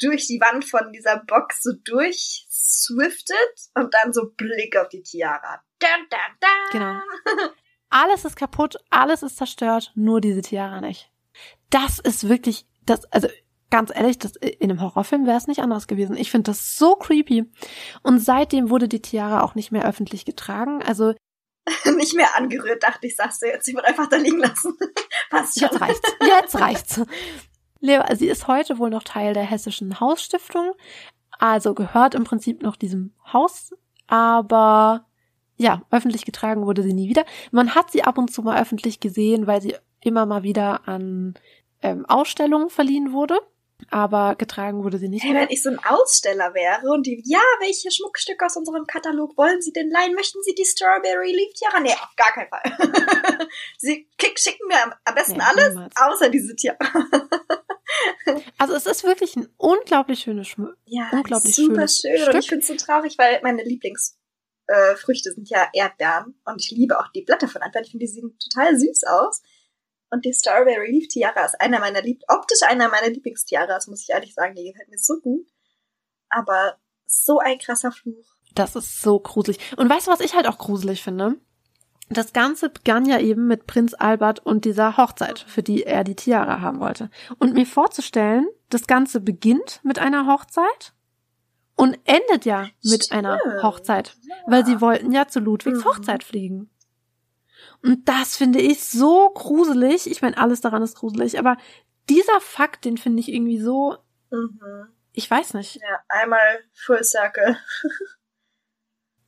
durch 0.00 0.26
die 0.26 0.40
Wand 0.40 0.64
von 0.64 0.92
dieser 0.92 1.18
Box 1.18 1.62
so 1.62 1.72
durchswiftet 1.84 3.36
und 3.74 3.92
dann 3.94 4.14
so 4.14 4.30
Blick 4.34 4.76
auf 4.78 4.88
die 4.88 5.02
Tiara. 5.02 5.62
Dun, 5.80 6.06
dun, 6.10 6.18
dun. 6.40 6.72
Genau. 6.72 7.00
Alles 7.88 8.24
ist 8.24 8.36
kaputt, 8.36 8.76
alles 8.90 9.22
ist 9.22 9.36
zerstört, 9.36 9.92
nur 9.96 10.20
diese 10.20 10.42
Tiara 10.42 10.80
nicht. 10.80 11.10
Das 11.70 11.98
ist 11.98 12.28
wirklich, 12.28 12.66
das, 12.86 13.04
also 13.12 13.28
ganz 13.70 13.90
ehrlich, 13.94 14.18
das, 14.18 14.36
in 14.36 14.70
einem 14.70 14.80
Horrorfilm 14.80 15.26
wäre 15.26 15.36
es 15.36 15.46
nicht 15.46 15.60
anders 15.60 15.86
gewesen. 15.86 16.16
Ich 16.16 16.30
finde 16.30 16.50
das 16.50 16.76
so 16.76 16.94
creepy. 16.96 17.50
Und 18.02 18.18
seitdem 18.18 18.70
wurde 18.70 18.88
die 18.88 19.02
Tiara 19.02 19.42
auch 19.42 19.54
nicht 19.54 19.72
mehr 19.72 19.84
öffentlich 19.84 20.24
getragen. 20.24 20.82
Also 20.82 21.14
nicht 21.96 22.14
mehr 22.14 22.36
angerührt, 22.36 22.82
dachte 22.82 23.06
ich, 23.06 23.16
sagst 23.16 23.42
du 23.42 23.46
jetzt. 23.46 23.64
Sie 23.64 23.74
wird 23.74 23.84
einfach 23.84 24.08
da 24.08 24.16
liegen 24.16 24.38
lassen. 24.38 24.76
Passt 25.30 25.58
schon. 25.58 25.68
Jetzt 25.70 25.80
reicht's. 25.80 26.12
Jetzt 26.20 26.60
reicht's. 26.60 27.00
Leo, 27.80 28.02
sie 28.14 28.28
ist 28.28 28.46
heute 28.46 28.78
wohl 28.78 28.90
noch 28.90 29.02
Teil 29.02 29.32
der 29.32 29.44
Hessischen 29.44 30.00
Hausstiftung, 30.00 30.72
also 31.38 31.72
gehört 31.72 32.14
im 32.14 32.24
Prinzip 32.24 32.62
noch 32.62 32.76
diesem 32.76 33.14
Haus, 33.32 33.72
aber 34.06 35.06
ja, 35.60 35.82
öffentlich 35.90 36.24
getragen 36.24 36.64
wurde 36.66 36.82
sie 36.82 36.94
nie 36.94 37.08
wieder. 37.08 37.24
Man 37.50 37.74
hat 37.74 37.90
sie 37.90 38.02
ab 38.02 38.18
und 38.18 38.32
zu 38.32 38.42
mal 38.42 38.60
öffentlich 38.60 38.98
gesehen, 38.98 39.46
weil 39.46 39.60
sie 39.60 39.76
immer 40.00 40.24
mal 40.26 40.42
wieder 40.42 40.88
an 40.88 41.34
ähm, 41.82 42.06
Ausstellungen 42.06 42.70
verliehen 42.70 43.12
wurde 43.12 43.38
aber 43.88 44.34
getragen 44.36 44.84
wurde 44.84 44.98
sie 44.98 45.08
nicht. 45.08 45.24
Hey, 45.24 45.34
wenn 45.34 45.48
ich 45.48 45.62
so 45.62 45.70
ein 45.70 45.78
Aussteller 45.78 46.54
wäre 46.54 46.90
und 46.92 47.06
die, 47.06 47.22
ja, 47.24 47.40
welche 47.60 47.90
Schmuckstücke 47.90 48.44
aus 48.44 48.56
unserem 48.56 48.86
Katalog 48.86 49.36
wollen 49.36 49.62
Sie 49.62 49.72
denn 49.72 49.90
leihen? 49.90 50.14
Möchten 50.14 50.42
Sie 50.42 50.54
die 50.54 50.64
Strawberry 50.64 51.32
Leaf 51.32 51.52
Tiara? 51.54 51.80
Nee, 51.80 51.92
auf 51.92 52.14
gar 52.16 52.32
keinen 52.32 52.48
Fall. 52.48 53.48
sie 53.78 54.08
schicken 54.36 54.66
mir 54.68 54.92
am 55.04 55.14
besten 55.14 55.38
nee, 55.38 55.44
alles, 55.44 55.68
niemals. 55.70 55.94
außer 55.96 56.28
diese 56.28 56.54
Tiara. 56.54 56.78
also 58.58 58.74
es 58.74 58.86
ist 58.86 59.04
wirklich 59.04 59.36
ein 59.36 59.48
unglaublich 59.56 60.20
schönes 60.20 60.48
Schmuck. 60.48 60.76
Ja, 60.84 61.08
unglaublich 61.12 61.54
super 61.54 61.88
schön. 61.88 62.16
Stück. 62.16 62.34
Und 62.34 62.40
ich 62.40 62.48
finde 62.48 62.62
es 62.62 62.68
so 62.68 62.76
traurig, 62.76 63.16
weil 63.18 63.40
meine 63.42 63.62
Lieblings 63.64 64.19
äh, 64.70 64.94
Früchte 64.96 65.32
sind 65.32 65.50
ja 65.50 65.68
Erdbeeren 65.72 66.40
und 66.44 66.62
ich 66.62 66.70
liebe 66.70 66.98
auch 66.98 67.08
die 67.12 67.22
Blätter 67.22 67.48
von 67.48 67.60
Erdbeeren. 67.60 67.84
Ich 67.84 67.90
finde, 67.90 68.06
die 68.06 68.12
sehen 68.12 68.38
total 68.38 68.78
süß 68.78 69.04
aus. 69.04 69.42
Und 70.10 70.24
die 70.24 70.32
Strawberry 70.32 70.90
Leaf 70.90 71.08
Tiara 71.08 71.44
ist 71.44 71.60
einer 71.60 71.80
meiner 71.80 72.02
lieb 72.02 72.22
optisch 72.28 72.62
einer 72.62 72.88
meiner 72.88 73.10
Lieblingstiaras, 73.10 73.86
muss 73.88 74.02
ich 74.02 74.10
ehrlich 74.10 74.34
sagen. 74.34 74.54
Die 74.54 74.64
gefällt 74.64 74.88
mir 74.88 74.98
so 74.98 75.20
gut. 75.20 75.46
Aber 76.28 76.76
so 77.06 77.38
ein 77.38 77.58
krasser 77.58 77.92
Fluch. 77.92 78.26
Das 78.54 78.76
ist 78.76 79.02
so 79.02 79.18
gruselig. 79.18 79.58
Und 79.76 79.88
weißt 79.88 80.06
du, 80.06 80.10
was 80.10 80.20
ich 80.20 80.34
halt 80.34 80.46
auch 80.46 80.58
gruselig 80.58 81.02
finde? 81.02 81.36
Das 82.08 82.32
Ganze 82.32 82.70
begann 82.70 83.04
ja 83.04 83.20
eben 83.20 83.46
mit 83.46 83.68
Prinz 83.68 83.94
Albert 83.94 84.40
und 84.44 84.64
dieser 84.64 84.96
Hochzeit, 84.96 85.38
für 85.38 85.62
die 85.62 85.84
er 85.84 86.02
die 86.02 86.16
Tiara 86.16 86.60
haben 86.60 86.80
wollte. 86.80 87.08
Und 87.38 87.54
mir 87.54 87.66
vorzustellen, 87.66 88.48
das 88.68 88.88
Ganze 88.88 89.20
beginnt 89.20 89.80
mit 89.84 90.00
einer 90.00 90.26
Hochzeit 90.26 90.92
und 91.80 91.98
endet 92.04 92.44
ja 92.44 92.68
mit 92.82 93.04
Stimmt. 93.04 93.12
einer 93.12 93.38
Hochzeit, 93.62 94.16
weil 94.46 94.64
sie 94.66 94.80
wollten 94.80 95.12
ja 95.12 95.26
zu 95.28 95.40
Ludwigs 95.40 95.78
Mhm. 95.80 95.84
Hochzeit 95.84 96.22
fliegen. 96.24 96.70
Und 97.82 98.08
das 98.08 98.36
finde 98.36 98.60
ich 98.60 98.84
so 98.84 99.30
gruselig. 99.30 100.10
Ich 100.10 100.20
meine, 100.22 100.36
alles 100.36 100.60
daran 100.60 100.82
ist 100.82 100.96
gruselig, 100.96 101.38
aber 101.38 101.56
dieser 102.08 102.40
Fakt, 102.40 102.84
den 102.84 102.98
finde 102.98 103.20
ich 103.20 103.32
irgendwie 103.32 103.60
so, 103.60 103.96
Mhm. 104.30 104.88
ich 105.12 105.30
weiß 105.30 105.54
nicht. 105.54 105.76
Ja, 105.76 106.00
einmal 106.08 106.40
Full 106.74 107.02
Circle. 107.02 107.56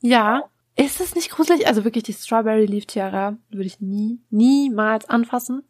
Ja, 0.01 0.51
ist 0.77 1.01
es 1.01 1.15
nicht 1.15 1.31
gruselig? 1.31 1.67
Also 1.67 1.85
wirklich 1.85 2.05
die 2.05 2.13
Strawberry 2.15 2.67
Leaf 2.67 2.87
Tiara 2.87 3.37
würde 3.51 3.67
ich 3.67 3.81
nie, 3.81 4.21
niemals 4.31 5.09
anfassen. 5.09 5.67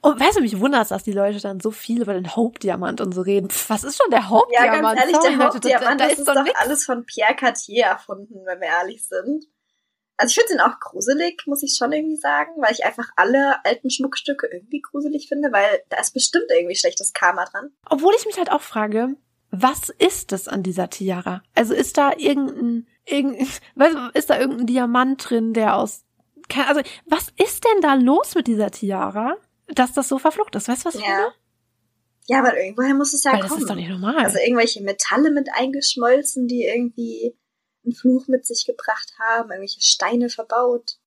Und 0.00 0.18
weißt 0.20 0.38
du, 0.38 0.40
mich 0.40 0.58
wundert 0.60 0.82
es, 0.82 0.88
dass 0.88 1.02
die 1.02 1.12
Leute 1.12 1.40
dann 1.40 1.60
so 1.60 1.70
viel 1.70 2.02
über 2.02 2.14
den 2.14 2.34
Hope-Diamant 2.36 3.00
und 3.00 3.12
so 3.12 3.20
reden. 3.20 3.50
Pff, 3.50 3.68
was 3.70 3.84
ist 3.84 3.98
schon 4.00 4.10
der 4.10 4.20
Ja, 4.20 4.30
Hope-Diamant? 4.30 4.82
ganz 4.82 5.00
ehrlich, 5.00 5.16
Sorry, 5.16 5.36
der 5.36 5.44
Hauptdiamant, 5.46 6.00
da, 6.00 6.04
da 6.04 6.04
das 6.04 6.12
ist 6.12 6.18
ist 6.20 6.28
doch 6.28 6.34
doch 6.34 6.44
nix. 6.44 6.60
alles 6.60 6.84
von 6.84 7.04
Pierre 7.04 7.34
Cartier 7.36 7.84
erfunden, 7.84 8.34
wenn 8.46 8.60
wir 8.60 8.68
ehrlich 8.68 9.06
sind. 9.06 9.44
Also 10.16 10.30
ich 10.32 10.34
finde 10.34 10.52
den 10.54 10.60
auch 10.60 10.78
gruselig, 10.80 11.42
muss 11.46 11.62
ich 11.62 11.76
schon 11.78 11.92
irgendwie 11.92 12.16
sagen, 12.16 12.52
weil 12.58 12.72
ich 12.72 12.84
einfach 12.84 13.08
alle 13.16 13.64
alten 13.64 13.90
Schmuckstücke 13.90 14.48
irgendwie 14.52 14.80
gruselig 14.82 15.28
finde, 15.28 15.50
weil 15.50 15.82
da 15.88 15.98
ist 15.98 16.12
bestimmt 16.12 16.44
irgendwie 16.50 16.76
schlechtes 16.76 17.12
Karma 17.14 17.44
dran. 17.46 17.70
Obwohl 17.88 18.14
ich 18.18 18.26
mich 18.26 18.36
halt 18.36 18.52
auch 18.52 18.60
frage, 18.60 19.16
was 19.50 19.88
ist 19.98 20.32
es 20.32 20.46
an 20.46 20.62
dieser 20.62 20.90
Tiara? 20.90 21.42
Also 21.54 21.72
ist 21.74 21.96
da 21.96 22.12
irgendein, 22.16 22.86
irgendein 23.10 23.46
weißt 23.74 23.94
du, 23.94 24.10
ist 24.14 24.30
da 24.30 24.38
irgendein 24.38 24.66
Diamant 24.66 25.28
drin, 25.30 25.52
der 25.52 25.76
aus, 25.76 26.04
also 26.66 26.80
was 27.06 27.28
ist 27.42 27.64
denn 27.64 27.80
da 27.82 27.94
los 27.94 28.34
mit 28.34 28.46
dieser 28.46 28.70
Tiara, 28.70 29.36
dass 29.68 29.92
das 29.92 30.08
so 30.08 30.18
verflucht 30.18 30.54
ist? 30.56 30.68
Weißt 30.68 30.82
du, 30.84 30.88
was 30.88 30.94
ich 30.96 31.02
Ja. 31.02 31.08
meine? 31.08 31.32
Ja, 32.26 32.38
aber 32.40 32.56
irgendwoher 32.60 32.94
muss 32.94 33.12
es 33.12 33.24
ja 33.24 33.32
Weil 33.32 33.40
das 33.40 33.48
kommen. 33.50 33.62
ist 33.62 33.70
doch 33.70 33.74
nicht 33.74 33.88
normal. 33.88 34.18
Also 34.18 34.38
irgendwelche 34.38 34.82
Metalle 34.82 35.30
mit 35.32 35.48
eingeschmolzen, 35.52 36.46
die 36.46 36.64
irgendwie 36.64 37.34
einen 37.84 37.94
Fluch 37.94 38.28
mit 38.28 38.46
sich 38.46 38.66
gebracht 38.66 39.12
haben, 39.18 39.50
irgendwelche 39.50 39.80
Steine 39.80 40.28
verbaut. 40.28 40.98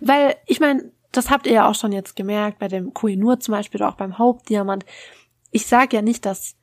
Weil, 0.00 0.36
ich 0.46 0.58
meine, 0.60 0.92
das 1.12 1.28
habt 1.28 1.46
ihr 1.46 1.52
ja 1.52 1.68
auch 1.68 1.74
schon 1.74 1.92
jetzt 1.92 2.16
gemerkt, 2.16 2.60
bei 2.60 2.68
dem 2.68 2.94
Koinur 2.94 3.40
zum 3.40 3.52
Beispiel 3.52 3.80
oder 3.80 3.90
auch 3.90 3.96
beim 3.96 4.16
Hauptdiamant. 4.16 4.84
Ich 5.50 5.66
sage 5.66 5.96
ja 5.96 6.02
nicht, 6.02 6.24
dass 6.24 6.54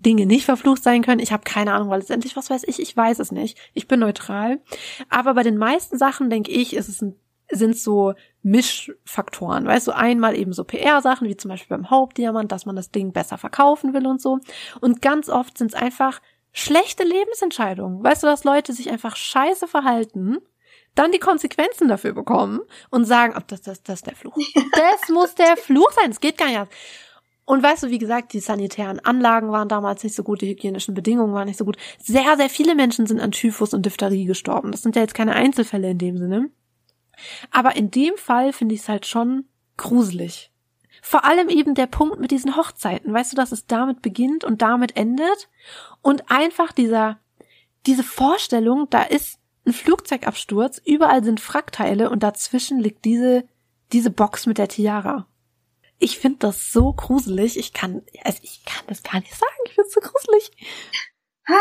Dinge 0.00 0.26
nicht 0.26 0.44
verflucht 0.44 0.82
sein 0.82 1.02
können. 1.02 1.20
Ich 1.20 1.32
habe 1.32 1.44
keine 1.44 1.72
Ahnung, 1.72 1.90
weil 1.90 2.00
letztendlich, 2.00 2.36
was 2.36 2.50
weiß 2.50 2.64
ich, 2.66 2.80
ich 2.80 2.96
weiß 2.96 3.18
es 3.18 3.32
nicht. 3.32 3.58
Ich 3.74 3.88
bin 3.88 4.00
neutral. 4.00 4.60
Aber 5.08 5.34
bei 5.34 5.42
den 5.42 5.56
meisten 5.56 5.98
Sachen, 5.98 6.30
denke 6.30 6.50
ich, 6.50 6.74
ist 6.74 6.88
es 6.88 7.02
ein, 7.02 7.16
sind 7.50 7.76
so 7.76 8.14
Mischfaktoren. 8.42 9.66
Weißt 9.66 9.86
du, 9.86 9.92
einmal 9.92 10.36
eben 10.36 10.52
so 10.52 10.64
PR-Sachen, 10.64 11.28
wie 11.28 11.36
zum 11.36 11.50
Beispiel 11.50 11.76
beim 11.76 11.90
Hauptdiamant, 11.90 12.50
dass 12.52 12.66
man 12.66 12.76
das 12.76 12.90
Ding 12.90 13.12
besser 13.12 13.38
verkaufen 13.38 13.92
will 13.92 14.06
und 14.06 14.20
so. 14.20 14.38
Und 14.80 15.02
ganz 15.02 15.28
oft 15.28 15.58
sind 15.58 15.74
es 15.74 15.80
einfach 15.80 16.20
schlechte 16.52 17.04
Lebensentscheidungen. 17.04 18.02
Weißt 18.02 18.22
du, 18.22 18.26
dass 18.26 18.44
Leute 18.44 18.72
sich 18.72 18.90
einfach 18.90 19.16
scheiße 19.16 19.68
verhalten 19.68 20.38
dann 20.94 21.12
die 21.12 21.18
Konsequenzen 21.18 21.88
dafür 21.88 22.12
bekommen 22.12 22.60
und 22.90 23.04
sagen, 23.04 23.36
ob 23.36 23.46
das, 23.48 23.62
das, 23.62 23.82
das 23.82 24.00
ist 24.00 24.06
der 24.06 24.16
Fluch. 24.16 24.36
Das 24.72 25.08
muss 25.08 25.34
der 25.34 25.56
Fluch 25.56 25.90
sein. 25.92 26.10
Es 26.10 26.20
geht 26.20 26.38
gar 26.38 26.46
nicht 26.46 26.58
anders. 26.58 26.74
Und 27.50 27.64
weißt 27.64 27.82
du, 27.82 27.90
wie 27.90 27.98
gesagt, 27.98 28.32
die 28.32 28.38
sanitären 28.38 29.00
Anlagen 29.00 29.50
waren 29.50 29.68
damals 29.68 30.04
nicht 30.04 30.14
so 30.14 30.22
gut, 30.22 30.40
die 30.40 30.50
hygienischen 30.50 30.94
Bedingungen 30.94 31.34
waren 31.34 31.48
nicht 31.48 31.58
so 31.58 31.64
gut. 31.64 31.78
Sehr, 31.98 32.36
sehr 32.36 32.48
viele 32.48 32.76
Menschen 32.76 33.08
sind 33.08 33.18
an 33.18 33.32
Typhus 33.32 33.74
und 33.74 33.84
Diphtherie 33.84 34.24
gestorben. 34.24 34.70
Das 34.70 34.82
sind 34.82 34.94
ja 34.94 35.02
jetzt 35.02 35.14
keine 35.14 35.34
Einzelfälle 35.34 35.90
in 35.90 35.98
dem 35.98 36.16
Sinne. 36.16 36.50
Aber 37.50 37.74
in 37.74 37.90
dem 37.90 38.16
Fall 38.16 38.52
finde 38.52 38.76
ich 38.76 38.82
es 38.82 38.88
halt 38.88 39.04
schon 39.04 39.46
gruselig. 39.76 40.52
Vor 41.02 41.24
allem 41.24 41.48
eben 41.48 41.74
der 41.74 41.88
Punkt 41.88 42.20
mit 42.20 42.30
diesen 42.30 42.54
Hochzeiten. 42.54 43.12
Weißt 43.12 43.32
du, 43.32 43.36
dass 43.36 43.50
es 43.50 43.66
damit 43.66 44.00
beginnt 44.00 44.44
und 44.44 44.62
damit 44.62 44.96
endet? 44.96 45.48
Und 46.02 46.30
einfach 46.30 46.70
dieser, 46.70 47.18
diese 47.84 48.04
Vorstellung, 48.04 48.86
da 48.90 49.02
ist 49.02 49.40
ein 49.66 49.72
Flugzeugabsturz, 49.72 50.80
überall 50.84 51.24
sind 51.24 51.40
Frackteile 51.40 52.10
und 52.10 52.22
dazwischen 52.22 52.78
liegt 52.78 53.04
diese, 53.04 53.42
diese 53.90 54.12
Box 54.12 54.46
mit 54.46 54.58
der 54.58 54.68
Tiara. 54.68 55.26
Ich 56.00 56.18
finde 56.18 56.38
das 56.38 56.72
so 56.72 56.92
gruselig. 56.94 57.58
Ich 57.58 57.72
kann, 57.74 58.02
also 58.24 58.38
ich 58.42 58.64
kann 58.64 58.84
das 58.88 59.02
gar 59.02 59.20
nicht 59.20 59.34
sagen. 59.34 59.52
Ich 59.66 59.74
finde 59.74 59.86
es 59.88 59.94
so 59.94 60.00
gruselig. 60.00 60.50
Ah, 61.46 61.52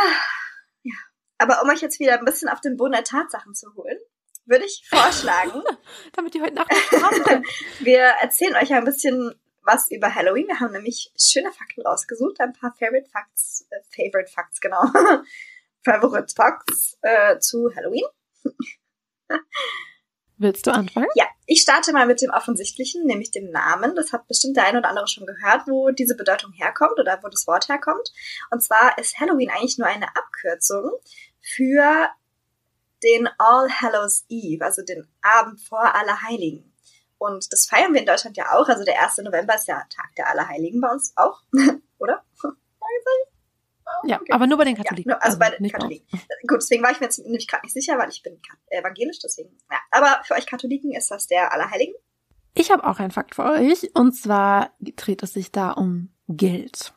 Ja. 0.83 0.95
Aber 1.37 1.61
um 1.61 1.69
euch 1.69 1.81
jetzt 1.81 1.99
wieder 1.99 2.17
ein 2.17 2.25
bisschen 2.25 2.49
auf 2.49 2.61
den 2.61 2.77
Boden 2.77 2.93
der 2.93 3.03
Tatsachen 3.03 3.53
zu 3.53 3.73
holen, 3.75 3.97
würde 4.45 4.65
ich 4.65 4.83
vorschlagen, 4.89 5.61
Damit 6.13 6.33
die 6.33 6.41
heute 6.41 6.55
Nacht 6.55 6.69
können. 6.69 7.45
wir 7.79 7.99
erzählen 7.99 8.55
euch 8.55 8.73
ein 8.73 8.85
bisschen 8.85 9.35
was 9.61 9.91
über 9.91 10.15
Halloween. 10.15 10.47
Wir 10.47 10.59
haben 10.59 10.71
nämlich 10.71 11.11
schöne 11.19 11.51
Fakten 11.51 11.81
rausgesucht, 11.81 12.39
ein 12.39 12.53
paar 12.53 12.73
Favorite 12.73 13.09
Facts, 13.09 13.67
äh, 13.69 13.81
Favorite 13.93 14.31
Facts, 14.31 14.59
genau. 14.61 14.81
Favorite 15.83 16.33
Facts 16.33 16.97
äh, 17.01 17.37
zu 17.39 17.69
Halloween. 17.75 18.05
Willst 20.41 20.65
du 20.65 20.71
anfangen? 20.71 21.09
Ja, 21.15 21.25
ich 21.45 21.61
starte 21.61 21.91
mal 21.91 22.07
mit 22.07 22.21
dem 22.21 22.29
Offensichtlichen, 22.29 23.05
nämlich 23.05 23.29
dem 23.29 23.51
Namen. 23.51 23.93
Das 23.95 24.13
hat 24.13 24.25
bestimmt 24.29 24.55
der 24.55 24.65
eine 24.65 24.79
oder 24.79 24.87
andere 24.87 25.07
schon 25.07 25.25
gehört, 25.25 25.67
wo 25.67 25.91
diese 25.91 26.15
Bedeutung 26.15 26.53
herkommt 26.53 26.97
oder 26.97 27.19
wo 27.21 27.27
das 27.27 27.45
Wort 27.45 27.67
herkommt. 27.67 28.13
Und 28.49 28.63
zwar 28.63 28.97
ist 28.97 29.19
Halloween 29.19 29.49
eigentlich 29.49 29.77
nur 29.77 29.87
eine 29.87 30.07
Abkürzung 30.15 30.91
für 31.41 32.07
den 33.03 33.27
All 33.37 33.69
Hallows 33.69 34.23
Eve, 34.29 34.63
also 34.63 34.81
den 34.81 35.09
Abend 35.21 35.59
vor 35.59 35.93
Allerheiligen. 35.93 36.73
Und 37.17 37.51
das 37.51 37.65
feiern 37.65 37.93
wir 37.93 37.99
in 37.99 38.05
Deutschland 38.05 38.37
ja 38.37 38.53
auch. 38.53 38.69
Also 38.69 38.85
der 38.85 39.03
1. 39.03 39.17
November 39.17 39.55
ist 39.55 39.67
ja 39.67 39.83
Tag 39.93 40.15
der 40.15 40.29
Allerheiligen 40.29 40.79
bei 40.79 40.89
uns 40.89 41.11
auch, 41.17 41.43
oder? 41.99 42.23
Ja, 44.05 44.17
Okay. 44.21 44.31
aber 44.31 44.47
nur 44.47 44.57
bei 44.57 44.63
den 44.65 44.75
Ja, 44.75 44.83
Katholiken. 44.83 45.09
nur- 45.11 45.23
also 45.23 45.37
bei 45.39 45.49
den 45.49 45.61
nicht 45.61 45.73
bei 45.73 45.79
uns. 45.85 45.95
Katholiken. 46.09 46.19
Gut, 46.47 46.57
deswegen 46.61 46.83
war 46.83 46.91
ich 46.91 46.99
mir 46.99 47.05
jetzt 47.07 47.19
nämlich 47.19 47.47
gerade 47.47 47.65
nicht 47.65 47.73
sicher, 47.73 47.97
weil 47.97 48.09
ich 48.09 48.21
bin 48.23 48.39
evangelisch, 48.69 49.19
deswegen. 49.19 49.57
Ja. 49.71 49.77
Aber 49.91 50.21
für 50.23 50.35
euch 50.35 50.45
Katholiken 50.45 50.93
ist 50.93 51.11
das 51.11 51.27
der 51.27 51.51
Allerheiligen. 51.53 51.93
Ich 52.55 52.71
habe 52.71 52.83
auch 52.85 52.99
einen 52.99 53.11
Fakt 53.11 53.35
für 53.35 53.43
euch. 53.45 53.91
Und 53.95 54.13
zwar 54.13 54.71
dreht 54.79 55.21
es 55.23 55.33
sich 55.33 55.51
da 55.51 55.71
um 55.71 56.09
Geld. 56.27 56.93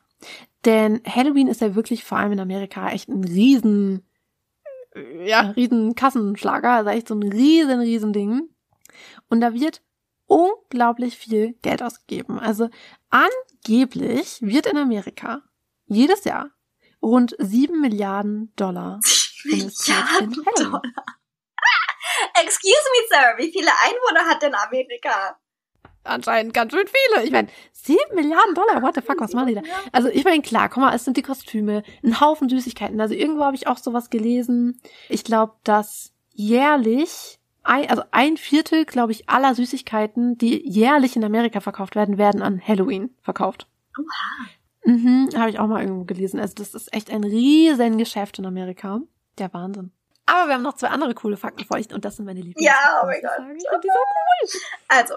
Denn 0.65 1.01
Halloween 1.05 1.47
ist 1.47 1.61
ja 1.61 1.75
wirklich 1.75 2.03
vor 2.03 2.17
allem 2.17 2.31
in 2.33 2.39
Amerika 2.39 2.89
echt 2.89 3.09
ein 3.09 3.23
riesen, 3.23 4.07
äh, 4.95 5.27
ja, 5.29 5.41
riesen 5.51 5.95
Kassenschlager. 5.95 6.71
Also 6.71 6.89
echt 6.89 7.07
so 7.09 7.15
ein 7.15 7.23
riesen, 7.23 7.79
riesen 7.81 8.13
Ding. 8.13 8.49
Und 9.29 9.41
da 9.41 9.53
wird 9.53 9.81
unglaublich 10.25 11.17
viel 11.17 11.53
Geld 11.61 11.83
ausgegeben. 11.83 12.39
Also 12.39 12.69
angeblich 13.09 14.41
wird 14.41 14.65
in 14.67 14.77
Amerika 14.77 15.41
jedes 15.85 16.23
Jahr 16.23 16.49
rund 17.03 17.35
sieben 17.37 17.81
Milliarden 17.81 18.53
Dollar 18.55 18.99
Milliarden. 19.45 20.43
Dollar. 20.55 20.81
Excuse 22.41 22.85
me, 22.91 23.07
Sir, 23.09 23.37
wie 23.37 23.51
viele 23.51 23.71
Einwohner 23.85 24.29
hat 24.29 24.41
denn 24.41 24.55
Amerika? 24.55 25.37
Anscheinend 26.05 26.53
ganz 26.53 26.73
schön 26.73 26.85
viele. 26.87 27.23
Ich 27.23 27.31
meine, 27.31 27.47
sieben 27.71 28.15
Milliarden 28.15 28.55
Dollar, 28.55 28.81
what 28.81 28.95
the 28.95 29.01
fuck, 29.01 29.21
was 29.21 29.33
machen 29.33 29.47
die 29.47 29.55
da? 29.55 29.61
Also 29.91 30.09
ich 30.09 30.23
meine, 30.25 30.41
klar, 30.41 30.69
guck 30.69 30.83
mal, 30.83 30.93
es 30.93 31.05
sind 31.05 31.15
die 31.15 31.21
Kostüme, 31.21 31.83
ein 32.03 32.19
Haufen 32.19 32.49
Süßigkeiten. 32.49 32.99
Also 32.99 33.13
irgendwo 33.13 33.43
habe 33.43 33.55
ich 33.55 33.67
auch 33.67 33.77
sowas 33.77 34.09
gelesen. 34.09 34.81
Ich 35.07 35.23
glaube, 35.23 35.53
dass 35.63 36.13
jährlich, 36.31 37.39
ein, 37.63 37.89
also 37.89 38.03
ein 38.11 38.35
Viertel, 38.35 38.85
glaube 38.85 39.13
ich, 39.13 39.29
aller 39.29 39.55
Süßigkeiten, 39.55 40.37
die 40.37 40.67
jährlich 40.67 41.15
in 41.15 41.23
Amerika 41.23 41.61
verkauft 41.61 41.95
werden, 41.95 42.17
werden 42.17 42.41
an 42.41 42.61
Halloween 42.65 43.15
verkauft. 43.21 43.67
Oha. 43.97 44.49
Mhm, 44.85 45.29
habe 45.35 45.49
ich 45.49 45.59
auch 45.59 45.67
mal 45.67 45.81
irgendwo 45.81 46.03
gelesen. 46.05 46.39
Also 46.39 46.55
das 46.55 46.73
ist 46.73 46.93
echt 46.93 47.09
ein 47.09 47.23
riesen 47.23 47.97
Geschäft 47.97 48.39
in 48.39 48.45
Amerika. 48.45 49.01
Der 49.37 49.53
Wahnsinn. 49.53 49.91
Aber 50.25 50.47
wir 50.47 50.53
haben 50.55 50.61
noch 50.61 50.75
zwei 50.75 50.87
andere 50.87 51.13
coole 51.13 51.37
Fakten 51.37 51.65
für 51.65 51.73
euch 51.73 51.93
und 51.93 52.05
das 52.05 52.15
sind 52.15 52.25
meine 52.25 52.41
Lieblings. 52.41 52.65
Ja, 52.65 53.01
oh 53.01 53.05
mein 53.05 53.21
Gott. 53.21 53.31
Ich 53.57 53.67
find 53.69 53.83
die 53.83 53.89
so 54.51 54.59
Also, 54.87 55.15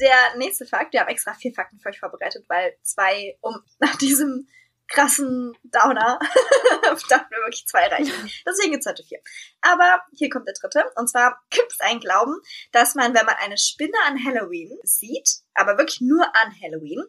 der 0.00 0.36
nächste 0.38 0.66
Fakt, 0.66 0.92
wir 0.92 1.00
haben 1.00 1.08
extra 1.08 1.34
vier 1.34 1.52
Fakten 1.52 1.78
für 1.78 1.90
euch 1.90 2.00
vorbereitet, 2.00 2.44
weil 2.48 2.74
zwei, 2.82 3.36
um 3.40 3.56
nach 3.78 3.96
diesem 3.96 4.48
krassen 4.88 5.56
Downer, 5.62 6.18
dachten 7.08 7.30
wir 7.30 7.38
wirklich 7.38 7.64
zwei 7.66 7.86
reichen. 7.86 8.12
Deswegen 8.46 8.72
gibt's 8.72 8.86
heute 8.86 9.04
vier. 9.04 9.20
Aber 9.60 10.02
hier 10.12 10.28
kommt 10.30 10.48
der 10.48 10.54
dritte. 10.60 10.90
Und 10.96 11.08
zwar 11.08 11.40
gibt 11.50 11.72
es 11.72 11.80
einen 11.80 12.00
Glauben, 12.00 12.34
dass 12.72 12.96
man, 12.96 13.14
wenn 13.14 13.24
man 13.24 13.36
eine 13.36 13.56
Spinne 13.56 13.96
an 14.08 14.22
Halloween 14.24 14.76
sieht, 14.82 15.42
aber 15.54 15.78
wirklich 15.78 16.00
nur 16.00 16.24
an 16.24 16.52
Halloween, 16.60 17.04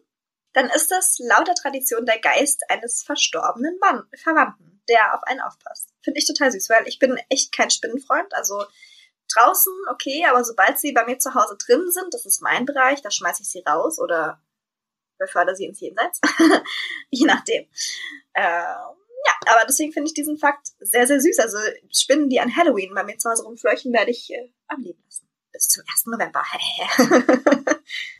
dann 0.52 0.68
ist 0.70 0.90
das 0.90 1.18
laut 1.18 1.48
der 1.48 1.54
Tradition 1.54 2.04
der 2.04 2.20
Geist 2.20 2.62
eines 2.68 3.02
verstorbenen 3.02 3.78
Mann, 3.80 4.06
Verwandten, 4.22 4.82
der 4.88 5.14
auf 5.14 5.22
einen 5.24 5.40
aufpasst. 5.40 5.94
Finde 6.02 6.18
ich 6.18 6.26
total 6.26 6.52
süß, 6.52 6.68
weil 6.68 6.86
ich 6.86 6.98
bin 6.98 7.18
echt 7.28 7.56
kein 7.56 7.70
Spinnenfreund. 7.70 8.34
Also 8.34 8.64
draußen, 9.34 9.72
okay, 9.90 10.24
aber 10.28 10.44
sobald 10.44 10.78
sie 10.78 10.92
bei 10.92 11.04
mir 11.06 11.18
zu 11.18 11.34
Hause 11.34 11.56
drin 11.56 11.90
sind, 11.90 12.12
das 12.12 12.26
ist 12.26 12.42
mein 12.42 12.66
Bereich, 12.66 13.00
da 13.02 13.10
schmeiße 13.10 13.42
ich 13.42 13.50
sie 13.50 13.62
raus 13.66 13.98
oder 13.98 14.42
befördere 15.18 15.56
sie 15.56 15.66
ins 15.66 15.80
Jenseits. 15.80 16.20
Je 17.10 17.26
nachdem. 17.26 17.66
Ähm, 18.34 18.96
ja, 19.24 19.32
aber 19.46 19.66
deswegen 19.68 19.92
finde 19.92 20.08
ich 20.08 20.14
diesen 20.14 20.36
Fakt 20.36 20.68
sehr, 20.80 21.06
sehr 21.06 21.20
süß. 21.20 21.38
Also 21.38 21.58
Spinnen, 21.92 22.28
die 22.28 22.40
an 22.40 22.54
Halloween 22.54 22.94
bei 22.94 23.04
mir 23.04 23.18
zu 23.18 23.30
Hause 23.30 23.44
rumfleuchen, 23.44 23.92
werde 23.92 24.10
ich 24.10 24.32
äh, 24.32 24.52
am 24.66 24.82
Leben 24.82 25.02
lassen. 25.04 25.28
Bis 25.52 25.68
zum 25.68 25.84
1. 25.90 26.06
November. 26.06 26.42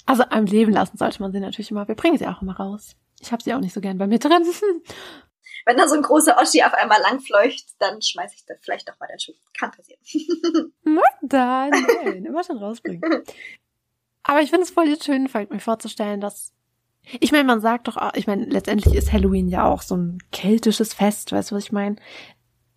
also 0.07 0.25
am 0.25 0.45
Leben 0.45 0.73
lassen 0.73 0.99
sollte 0.99 1.23
man 1.23 1.33
sie 1.33 1.41
natürlich 1.41 1.71
immer. 1.71 1.89
Wir 1.89 1.95
bringen 1.95 2.19
sie 2.19 2.27
auch 2.27 2.43
immer 2.43 2.57
raus. 2.57 2.97
Ich 3.21 3.33
habe 3.33 3.43
sie 3.43 3.55
auch 3.55 3.61
nicht 3.61 3.73
so 3.73 3.81
gern 3.81 3.99
bei 3.99 4.07
mir 4.07 4.19
drin. 4.19 4.45
Wenn 5.65 5.77
da 5.77 5.87
so 5.87 5.95
ein 5.95 6.03
großer 6.03 6.37
Oschi 6.39 6.63
auf 6.63 6.75
einmal 6.75 7.01
langfleucht, 7.01 7.67
dann 7.79 8.03
schmeiße 8.03 8.35
ich 8.35 8.45
da 8.47 8.55
vielleicht 8.61 8.89
doch 8.89 8.99
mal 8.99 9.07
den 9.07 9.21
Schuh. 9.21 9.33
Kann 9.57 9.71
passieren. 9.71 10.01
Magda, 10.83 11.69
nein, 11.69 12.25
immer 12.25 12.43
schon 12.43 12.59
rausbringen. 12.59 13.23
Aber 14.25 14.41
ich 14.41 14.51
finde 14.51 14.65
es 14.65 14.71
voll 14.71 15.01
schön, 15.01 15.29
mir 15.33 15.61
vorzustellen, 15.61 16.21
dass 16.21 16.53
ich 17.21 17.33
meine, 17.33 17.45
man 17.45 17.61
sagt 17.61 17.89
doch, 17.89 18.15
ich 18.15 18.27
meine, 18.27 18.45
letztendlich 18.45 18.95
ist 18.95 19.13
Halloween 19.13 19.49
ja 19.49 19.65
auch 19.65 19.83
so 19.83 19.97
ein 19.97 20.19
keltisches 20.31 20.95
Fest, 20.95 21.33
weißt 21.33 21.51
du, 21.51 21.57
was 21.57 21.65
ich 21.65 21.73
meine? 21.73 21.97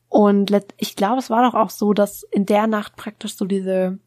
Und 0.09 0.51
ich 0.77 0.95
glaube, 0.95 1.19
es 1.19 1.29
war 1.29 1.43
doch 1.43 1.53
auch 1.53 1.69
so, 1.69 1.93
dass 1.93 2.23
in 2.23 2.45
der 2.45 2.67
Nacht 2.67 2.95
praktisch 2.95 3.35
so 3.35 3.45
diese 3.45 3.99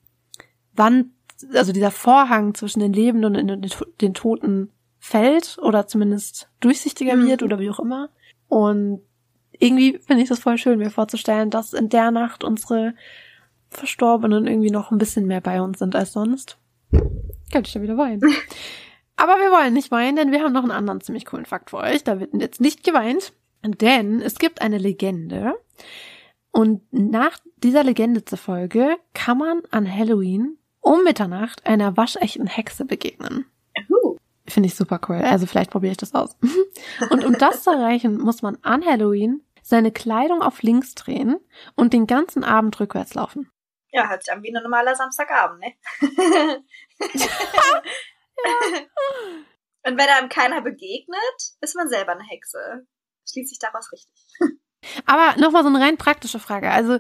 Wand, 0.78 1.08
also 1.52 1.72
dieser 1.72 1.90
Vorhang 1.90 2.54
zwischen 2.54 2.80
den 2.80 2.92
Lebenden 2.92 3.50
und 3.50 4.00
den 4.00 4.14
Toten 4.14 4.70
fällt 4.98 5.58
oder 5.60 5.86
zumindest 5.86 6.48
durchsichtiger 6.60 7.16
mhm. 7.16 7.26
wird 7.26 7.42
oder 7.42 7.58
wie 7.58 7.70
auch 7.70 7.80
immer. 7.80 8.10
Und 8.48 9.02
irgendwie 9.52 9.98
finde 9.98 10.22
ich 10.22 10.28
das 10.28 10.40
voll 10.40 10.58
schön, 10.58 10.78
mir 10.78 10.90
vorzustellen, 10.90 11.50
dass 11.50 11.72
in 11.72 11.88
der 11.88 12.10
Nacht 12.10 12.44
unsere 12.44 12.94
Verstorbenen 13.70 14.46
irgendwie 14.46 14.70
noch 14.70 14.90
ein 14.90 14.98
bisschen 14.98 15.26
mehr 15.26 15.40
bei 15.40 15.60
uns 15.60 15.78
sind 15.78 15.94
als 15.94 16.12
sonst. 16.12 16.58
Könnte 16.90 17.68
ich 17.68 17.72
da 17.72 17.82
wieder 17.82 17.96
weinen. 17.96 18.20
Aber 19.16 19.32
wir 19.38 19.50
wollen 19.50 19.74
nicht 19.74 19.90
weinen, 19.90 20.16
denn 20.16 20.30
wir 20.30 20.42
haben 20.42 20.52
noch 20.52 20.62
einen 20.62 20.70
anderen 20.70 21.00
ziemlich 21.00 21.26
coolen 21.26 21.44
Fakt 21.44 21.70
für 21.70 21.78
euch. 21.78 22.04
Da 22.04 22.20
wird 22.20 22.34
jetzt 22.34 22.60
nicht 22.60 22.84
geweint, 22.84 23.32
denn 23.64 24.20
es 24.20 24.38
gibt 24.38 24.62
eine 24.62 24.78
Legende. 24.78 25.54
Und 26.52 26.82
nach 26.92 27.38
dieser 27.56 27.82
Legende 27.82 28.24
zufolge 28.24 28.96
kann 29.14 29.38
man 29.38 29.62
an 29.70 29.92
Halloween 29.92 30.57
um 30.80 31.02
Mitternacht 31.04 31.66
einer 31.66 31.96
waschechten 31.96 32.46
Hexe 32.46 32.84
begegnen. 32.84 33.46
Finde 34.46 34.68
ich 34.68 34.74
super 34.74 35.00
cool. 35.08 35.16
Also 35.16 35.46
vielleicht 35.46 35.70
probiere 35.70 35.92
ich 35.92 35.98
das 35.98 36.14
aus. 36.14 36.36
Und 37.10 37.24
um 37.24 37.34
das 37.34 37.62
zu 37.62 37.70
erreichen, 37.70 38.18
muss 38.18 38.42
man 38.42 38.56
an 38.62 38.84
Halloween 38.84 39.42
seine 39.62 39.92
Kleidung 39.92 40.40
auf 40.40 40.62
links 40.62 40.94
drehen 40.94 41.38
und 41.74 41.92
den 41.92 42.06
ganzen 42.06 42.42
Abend 42.42 42.80
rückwärts 42.80 43.12
laufen. 43.12 43.50
Ja, 43.90 44.08
hört 44.08 44.24
sich 44.24 44.32
an 44.32 44.42
wie 44.42 44.48
ein 44.48 44.62
normaler 44.62 44.94
Samstagabend, 44.94 45.60
ne? 45.60 45.74
Und 49.84 49.96
wenn 49.98 50.08
einem 50.08 50.28
keiner 50.28 50.60
begegnet, 50.60 51.18
ist 51.60 51.76
man 51.76 51.88
selber 51.88 52.12
eine 52.12 52.24
Hexe. 52.24 52.86
Schließt 53.30 53.50
sich 53.50 53.58
daraus 53.58 53.90
richtig. 53.92 54.14
Aber 55.06 55.38
nochmal 55.38 55.62
so 55.62 55.68
eine 55.68 55.80
rein 55.80 55.96
praktische 55.96 56.38
Frage. 56.38 56.70
Also, 56.70 56.98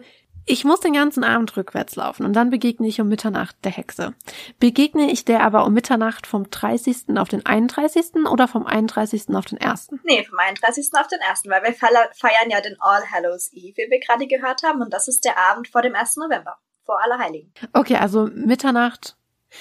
ich 0.48 0.64
muss 0.64 0.80
den 0.80 0.94
ganzen 0.94 1.24
Abend 1.24 1.56
rückwärts 1.56 1.96
laufen 1.96 2.24
und 2.24 2.32
dann 2.32 2.50
begegne 2.50 2.88
ich 2.88 3.00
um 3.00 3.08
Mitternacht 3.08 3.56
der 3.64 3.72
Hexe. 3.72 4.14
Begegne 4.58 5.10
ich 5.10 5.24
der 5.24 5.42
aber 5.42 5.64
um 5.64 5.72
Mitternacht 5.72 6.26
vom 6.26 6.50
30. 6.50 7.16
auf 7.16 7.28
den 7.28 7.44
31. 7.46 8.26
oder 8.30 8.48
vom 8.48 8.66
31. 8.66 9.34
auf 9.34 9.44
den 9.44 9.60
1.? 9.60 9.90
Nee, 10.04 10.24
vom 10.24 10.38
31. 10.38 10.90
auf 10.94 11.08
den 11.08 11.20
1., 11.20 11.44
weil 11.46 11.62
wir 11.62 11.74
feiern 11.74 12.50
ja 12.50 12.60
den 12.60 12.76
All 12.80 13.02
Hallows 13.10 13.52
Eve, 13.52 13.76
wie 13.76 13.90
wir 13.90 14.00
gerade 14.00 14.26
gehört 14.26 14.62
haben, 14.62 14.80
und 14.80 14.92
das 14.92 15.08
ist 15.08 15.24
der 15.24 15.38
Abend 15.38 15.68
vor 15.68 15.82
dem 15.82 15.94
1. 15.94 16.16
November, 16.16 16.56
vor 16.84 17.02
Allerheiligen. 17.02 17.52
Okay, 17.72 17.96
also 17.96 18.28
Mitternacht 18.34 19.18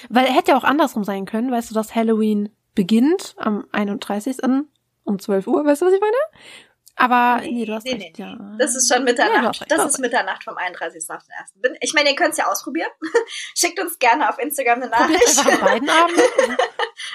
weil 0.10 0.26
er 0.26 0.34
hätte 0.34 0.52
ja 0.52 0.58
auch 0.58 0.64
andersrum 0.64 1.04
sein 1.04 1.26
können, 1.26 1.52
weißt 1.52 1.72
du, 1.72 1.76
dass 1.76 1.96
Halloween 1.96 2.50
beginnt 2.76 3.36
am 3.38 3.66
31. 3.72 4.38
um 5.04 5.20
12 5.20 5.48
Uhr, 5.48 5.66
weißt 5.66 5.82
du, 5.82 5.86
was 5.86 5.94
ich 5.94 6.02
meine? 6.02 6.16
Aber 7.00 7.42
nee, 7.42 7.52
nee 7.52 7.66
du 7.66 7.74
hast 7.74 7.84
nee, 7.84 7.94
recht, 7.94 8.18
nee. 8.18 8.26
ja. 8.26 8.36
Das 8.58 8.76
ist 8.76 8.92
schon 8.92 9.04
Mitternacht. 9.04 9.62
Nee, 9.62 9.68
das 9.70 9.86
ist 9.86 10.00
Mitternacht 10.00 10.44
vom 10.44 10.58
31. 10.58 11.04
auf 11.10 11.22
den 11.24 11.66
1. 11.66 11.78
Ich 11.82 11.94
meine, 11.94 12.10
ihr 12.10 12.16
könnt 12.16 12.32
es 12.32 12.38
ja 12.38 12.48
ausprobieren. 12.48 12.90
Schickt 13.56 13.80
uns 13.80 14.00
gerne 14.00 14.28
auf 14.30 14.40
Instagram 14.40 14.82
eine 14.82 14.90
Nachricht. 14.90 15.38
Probiert 15.38 15.62
an 15.62 15.66
beiden 15.66 15.90
Abenden. 15.90 16.24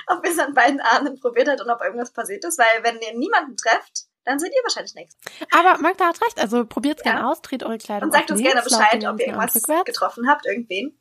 ob 0.06 0.24
ihr 0.24 0.30
es 0.30 0.38
an 0.38 0.54
beiden 0.54 0.80
Abenden 0.80 1.18
probiert 1.18 1.48
habt 1.48 1.60
und 1.60 1.68
ob 1.68 1.82
irgendwas 1.82 2.12
passiert 2.12 2.44
ist, 2.44 2.58
weil 2.58 2.82
wenn 2.82 3.00
ihr 3.00 3.18
niemanden 3.18 3.56
trefft, 3.56 4.04
dann 4.24 4.38
seid 4.38 4.52
ihr 4.54 4.62
wahrscheinlich 4.62 4.94
nichts. 4.94 5.16
Aber 5.50 5.82
Magda 5.82 6.06
hat 6.06 6.22
recht, 6.22 6.40
also 6.40 6.64
probiert 6.64 7.00
es 7.00 7.04
ja. 7.04 7.12
gerne 7.12 7.28
aus, 7.28 7.42
dreht 7.42 7.64
eure 7.64 7.78
Kleidung 7.78 8.08
Und 8.08 8.12
sagt 8.12 8.30
uns 8.30 8.40
links, 8.40 8.52
gerne 8.52 8.64
Bescheid, 8.64 9.04
ob 9.04 9.18
ihr 9.18 9.26
irgendwas 9.26 9.60
getroffen 9.84 10.28
habt, 10.28 10.46
irgendwen. 10.46 10.96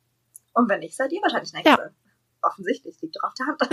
Und 0.54 0.68
wenn 0.70 0.80
nicht, 0.80 0.96
seid 0.96 1.12
ihr 1.12 1.22
wahrscheinlich 1.22 1.54
nächste. 1.54 1.70
Ja. 1.70 1.92
Offensichtlich, 2.42 3.00
liegt 3.02 3.16
doch 3.16 3.30
auf 3.30 3.36
der 3.36 3.46
Hand. 3.46 3.62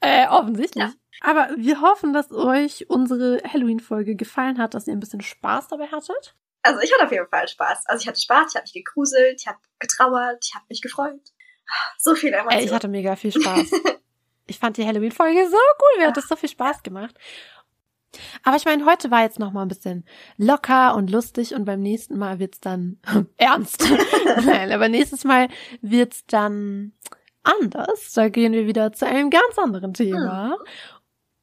äh, 0.00 0.26
offensichtlich. 0.28 0.84
Ja. 0.84 0.92
Aber 1.20 1.48
wir 1.56 1.80
hoffen, 1.80 2.12
dass 2.12 2.30
euch 2.32 2.88
unsere 2.88 3.42
Halloween-Folge 3.44 4.16
gefallen 4.16 4.58
hat, 4.58 4.74
dass 4.74 4.86
ihr 4.86 4.94
ein 4.94 5.00
bisschen 5.00 5.20
Spaß 5.20 5.68
dabei 5.68 5.86
hattet. 5.86 6.34
Also 6.62 6.80
ich 6.80 6.92
hatte 6.92 7.04
auf 7.04 7.12
jeden 7.12 7.28
Fall 7.28 7.48
Spaß. 7.48 7.86
Also 7.86 8.02
ich 8.02 8.08
hatte 8.08 8.20
Spaß, 8.20 8.48
ich 8.50 8.54
habe 8.56 8.64
mich 8.64 8.72
gegruselt, 8.72 9.40
ich 9.40 9.46
habe 9.46 9.58
getrauert, 9.78 10.44
ich 10.44 10.54
habe 10.54 10.64
mich 10.68 10.82
gefreut. 10.82 11.20
So 11.98 12.14
viele 12.14 12.36
Emotionen. 12.36 12.60
Ey, 12.60 12.66
ich 12.66 12.72
hatte 12.72 12.88
mega 12.88 13.16
viel 13.16 13.32
Spaß. 13.32 13.70
ich 14.46 14.58
fand 14.58 14.76
die 14.76 14.86
Halloween-Folge 14.86 15.46
so 15.48 15.56
cool, 15.56 15.98
mir 15.98 16.08
hat 16.08 16.16
das 16.16 16.28
so 16.28 16.36
viel 16.36 16.48
Spaß 16.48 16.82
gemacht. 16.82 17.14
Aber 18.42 18.56
ich 18.56 18.64
meine, 18.64 18.84
heute 18.86 19.10
war 19.10 19.22
jetzt 19.22 19.38
noch 19.38 19.52
mal 19.52 19.62
ein 19.62 19.68
bisschen 19.68 20.04
locker 20.36 20.94
und 20.96 21.10
lustig 21.10 21.54
und 21.54 21.64
beim 21.64 21.80
nächsten 21.80 22.18
Mal 22.18 22.38
wird's 22.38 22.60
dann 22.60 22.98
ernst. 23.36 23.88
Nein, 24.44 24.72
aber 24.72 24.88
nächstes 24.88 25.24
Mal 25.24 25.48
wird's 25.80 26.26
dann 26.26 26.92
anders. 27.42 28.12
Da 28.12 28.28
gehen 28.28 28.52
wir 28.52 28.66
wieder 28.66 28.92
zu 28.92 29.06
einem 29.06 29.30
ganz 29.30 29.58
anderen 29.58 29.94
Thema. 29.94 30.56
Hm. 30.56 30.66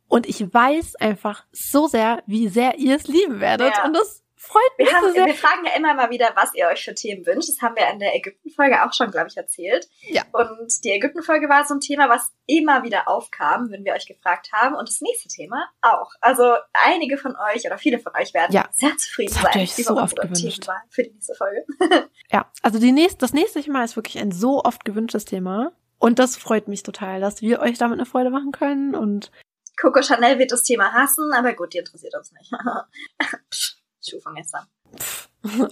Und 0.08 0.28
ich 0.28 0.42
weiß 0.54 0.96
einfach 0.96 1.46
so 1.52 1.88
sehr, 1.88 2.24
wie 2.26 2.48
sehr 2.48 2.78
ihr 2.78 2.96
es 2.96 3.08
lieben 3.08 3.40
werdet. 3.40 3.76
Ja. 3.76 3.86
Und 3.86 3.94
das 3.94 4.24
freut 4.38 4.78
mich 4.78 4.88
wir 4.88 4.96
haben, 4.96 5.08
so 5.08 5.14
sehr. 5.14 5.26
Wir 5.26 5.34
fragen 5.34 5.66
ja 5.66 5.76
immer 5.76 5.94
mal 5.94 6.10
wieder, 6.10 6.32
was 6.36 6.54
ihr 6.54 6.68
euch 6.68 6.84
für 6.84 6.96
Themen 6.96 7.26
wünscht. 7.26 7.50
Das 7.50 7.62
haben 7.62 7.76
wir 7.76 7.88
in 7.92 8.00
der 8.00 8.16
Ägypten-Folge 8.16 8.86
auch 8.86 8.94
schon, 8.94 9.12
glaube 9.12 9.28
ich, 9.30 9.38
erzählt. 9.38 9.88
Ja. 10.10 10.24
Und 10.32 10.84
die 10.84 10.92
Ägypten-Folge 10.92 11.50
war 11.50 11.66
so 11.66 11.74
ein 11.74 11.82
Thema, 11.82 12.10
was 12.10 12.32
immer 12.46 12.84
wieder 12.84 13.08
aufkam, 13.08 13.70
wenn 13.72 13.84
wir 13.84 13.94
euch 13.94 14.08
gefragt 14.08 14.52
haben. 14.54 14.76
Und 14.76 14.88
das 14.88 15.02
nächste 15.02 15.28
Thema 15.28 15.68
auch. 15.82 16.12
Also 16.22 16.56
einige 16.74 17.18
von 17.18 17.36
euch 17.54 17.66
oder 17.66 17.78
viele 17.78 18.00
von 18.00 18.14
euch 18.16 18.34
werden 18.34 18.54
ja. 18.54 18.66
sehr 18.72 18.96
zufrieden 18.98 19.34
das 19.34 19.44
sein. 19.44 19.52
Ihr 19.56 19.62
euch 19.62 19.76
so 19.76 19.98
oft 19.98 20.16
gewünscht. 20.16 20.66
Für 20.90 21.04
die 21.04 21.12
nächste 21.12 21.36
Folge. 21.36 21.66
ja, 22.32 22.50
also 22.62 22.80
die 22.80 22.92
nächste, 22.92 23.20
das 23.20 23.34
nächste 23.34 23.62
Thema 23.62 23.84
ist 23.84 23.96
wirklich 23.96 24.20
ein 24.20 24.32
so 24.32 24.64
oft 24.64 24.86
gewünschtes 24.86 25.26
Thema. 25.26 25.74
Und 26.00 26.20
das 26.20 26.38
freut 26.38 26.68
mich 26.68 26.84
total, 26.84 27.20
dass 27.20 27.42
wir 27.42 27.60
euch 27.60 27.78
damit 27.80 27.98
eine 27.98 28.06
Freude 28.06 28.30
machen 28.30 28.52
können 28.52 28.94
und 28.94 29.32
Coco 29.80 30.02
Chanel 30.02 30.40
wird 30.40 30.52
das 30.52 30.64
Thema 30.64 30.92
hassen, 30.92 31.32
aber 31.34 31.54
gut, 31.54 31.74
die 31.74 31.78
interessiert 31.78 32.16
uns 32.16 32.32
nicht. 32.32 32.52
Schuh 34.04 34.20
von 34.20 34.36
gestern. 34.36 34.66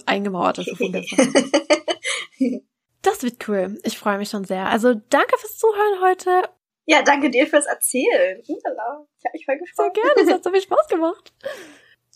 Eingemauerte 0.06 0.62
Schuh 0.62 0.76
von 0.76 0.92
gestern. 0.92 1.32
das 3.02 3.22
wird 3.22 3.48
cool. 3.48 3.78
Ich 3.82 3.98
freue 3.98 4.18
mich 4.18 4.30
schon 4.30 4.44
sehr. 4.44 4.66
Also 4.66 4.94
danke 4.94 5.36
fürs 5.38 5.58
Zuhören 5.58 6.00
heute. 6.02 6.48
Ja, 6.84 7.02
danke 7.02 7.30
dir 7.30 7.48
fürs 7.48 7.66
Erzählen. 7.66 8.40
Ich 8.42 8.64
habe 8.64 9.32
mich 9.32 9.44
voll 9.44 9.58
gefreut. 9.58 9.94
Sehr 9.94 10.04
gerne, 10.04 10.22
es 10.22 10.32
hat 10.32 10.44
so 10.44 10.50
viel 10.50 10.62
Spaß 10.62 10.86
gemacht. 10.88 11.32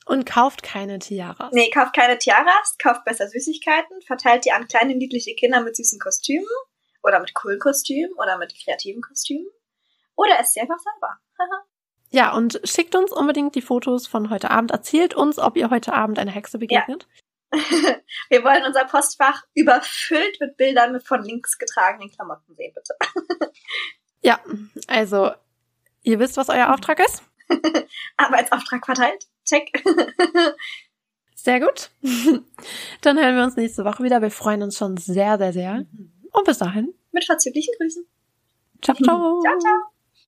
Und 0.06 0.26
kauft 0.26 0.62
keine 0.62 0.98
Tiaras. 0.98 1.52
Nee, 1.52 1.70
kauft 1.70 1.94
keine 1.94 2.18
Tiaras, 2.18 2.76
kauft 2.78 3.04
besser 3.04 3.28
Süßigkeiten, 3.28 4.00
verteilt 4.02 4.44
die 4.44 4.52
an 4.52 4.68
kleine 4.68 4.94
niedliche 4.94 5.34
Kinder 5.34 5.60
mit 5.60 5.76
süßen 5.76 5.98
Kostümen 5.98 6.46
oder 7.02 7.20
mit 7.20 7.34
coolen 7.34 7.58
Kostümen 7.58 8.12
oder 8.14 8.38
mit 8.38 8.54
kreativen 8.64 9.02
Kostümen. 9.02 9.48
Oder 10.16 10.38
esst 10.38 10.54
sie 10.54 10.60
einfach 10.60 10.78
selber. 10.78 11.18
Ja, 12.10 12.34
und 12.34 12.60
schickt 12.64 12.94
uns 12.96 13.12
unbedingt 13.12 13.54
die 13.54 13.62
Fotos 13.62 14.06
von 14.06 14.30
heute 14.30 14.50
Abend. 14.50 14.72
Erzählt 14.72 15.14
uns, 15.14 15.38
ob 15.38 15.56
ihr 15.56 15.70
heute 15.70 15.92
Abend 15.92 16.18
eine 16.18 16.32
Hexe 16.32 16.58
begegnet. 16.58 17.06
Ja. 17.52 17.60
Wir 18.28 18.44
wollen 18.44 18.64
unser 18.64 18.84
Postfach 18.84 19.44
überfüllt 19.54 20.38
mit 20.40 20.56
Bildern 20.56 21.00
von 21.00 21.22
links 21.22 21.58
getragenen 21.58 22.10
Klamotten 22.10 22.54
sehen, 22.54 22.72
bitte. 22.74 23.50
ja, 24.22 24.40
also 24.88 25.32
ihr 26.02 26.18
wisst, 26.18 26.36
was 26.36 26.48
euer 26.48 26.72
Auftrag 26.72 27.00
ist. 27.00 27.22
Arbeitsauftrag 28.16 28.84
verteilt. 28.84 29.26
Check. 29.44 29.72
Sehr 31.34 31.58
gut. 31.58 31.90
Dann 33.00 33.18
hören 33.18 33.36
wir 33.36 33.44
uns 33.44 33.56
nächste 33.56 33.84
Woche 33.84 34.04
wieder. 34.04 34.20
Wir 34.20 34.30
freuen 34.30 34.62
uns 34.62 34.76
schon 34.76 34.96
sehr, 34.96 35.38
sehr, 35.38 35.52
sehr. 35.52 35.74
Mhm. 35.74 36.12
Und 36.32 36.44
bis 36.44 36.58
dahin. 36.58 36.94
Mit 37.12 37.24
verzüglichen 37.24 37.74
Grüßen. 37.78 38.06
Ciao, 38.82 38.96
ciao. 38.96 39.40
ciao, 39.40 39.58
ciao. 39.58 39.99